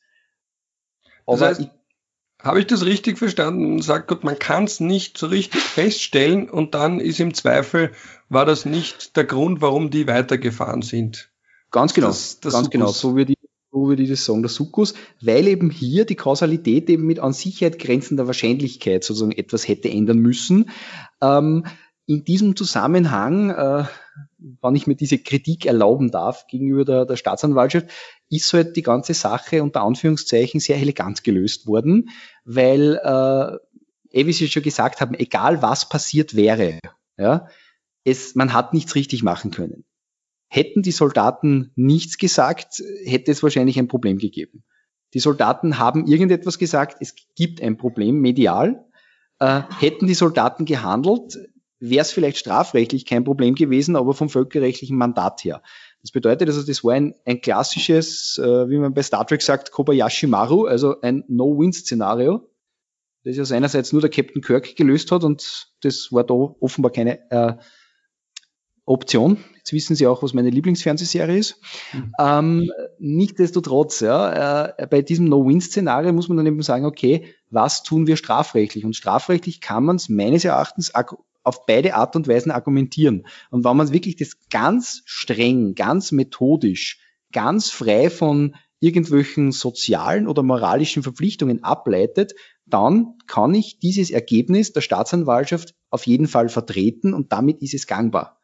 Aber 1.27 1.39
das 1.39 1.49
heißt, 1.49 1.61
ich, 1.61 1.71
habe 2.43 2.61
ich 2.61 2.67
das 2.67 2.85
richtig 2.85 3.19
verstanden 3.19 3.81
sagt 3.83 4.09
Gott, 4.09 4.25
man 4.25 4.39
kann 4.39 4.65
es 4.65 4.81
nicht 4.81 5.19
so 5.19 5.27
richtig 5.27 5.61
feststellen 5.61 6.49
und 6.49 6.75
dann 6.75 7.01
ist 7.01 7.21
im 7.21 7.35
Zweifel, 7.35 7.93
war 8.29 8.45
das 8.45 8.65
nicht 8.65 9.17
der 9.17 9.25
Grund, 9.25 9.61
warum 9.61 9.91
die 9.91 10.07
weitergefahren 10.07 10.83
sind? 10.83 11.31
Ganz 11.71 11.95
genau, 11.95 12.09
das, 12.09 12.41
das 12.41 12.53
ganz 12.53 12.71
genau, 12.71 12.89
so 12.89 13.17
würde 13.17 13.33
ich, 13.33 13.39
so 13.73 13.89
würde 13.89 14.03
ich 14.03 14.11
das 14.11 14.25
sagen, 14.25 14.43
der 14.43 14.49
Sukkus, 14.49 14.95
weil 15.21 15.49
eben 15.49 15.71
hier 15.71 16.05
die 16.05 16.15
Kausalität 16.15 16.89
eben 16.89 17.05
mit 17.05 17.19
an 17.19 17.33
Sicherheit 17.33 17.79
grenzender 17.79 18.27
Wahrscheinlichkeit 18.27 19.03
sozusagen 19.03 19.33
etwas 19.33 19.67
hätte 19.67 19.91
ändern 19.91 20.19
müssen. 20.19 20.71
Ähm, 21.21 21.67
in 22.07 22.25
diesem 22.25 22.55
Zusammenhang, 22.55 23.51
äh, 23.51 23.85
wann 24.61 24.77
ich 24.77 24.87
mir 24.87 24.97
diese 24.97 25.19
Kritik 25.19 25.67
erlauben 25.67 26.11
darf 26.11 26.47
gegenüber 26.47 26.85
der, 26.85 27.05
der 27.05 27.17
Staatsanwaltschaft, 27.17 27.89
ist 28.29 28.53
halt 28.53 28.77
die 28.77 28.83
ganze 28.83 29.15
Sache 29.15 29.63
unter 29.63 29.83
Anführungszeichen 29.83 30.61
sehr 30.61 30.77
elegant 30.77 31.25
gelöst 31.25 31.67
worden, 31.67 32.11
weil, 32.45 33.01
äh, 33.03 34.27
wie 34.27 34.33
Sie 34.33 34.49
schon 34.49 34.63
gesagt 34.63 35.01
haben, 35.01 35.15
egal 35.15 35.63
was 35.63 35.89
passiert 35.89 36.37
wäre, 36.37 36.81
ja, 37.17 37.49
es, 38.05 38.35
man 38.35 38.53
hat 38.53 38.73
nichts 38.73 38.95
richtig 38.95 39.23
machen 39.23 39.51
können. 39.51 39.85
Hätten 40.49 40.83
die 40.83 40.93
Soldaten 40.93 41.73
nichts 41.75 42.19
gesagt, 42.19 42.83
hätte 43.05 43.33
es 43.33 43.43
wahrscheinlich 43.43 43.79
ein 43.79 43.89
Problem 43.89 44.19
gegeben. 44.19 44.65
Die 45.13 45.19
Soldaten 45.19 45.79
haben 45.79 46.07
irgendetwas 46.07 46.59
gesagt, 46.59 46.99
es 47.01 47.15
gibt 47.35 47.61
ein 47.61 47.77
Problem 47.77 48.21
medial. 48.21 48.85
Äh, 49.39 49.63
hätten 49.79 50.07
die 50.07 50.15
Soldaten 50.15 50.65
gehandelt, 50.65 51.37
wäre 51.79 52.03
es 52.03 52.13
vielleicht 52.13 52.39
strafrechtlich 52.39 53.05
kein 53.05 53.25
Problem 53.25 53.55
gewesen, 53.55 53.97
aber 53.97 54.15
vom 54.15 54.29
völkerrechtlichen 54.29 54.97
Mandat 54.97 55.45
her. 55.45 55.63
Das 56.03 56.13
bedeutet 56.13 56.49
also, 56.49 56.63
das 56.63 56.85
war 56.85 56.95
ein, 56.95 57.15
ein 57.25 57.41
klassisches, 57.41 58.39
äh, 58.39 58.69
wie 58.69 58.79
man 58.79 58.95
bei 58.95 59.03
Star 59.03 59.27
Trek 59.27 59.43
sagt, 59.43 59.73
Kobayashi 59.73 60.27
Maru, 60.27 60.67
also 60.67 61.01
ein 61.01 61.25
No-Win-Szenario, 61.29 62.49
das 63.25 63.37
ja 63.37 63.45
seinerseits 63.45 63.93
nur 63.93 64.01
der 64.01 64.11
Captain 64.11 64.41
Kirk 64.41 64.77
gelöst 64.77 65.11
hat 65.11 65.25
und 65.25 65.69
das 65.83 66.13
war 66.13 66.25
da 66.25 66.35
offenbar 66.35 66.93
keine, 66.93 67.31
äh, 67.31 67.55
Option. 68.87 69.39
Jetzt 69.57 69.73
wissen 69.73 69.97
Sie 69.97 70.07
auch, 70.07 70.23
was 70.23 70.33
meine 70.33 70.49
Lieblingsfernsehserie 70.49 71.37
ist. 71.37 71.61
Mhm. 71.93 72.13
Ähm, 72.21 72.73
nichtsdestotrotz, 72.99 73.99
ja, 74.01 74.69
äh, 74.79 74.87
bei 74.87 75.03
diesem 75.03 75.27
No-Win-Szenario 75.27 76.13
muss 76.13 76.29
man 76.29 76.37
dann 76.37 76.47
eben 76.47 76.63
sagen, 76.63 76.87
okay, 76.87 77.35
was 77.51 77.83
tun 77.83 78.07
wir 78.07 78.17
strafrechtlich? 78.17 78.85
Und 78.85 78.95
strafrechtlich 78.95 79.61
kann 79.61 79.85
man 79.85 79.97
es 79.97 80.09
meines 80.09 80.45
Erachtens 80.45 80.95
auf 81.47 81.67
beide 81.67 81.95
Art 81.95 82.17
und 82.17 82.29
Weisen 82.29 82.51
argumentieren. 82.51 83.27
Und 83.51 83.65
wenn 83.65 83.77
man 83.77 83.93
wirklich 83.93 84.17
das 84.17 84.37
ganz 84.51 85.03
streng, 85.05 85.75
ganz 85.75 86.13
methodisch, 86.13 87.01
ganz 87.33 87.71
frei 87.71 88.11
von 88.11 88.57
irgendwelchen 88.81 89.53
sozialen 89.53 90.27
oder 90.27 90.43
moralischen 90.43 91.03
Verpflichtungen 91.03 91.65
ableitet, 91.65 92.35
dann 92.67 93.15
kann 93.27 93.55
ich 93.55 93.79
dieses 93.79 94.11
Ergebnis 94.11 94.73
der 94.73 94.81
Staatsanwaltschaft 94.81 95.75
auf 95.91 96.07
jeden 96.07 96.27
Fall 96.27 96.49
vertreten 96.49 97.15
und 97.15 97.33
damit 97.33 97.63
ist 97.63 97.75
es 97.75 97.87
gangbar 97.87 98.37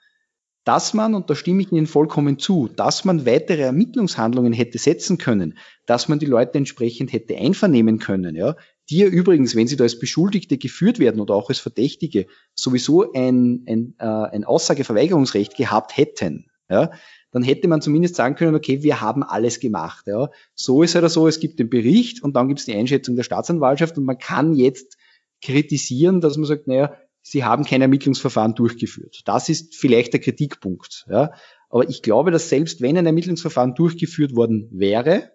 dass 0.64 0.94
man, 0.94 1.14
und 1.14 1.28
da 1.28 1.34
stimme 1.34 1.62
ich 1.62 1.72
Ihnen 1.72 1.86
vollkommen 1.86 2.38
zu, 2.38 2.68
dass 2.68 3.04
man 3.04 3.26
weitere 3.26 3.62
Ermittlungshandlungen 3.62 4.52
hätte 4.52 4.78
setzen 4.78 5.18
können, 5.18 5.58
dass 5.86 6.08
man 6.08 6.18
die 6.18 6.26
Leute 6.26 6.58
entsprechend 6.58 7.12
hätte 7.12 7.36
einvernehmen 7.36 7.98
können, 7.98 8.36
ja, 8.36 8.54
die 8.90 8.98
ja 8.98 9.06
übrigens, 9.06 9.54
wenn 9.54 9.66
sie 9.66 9.76
da 9.76 9.84
als 9.84 9.98
Beschuldigte 9.98 10.58
geführt 10.58 10.98
werden 10.98 11.20
oder 11.20 11.34
auch 11.34 11.48
als 11.48 11.58
Verdächtige, 11.58 12.26
sowieso 12.54 13.12
ein, 13.12 13.64
ein, 13.68 13.94
äh, 13.98 14.04
ein 14.04 14.44
Aussageverweigerungsrecht 14.44 15.56
gehabt 15.56 15.96
hätten, 15.96 16.50
ja, 16.68 16.90
dann 17.30 17.42
hätte 17.42 17.68
man 17.68 17.80
zumindest 17.80 18.16
sagen 18.16 18.34
können, 18.34 18.54
okay, 18.54 18.82
wir 18.82 19.00
haben 19.00 19.22
alles 19.22 19.60
gemacht. 19.60 20.06
Ja. 20.06 20.30
So 20.54 20.82
ist 20.82 20.96
oder 20.96 21.08
so, 21.08 21.28
es 21.28 21.40
gibt 21.40 21.58
den 21.58 21.70
Bericht 21.70 22.22
und 22.22 22.34
dann 22.34 22.48
gibt 22.48 22.60
es 22.60 22.66
die 22.66 22.74
Einschätzung 22.74 23.16
der 23.16 23.22
Staatsanwaltschaft 23.22 23.96
und 23.98 24.04
man 24.04 24.18
kann 24.18 24.54
jetzt 24.54 24.96
kritisieren, 25.42 26.20
dass 26.20 26.36
man 26.36 26.46
sagt, 26.46 26.66
naja, 26.66 26.94
Sie 27.24 27.44
haben 27.44 27.64
kein 27.64 27.82
Ermittlungsverfahren 27.82 28.56
durchgeführt. 28.56 29.22
Das 29.26 29.48
ist 29.48 29.76
vielleicht 29.76 30.12
der 30.12 30.20
Kritikpunkt. 30.20 31.06
Ja. 31.08 31.32
Aber 31.70 31.88
ich 31.88 32.02
glaube, 32.02 32.32
dass 32.32 32.48
selbst 32.48 32.82
wenn 32.82 32.98
ein 32.98 33.06
Ermittlungsverfahren 33.06 33.74
durchgeführt 33.76 34.34
worden 34.34 34.68
wäre, 34.72 35.30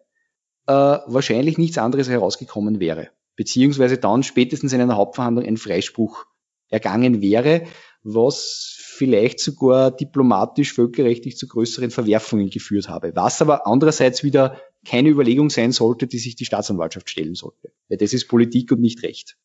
äh, 0.68 0.74
wahrscheinlich 0.74 1.58
nichts 1.58 1.78
anderes 1.78 2.10
herausgekommen 2.10 2.82
wäre. 2.82 3.10
Beziehungsweise 3.38 3.98
dann 3.98 4.24
spätestens 4.24 4.74
in 4.74 4.82
einer 4.82 4.98
Hauptverhandlung 4.98 5.46
ein 5.46 5.56
Freispruch 5.56 6.26
ergangen 6.70 7.22
wäre, 7.22 7.64
was 8.04 8.76
vielleicht 8.80 9.40
sogar 9.40 9.92
diplomatisch, 9.92 10.74
völkerrechtlich 10.74 11.38
zu 11.38 11.48
größeren 11.48 11.92
Verwerfungen 11.92 12.50
geführt 12.50 12.90
habe. 12.90 13.14
Was 13.16 13.42
aber 13.42 13.68
andererseits 13.68 14.24
wieder 14.24 14.60
keine 14.86 15.10
Überlegung 15.10 15.50
sein 15.50 15.72
sollte, 15.72 16.08
die 16.08 16.18
sich 16.18 16.36
die 16.36 16.46
Staatsanwaltschaft 16.46 17.10
stellen 17.10 17.36
sollte. 17.36 17.72
Weil 17.88 17.98
das 17.98 18.14
ist 18.14 18.28
Politik 18.28 18.72
und 18.72 18.82
nicht 18.82 19.04
Recht. 19.04 19.38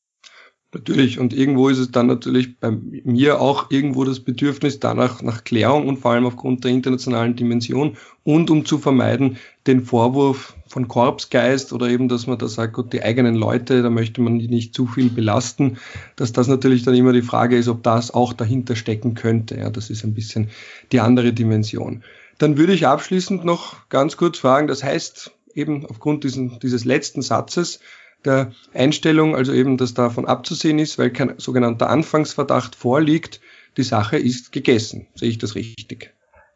Natürlich, 0.74 1.18
und 1.18 1.34
irgendwo 1.34 1.68
ist 1.68 1.78
es 1.78 1.90
dann 1.90 2.06
natürlich 2.06 2.58
bei 2.58 2.70
mir 2.70 3.42
auch 3.42 3.70
irgendwo 3.70 4.04
das 4.04 4.20
Bedürfnis 4.20 4.80
danach 4.80 5.20
nach 5.20 5.44
Klärung 5.44 5.86
und 5.86 5.98
vor 5.98 6.12
allem 6.12 6.24
aufgrund 6.24 6.64
der 6.64 6.70
internationalen 6.70 7.36
Dimension 7.36 7.98
und 8.24 8.48
um 8.48 8.64
zu 8.64 8.78
vermeiden 8.78 9.36
den 9.66 9.82
Vorwurf 9.82 10.56
von 10.72 10.88
Korpsgeist 10.88 11.74
oder 11.74 11.90
eben, 11.90 12.08
dass 12.08 12.26
man 12.26 12.38
da 12.38 12.48
sagt, 12.48 12.72
gut, 12.72 12.94
die 12.94 13.02
eigenen 13.02 13.34
Leute, 13.34 13.82
da 13.82 13.90
möchte 13.90 14.22
man 14.22 14.38
die 14.38 14.48
nicht 14.48 14.74
zu 14.74 14.86
viel 14.86 15.10
belasten, 15.10 15.76
dass 16.16 16.32
das 16.32 16.48
natürlich 16.48 16.82
dann 16.82 16.94
immer 16.94 17.12
die 17.12 17.20
Frage 17.20 17.58
ist, 17.58 17.68
ob 17.68 17.82
das 17.82 18.10
auch 18.10 18.32
dahinter 18.32 18.74
stecken 18.74 19.12
könnte. 19.12 19.58
Ja, 19.58 19.68
das 19.68 19.90
ist 19.90 20.02
ein 20.02 20.14
bisschen 20.14 20.48
die 20.90 21.00
andere 21.00 21.34
Dimension. 21.34 22.02
Dann 22.38 22.56
würde 22.56 22.72
ich 22.72 22.86
abschließend 22.86 23.44
noch 23.44 23.86
ganz 23.90 24.16
kurz 24.16 24.38
fragen, 24.38 24.66
das 24.66 24.82
heißt 24.82 25.32
eben 25.54 25.84
aufgrund 25.84 26.24
diesen, 26.24 26.58
dieses 26.60 26.86
letzten 26.86 27.20
Satzes, 27.20 27.80
der 28.24 28.52
Einstellung, 28.72 29.36
also 29.36 29.52
eben, 29.52 29.76
dass 29.76 29.92
davon 29.92 30.24
abzusehen 30.24 30.78
ist, 30.78 30.96
weil 30.96 31.10
kein 31.10 31.34
sogenannter 31.36 31.90
Anfangsverdacht 31.90 32.76
vorliegt, 32.76 33.42
die 33.76 33.82
Sache 33.82 34.16
ist 34.16 34.52
gegessen. 34.52 35.06
Sehe 35.16 35.28
ich 35.28 35.36
das 35.36 35.54
richtig? 35.54 36.14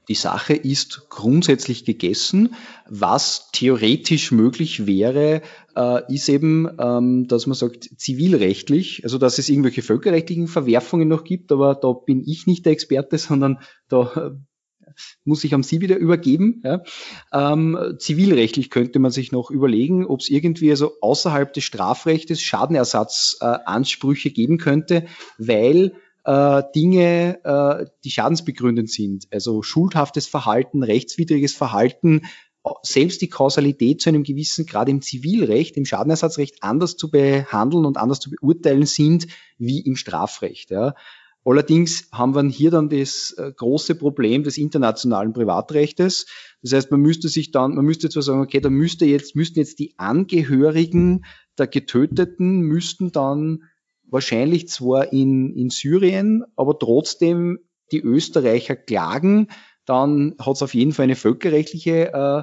Die 0.09 0.15
Sache 0.15 0.55
ist 0.55 1.09
grundsätzlich 1.09 1.85
gegessen. 1.85 2.55
Was 2.89 3.51
theoretisch 3.53 4.31
möglich 4.31 4.87
wäre, 4.87 5.43
äh, 5.75 6.15
ist 6.15 6.29
eben, 6.29 6.69
ähm, 6.79 7.27
dass 7.27 7.47
man 7.47 7.57
sagt, 7.57 7.91
zivilrechtlich, 7.97 9.03
also 9.05 9.19
dass 9.19 9.39
es 9.39 9.49
irgendwelche 9.49 9.83
völkerrechtlichen 9.83 10.47
Verwerfungen 10.47 11.09
noch 11.09 11.25
gibt, 11.25 11.51
aber 11.51 11.75
da 11.75 11.93
bin 11.93 12.23
ich 12.25 12.47
nicht 12.47 12.65
der 12.67 12.73
Experte, 12.73 13.19
sondern 13.19 13.59
da 13.89 14.37
muss 15.25 15.45
ich 15.45 15.55
am 15.55 15.63
Sie 15.63 15.81
wieder 15.81 15.97
übergeben. 15.97 16.63
Ja. 16.65 16.83
Ähm, 17.33 17.97
zivilrechtlich 17.99 18.71
könnte 18.71 18.99
man 18.99 19.11
sich 19.11 19.33
noch 19.33 19.51
überlegen, 19.51 20.07
ob 20.07 20.21
es 20.21 20.31
irgendwie 20.31 20.71
also 20.71 20.93
außerhalb 21.01 21.53
des 21.53 21.65
Strafrechtes 21.65 22.41
Schadenersatzansprüche 22.41 24.29
äh, 24.29 24.33
geben 24.33 24.59
könnte, 24.59 25.07
weil 25.39 25.95
äh, 26.27 26.63
Dinge, 26.75 27.39
äh, 27.45 27.87
die 28.05 28.11
schadensbegründend 28.11 28.91
sind, 28.91 29.27
also 29.31 29.63
schuldhaftes 29.63 30.27
Verhalten, 30.27 30.83
rechtswidriges 30.83 31.55
Verhalten, 31.55 32.23
selbst 32.83 33.23
die 33.23 33.29
Kausalität 33.29 34.01
zu 34.01 34.09
einem 34.09 34.25
gewissen 34.25 34.67
Grad 34.67 34.89
im 34.89 35.01
Zivilrecht, 35.01 35.77
im 35.77 35.85
Schadenersatzrecht 35.85 36.65
anders 36.65 36.97
zu 36.97 37.13
behandeln 37.13 37.87
und 37.87 37.97
anders 37.97 38.19
zu 38.19 38.31
beurteilen 38.31 38.87
sind 38.87 39.29
wie 39.57 39.81
im 39.81 39.95
Strafrecht. 39.95 40.73
Ja. 40.73 40.97
Allerdings 41.45 42.09
haben 42.11 42.35
wir 42.35 42.43
hier 42.51 42.73
dann 42.73 42.89
das 42.89 43.33
äh, 43.39 43.53
große 43.57 43.95
Problem 43.95 44.43
des 44.43 44.59
internationalen 44.59 45.33
Privatrechtes. 45.33 46.27
Das 46.61 46.73
heißt, 46.73 46.91
man 46.91 47.01
müsste 47.01 47.29
sich 47.29 47.53
dann, 47.53 47.77
man 47.77 47.85
müsste 47.85 48.09
zwar 48.09 48.25
sagen, 48.25 48.41
okay, 48.41 48.61
da 48.61 48.69
müsste 48.69 49.05
jetzt, 49.05 49.37
müssten 49.37 49.61
jetzt 49.61 49.79
die 49.79 49.95
Angehörigen 49.97 51.25
der 51.57 51.69
Getöteten 51.69 52.63
müssten 52.63 53.13
dann 53.13 53.63
wahrscheinlich 54.09 54.69
zwar 54.69 55.13
in, 55.13 55.55
in 55.55 55.71
Syrien, 55.71 56.45
aber 56.57 56.79
trotzdem 56.79 57.59
die 57.93 58.01
Österreicher 58.01 58.77
klagen, 58.77 59.49
dann 59.85 60.35
hat 60.41 60.57
es 60.57 60.63
auf 60.63 60.75
jeden 60.75 60.93
Fall 60.93 61.05
eine 61.05 61.17
völkerrechtliche 61.17 62.13
äh, 62.13 62.43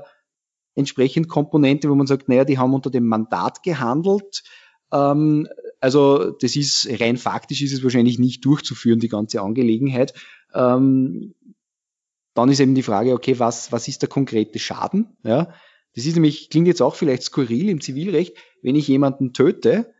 entsprechend 0.75 1.27
Komponente, 1.29 1.89
wo 1.89 1.95
man 1.95 2.07
sagt, 2.07 2.29
naja, 2.29 2.45
die 2.45 2.57
haben 2.57 2.73
unter 2.73 2.89
dem 2.89 3.07
Mandat 3.07 3.63
gehandelt. 3.63 4.43
Ähm, 4.91 5.47
also 5.79 6.31
das 6.31 6.55
ist 6.55 6.87
rein 6.99 7.17
faktisch 7.17 7.61
ist 7.61 7.73
es 7.73 7.83
wahrscheinlich 7.83 8.19
nicht 8.19 8.45
durchzuführen, 8.45 8.99
die 8.99 9.09
ganze 9.09 9.41
Angelegenheit. 9.41 10.13
Ähm, 10.53 11.35
dann 12.33 12.49
ist 12.49 12.59
eben 12.59 12.75
die 12.75 12.83
Frage, 12.83 13.13
okay, 13.13 13.37
was, 13.39 13.71
was 13.71 13.87
ist 13.87 14.01
der 14.01 14.09
konkrete 14.09 14.57
Schaden? 14.57 15.17
Ja, 15.23 15.53
das 15.95 16.05
ist 16.05 16.15
nämlich, 16.15 16.49
klingt 16.49 16.67
jetzt 16.67 16.81
auch 16.81 16.95
vielleicht 16.95 17.23
skurril 17.23 17.69
im 17.69 17.81
Zivilrecht, 17.81 18.35
wenn 18.63 18.75
ich 18.75 18.87
jemanden 18.87 19.33
töte, 19.33 19.93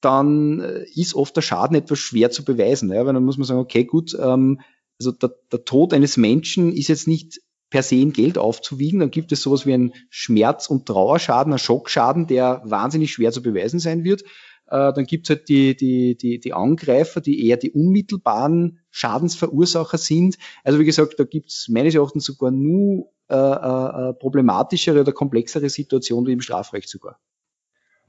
dann 0.00 0.60
äh, 0.60 0.84
ist 0.94 1.14
oft 1.14 1.36
der 1.36 1.42
Schaden 1.42 1.76
etwas 1.76 1.98
schwer 1.98 2.30
zu 2.30 2.44
beweisen, 2.44 2.92
ja, 2.92 3.04
weil 3.06 3.14
dann 3.14 3.24
muss 3.24 3.38
man 3.38 3.46
sagen, 3.46 3.60
okay, 3.60 3.84
gut, 3.84 4.16
ähm, 4.20 4.60
also 4.98 5.12
der, 5.12 5.34
der 5.50 5.64
Tod 5.64 5.94
eines 5.94 6.16
Menschen 6.16 6.72
ist 6.72 6.88
jetzt 6.88 7.08
nicht 7.08 7.40
per 7.70 7.82
se 7.82 7.96
in 7.96 8.12
Geld 8.12 8.36
aufzuwiegen, 8.36 9.00
dann 9.00 9.10
gibt 9.10 9.32
es 9.32 9.42
sowas 9.42 9.64
wie 9.64 9.74
einen 9.74 9.94
Schmerz- 10.10 10.68
und 10.68 10.86
Trauerschaden, 10.86 11.52
einen 11.52 11.58
Schockschaden, 11.58 12.26
der 12.26 12.62
wahnsinnig 12.64 13.12
schwer 13.12 13.32
zu 13.32 13.42
beweisen 13.42 13.78
sein 13.78 14.04
wird. 14.04 14.22
Äh, 14.66 14.92
dann 14.92 15.04
gibt's 15.04 15.30
halt 15.30 15.48
die, 15.48 15.76
die, 15.76 16.16
die, 16.16 16.40
die 16.40 16.52
Angreifer, 16.52 17.20
die 17.20 17.46
eher 17.46 17.56
die 17.56 17.70
unmittelbaren 17.70 18.80
Schadensverursacher 18.90 19.98
sind. 19.98 20.36
Also 20.64 20.78
wie 20.78 20.84
gesagt, 20.84 21.18
da 21.18 21.24
gibt's 21.24 21.68
meines 21.68 21.94
Erachtens 21.94 22.24
sogar 22.24 22.50
nur 22.50 23.10
äh, 23.28 23.34
äh, 23.34 24.14
problematischere 24.14 25.00
oder 25.00 25.12
komplexere 25.12 25.68
Situationen 25.68 26.26
wie 26.26 26.32
im 26.32 26.40
Strafrecht 26.40 26.88
sogar. 26.88 27.20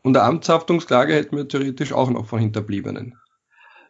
Und 0.04 0.18
eine 0.18 0.26
Amtshaftungsklage 0.26 1.14
hätten 1.14 1.38
wir 1.38 1.48
theoretisch 1.48 1.94
auch 1.94 2.10
noch 2.10 2.26
von 2.26 2.40
Hinterbliebenen. 2.40 3.16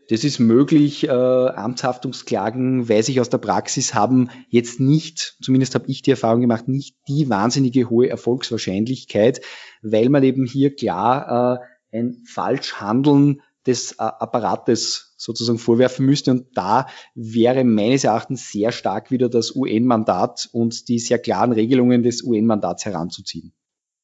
Das 0.10 0.26
ist 0.26 0.40
möglich. 0.40 1.08
Äh, 1.08 1.12
Amtshaftungsklagen, 1.12 2.90
weiß 2.90 3.08
ich 3.10 3.22
aus 3.22 3.30
der 3.30 3.38
Praxis, 3.38 3.94
haben 3.94 4.30
jetzt 4.50 4.82
nicht, 4.82 5.38
zumindest 5.42 5.74
habe 5.74 5.88
ich 5.88 6.02
die 6.02 6.12
Erfahrung 6.12 6.42
gemacht, 6.42 6.68
nicht 6.68 6.98
die 7.08 7.30
wahnsinnige 7.30 7.90
hohe 7.90 8.10
Erfolgswahrscheinlichkeit, 8.10 9.42
weil 9.82 10.10
man 10.10 10.24
eben 10.24 10.46
hier 10.46 10.76
klar 10.76 11.62
äh, 11.92 11.98
ein 11.98 12.24
Falschhandeln 12.28 13.42
des 13.66 13.94
äh, 13.94 13.96
Apparates 14.00 15.14
sozusagen 15.18 15.60
vorwerfen 15.60 16.06
müsste. 16.06 16.32
Und 16.32 16.48
da 16.56 16.88
wäre 17.16 17.64
meines 17.64 18.04
Erachtens 18.04 18.52
sehr 18.52 18.74
stark 18.74 19.12
wieder 19.12 19.30
das 19.30 19.56
UN-Mandat 19.56 20.50
und 20.52 20.90
die 20.90 21.00
sehr 21.00 21.20
klaren 21.20 21.54
Regelungen 21.54 22.04
des 22.04 22.24
UN-Mandats 22.24 22.86
heranzuziehen. 22.86 23.54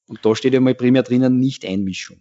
Und 0.07 0.19
da 0.23 0.35
steht 0.35 0.53
ja 0.53 0.59
mal 0.59 0.75
primär 0.75 1.03
drinnen 1.03 1.39
Nicht-Einmischung. 1.39 2.17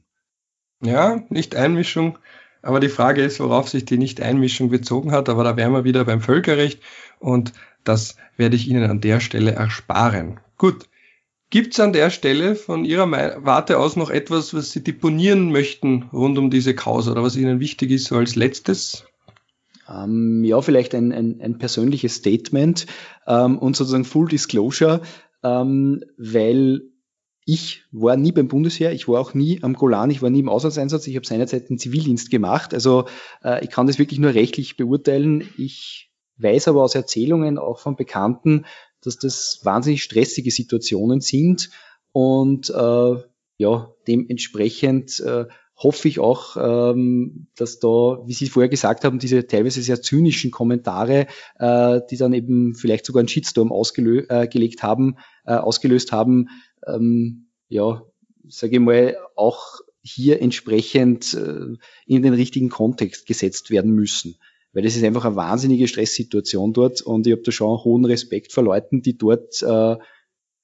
Ja, 0.83 1.23
Nicht-Einmischung. 1.29 2.19
Aber 2.63 2.81
die 2.81 2.89
Frage 2.89 3.23
ist, 3.23 3.39
worauf 3.39 3.69
sich 3.69 3.85
die 3.85 3.99
Nicht-Einmischung 3.99 4.71
bezogen 4.71 5.13
hat. 5.13 5.29
Aber 5.29 5.45
da 5.45 5.57
wären 5.57 5.73
wir 5.73 5.85
wieder 5.85 6.05
beim 6.05 6.21
Völkerrecht 6.21 6.81
und 7.21 7.53
das 7.85 8.17
werde 8.37 8.57
ich 8.57 8.69
Ihnen 8.69 8.91
an 8.91 9.01
der 9.01 9.21
Stelle 9.21 9.53
ersparen. 9.53 10.41
Gut. 10.59 10.89
Gibt 11.49 11.75
es 11.75 11.81
an 11.81 11.93
der 11.93 12.11
Stelle 12.11 12.57
von 12.57 12.85
Ihrer 12.85 13.09
Warte 13.45 13.79
aus 13.79 13.95
noch 13.95 14.11
etwas, 14.11 14.53
was 14.53 14.73
Sie 14.73 14.83
deponieren 14.83 15.53
möchten 15.53 16.09
rund 16.13 16.37
um 16.39 16.51
diese 16.51 16.75
Causa 16.75 17.13
oder 17.13 17.23
was 17.23 17.37
Ihnen 17.37 17.61
wichtig 17.61 17.93
ist 17.93 18.07
so 18.07 18.17
als 18.17 18.35
letztes? 18.35 19.05
Ähm, 19.89 20.43
ja, 20.43 20.61
vielleicht 20.61 20.93
ein, 20.97 21.13
ein, 21.13 21.41
ein 21.41 21.59
persönliches 21.59 22.17
Statement 22.17 22.87
ähm, 23.29 23.59
und 23.59 23.77
sozusagen 23.77 24.05
Full 24.05 24.27
Disclosure, 24.29 25.03
ähm, 25.45 26.03
weil 26.19 26.83
ich 27.49 27.85
war 27.93 28.17
nie 28.17 28.33
beim 28.33 28.49
Bundesheer, 28.49 28.93
ich 28.93 29.07
war 29.07 29.21
auch 29.21 29.33
nie 29.33 29.63
am 29.63 29.75
Golan, 29.75 30.11
ich 30.11 30.21
war 30.21 30.31
nie 30.31 30.41
im 30.41 30.49
Auslandseinsatz, 30.49 31.07
ich 31.07 31.15
habe 31.15 31.25
seinerzeit 31.25 31.71
den 31.71 31.79
Zivildienst 31.79 32.29
gemacht. 32.29 32.75
Also 32.75 33.07
äh, 33.43 33.65
ich 33.65 33.71
kann 33.71 33.87
das 33.87 34.01
wirklich 34.01 34.19
nur 34.19 34.35
rechtlich 34.35 34.77
beurteilen. 34.77 35.49
Ich 35.57 36.11
weiß 36.39 36.67
aber 36.67 36.83
aus 36.83 36.97
Erzählungen 36.97 37.57
auch 37.57 37.79
von 37.79 37.95
Bekannten, 37.95 38.67
dass 39.01 39.17
das 39.17 39.61
wahnsinnig 39.63 40.03
stressige 40.03 40.51
Situationen 40.51 41.21
sind 41.21 41.71
und 42.11 42.69
äh, 42.71 43.15
ja, 43.59 43.95
dementsprechend 44.09 45.21
äh, 45.21 45.47
hoffe 45.77 46.09
ich 46.09 46.19
auch, 46.19 46.57
ähm, 46.57 47.49
dass 47.57 47.79
da, 47.81 48.23
wie 48.25 48.33
Sie 48.33 48.49
vorher 48.49 48.69
gesagt 48.69 49.05
haben, 49.05 49.19
diese 49.19 49.47
teilweise 49.47 49.83
sehr 49.83 50.01
zynischen 50.01 50.51
Kommentare, 50.51 51.27
äh, 51.59 52.01
die 52.11 52.17
dann 52.17 52.33
eben 52.33 52.75
vielleicht 52.75 53.05
sogar 53.05 53.21
einen 53.21 53.29
Shitstorm 53.29 53.73
ausgelöst 53.73 54.31
äh, 54.31 54.77
haben, 54.81 55.17
äh, 55.45 55.55
ausgelöst 55.55 56.13
haben, 56.13 56.49
ähm, 56.87 57.49
ja, 57.69 58.03
sage 58.49 58.77
ich 58.77 58.81
mal, 58.81 59.17
auch 59.35 59.81
hier 60.03 60.41
entsprechend 60.41 61.35
äh, 61.35 61.77
in 62.07 62.23
den 62.23 62.33
richtigen 62.33 62.71
Kontext 62.71 63.27
gesetzt 63.27 63.71
werden 63.71 63.93
müssen. 63.93 64.37
Weil 64.73 64.83
das 64.83 64.97
ist 64.97 65.05
einfach 65.05 65.25
eine 65.25 65.37
wahnsinnige 65.37 65.89
Stresssituation 65.89 66.73
dort 66.73 67.03
und 67.03 67.27
ich 67.27 67.33
habe 67.33 67.43
da 67.43 67.51
schon 67.51 67.85
hohen 67.85 68.05
Respekt 68.05 68.53
vor 68.53 68.65
Leuten, 68.65 69.03
die 69.03 69.19
dort 69.19 69.63
äh, 69.63 69.97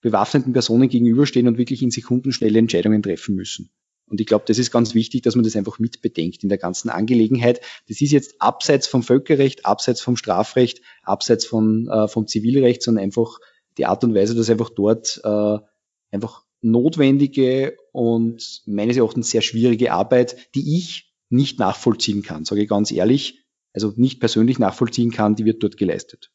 bewaffneten 0.01 0.53
Personen 0.53 0.89
gegenüberstehen 0.89 1.49
und 1.49 1.59
wirklich 1.59 1.83
in 1.83 1.91
Sekunden 1.91 2.33
schnelle 2.33 2.59
Entscheidungen 2.59 3.03
treffen 3.03 3.35
müssen. 3.35 3.71
Und 4.07 4.21
ich 4.21 4.27
glaube, 4.27 4.45
das 4.47 4.59
ist 4.59 4.71
ganz 4.71 4.95
wichtig, 4.95 5.23
dass 5.23 5.37
man 5.37 5.45
das 5.45 5.57
einfach 5.57 5.79
mitbedenkt 5.79 6.43
in 6.43 6.49
der 6.49 6.59
ganzen 6.59 6.91
Angelegenheit. 6.91 7.61
Das 7.89 8.01
ist 8.01 8.11
jetzt 8.13 8.41
abseits 8.41 8.87
vom 8.87 9.03
Völkerrecht, 9.03 9.65
abseits 9.65 10.01
vom 10.01 10.17
Strafrecht, 10.17 10.83
abseits 11.03 11.47
von, 11.47 11.89
äh, 11.89 12.09
vom 12.09 12.27
Zivilrecht, 12.27 12.83
sondern 12.83 13.05
einfach 13.05 13.39
die 13.79 13.87
Art 13.87 14.05
und 14.05 14.15
Weise, 14.15 14.35
dass 14.35 14.51
einfach 14.51 14.71
dort 14.71 15.21
äh, 15.25 15.59
einfach 16.11 16.45
notwendige 16.61 17.77
und 17.93 18.63
meines 18.67 18.97
Erachtens 18.97 19.31
sehr 19.31 19.43
schwierige 19.43 19.93
Arbeit, 19.93 20.55
die 20.55 20.77
ich 20.79 21.13
nicht 21.29 21.59
nachvollziehen 21.59 22.23
kann, 22.23 22.45
sage 22.45 22.63
ich 22.63 22.69
ganz 22.69 22.93
ehrlich, 22.93 23.45
also 23.73 23.93
nicht 23.97 24.21
persönlich 24.21 24.59
nachvollziehen 24.59 25.11
kann, 25.11 25.35
die 25.35 25.45
wird 25.45 25.63
dort 25.63 25.77
geleistet. 25.77 26.31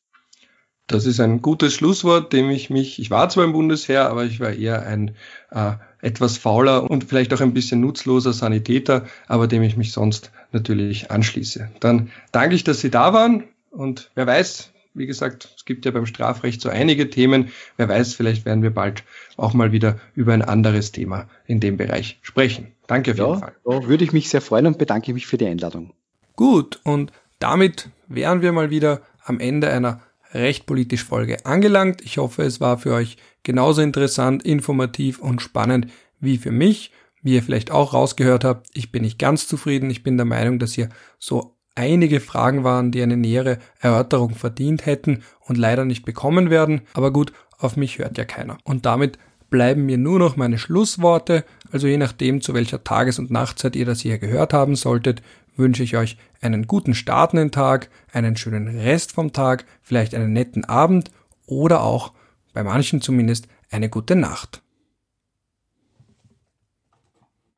Das 0.87 1.05
ist 1.05 1.19
ein 1.19 1.41
gutes 1.41 1.73
Schlusswort, 1.73 2.31
dem 2.31 2.49
ich 2.49 2.69
mich, 2.69 2.99
ich 2.99 3.11
war 3.11 3.27
zwar 3.27 3.43
im 3.43 3.51
Bundesheer, 3.51 4.09
aber 4.09 4.23
ich 4.23 4.39
war 4.39 4.53
eher 4.53 4.87
ein 4.87 5.15
äh, 5.51 5.73
etwas 6.01 6.37
fauler 6.37 6.89
und 6.89 7.03
vielleicht 7.03 7.33
auch 7.33 7.41
ein 7.41 7.53
bisschen 7.53 7.81
nutzloser 7.81 8.31
Sanitäter, 8.31 9.05
aber 9.27 9.47
dem 9.47 9.63
ich 9.63 9.75
mich 9.75 9.91
sonst 9.91 10.31
natürlich 10.53 11.11
anschließe. 11.11 11.69
Dann 11.81 12.09
danke 12.31 12.55
ich, 12.55 12.63
dass 12.63 12.79
Sie 12.79 12.89
da 12.89 13.11
waren 13.13 13.43
und 13.69 14.11
wer 14.15 14.27
weiß, 14.27 14.71
wie 14.93 15.05
gesagt, 15.05 15.49
es 15.55 15.65
gibt 15.65 15.85
ja 15.85 15.91
beim 15.91 16.05
Strafrecht 16.05 16.61
so 16.61 16.69
einige 16.69 17.09
Themen. 17.09 17.49
Wer 17.75 17.87
weiß, 17.87 18.15
vielleicht 18.15 18.45
werden 18.45 18.63
wir 18.63 18.73
bald 18.73 19.03
auch 19.35 19.53
mal 19.53 19.71
wieder 19.71 19.99
über 20.15 20.33
ein 20.33 20.41
anderes 20.41 20.91
Thema 20.91 21.27
in 21.45 21.59
dem 21.59 21.77
Bereich 21.77 22.17
sprechen. 22.23 22.71
Danke 22.87 23.11
auf 23.11 23.17
ja, 23.17 23.27
jeden 23.27 23.39
Fall. 23.39 23.55
Da 23.63 23.87
würde 23.87 24.03
ich 24.03 24.13
mich 24.13 24.29
sehr 24.29 24.41
freuen 24.41 24.65
und 24.65 24.77
bedanke 24.77 25.13
mich 25.13 25.27
für 25.27 25.37
die 25.37 25.45
Einladung. 25.45 25.93
Gut, 26.35 26.79
und 26.83 27.11
damit 27.39 27.89
wären 28.07 28.41
wir 28.41 28.51
mal 28.51 28.69
wieder 28.69 29.01
am 29.23 29.39
Ende 29.39 29.69
einer 29.69 30.01
recht 30.37 30.65
politisch 30.65 31.03
Folge 31.03 31.45
angelangt. 31.45 32.01
Ich 32.01 32.17
hoffe, 32.17 32.43
es 32.43 32.61
war 32.61 32.77
für 32.77 32.93
euch 32.93 33.17
genauso 33.43 33.81
interessant, 33.81 34.43
informativ 34.43 35.19
und 35.19 35.41
spannend 35.41 35.87
wie 36.19 36.37
für 36.37 36.51
mich. 36.51 36.91
Wie 37.21 37.35
ihr 37.35 37.43
vielleicht 37.43 37.71
auch 37.71 37.93
rausgehört 37.93 38.43
habt, 38.43 38.67
ich 38.73 38.91
bin 38.91 39.03
nicht 39.03 39.19
ganz 39.19 39.47
zufrieden. 39.47 39.89
Ich 39.89 40.03
bin 40.03 40.17
der 40.17 40.25
Meinung, 40.25 40.59
dass 40.59 40.73
hier 40.73 40.89
so 41.19 41.57
einige 41.75 42.19
Fragen 42.19 42.63
waren, 42.63 42.91
die 42.91 43.01
eine 43.01 43.17
nähere 43.17 43.59
Erörterung 43.79 44.35
verdient 44.35 44.85
hätten 44.85 45.23
und 45.41 45.57
leider 45.57 45.85
nicht 45.85 46.05
bekommen 46.05 46.49
werden. 46.49 46.81
Aber 46.93 47.11
gut, 47.11 47.33
auf 47.57 47.75
mich 47.75 47.97
hört 47.97 48.17
ja 48.17 48.25
keiner. 48.25 48.57
Und 48.63 48.85
damit 48.85 49.17
bleiben 49.49 49.85
mir 49.85 49.97
nur 49.97 50.19
noch 50.19 50.35
meine 50.35 50.57
Schlussworte. 50.57 51.43
Also 51.71 51.87
je 51.87 51.97
nachdem, 51.97 52.41
zu 52.41 52.53
welcher 52.53 52.83
Tages- 52.83 53.19
und 53.19 53.31
Nachtzeit 53.31 53.75
ihr 53.75 53.85
das 53.85 54.01
hier 54.01 54.17
gehört 54.17 54.53
haben 54.53 54.75
solltet, 54.75 55.21
wünsche 55.55 55.83
ich 55.83 55.97
euch 55.97 56.17
einen 56.41 56.67
guten 56.67 56.93
Start 56.93 57.33
in 57.33 57.39
den 57.39 57.51
Tag, 57.51 57.89
einen 58.11 58.37
schönen 58.37 58.67
Rest 58.79 59.11
vom 59.11 59.33
Tag, 59.33 59.65
vielleicht 59.81 60.13
einen 60.13 60.33
netten 60.33 60.65
Abend 60.65 61.11
oder 61.45 61.81
auch, 61.81 62.13
bei 62.53 62.63
manchen 62.63 63.01
zumindest, 63.01 63.47
eine 63.71 63.89
gute 63.89 64.15
Nacht. 64.15 64.61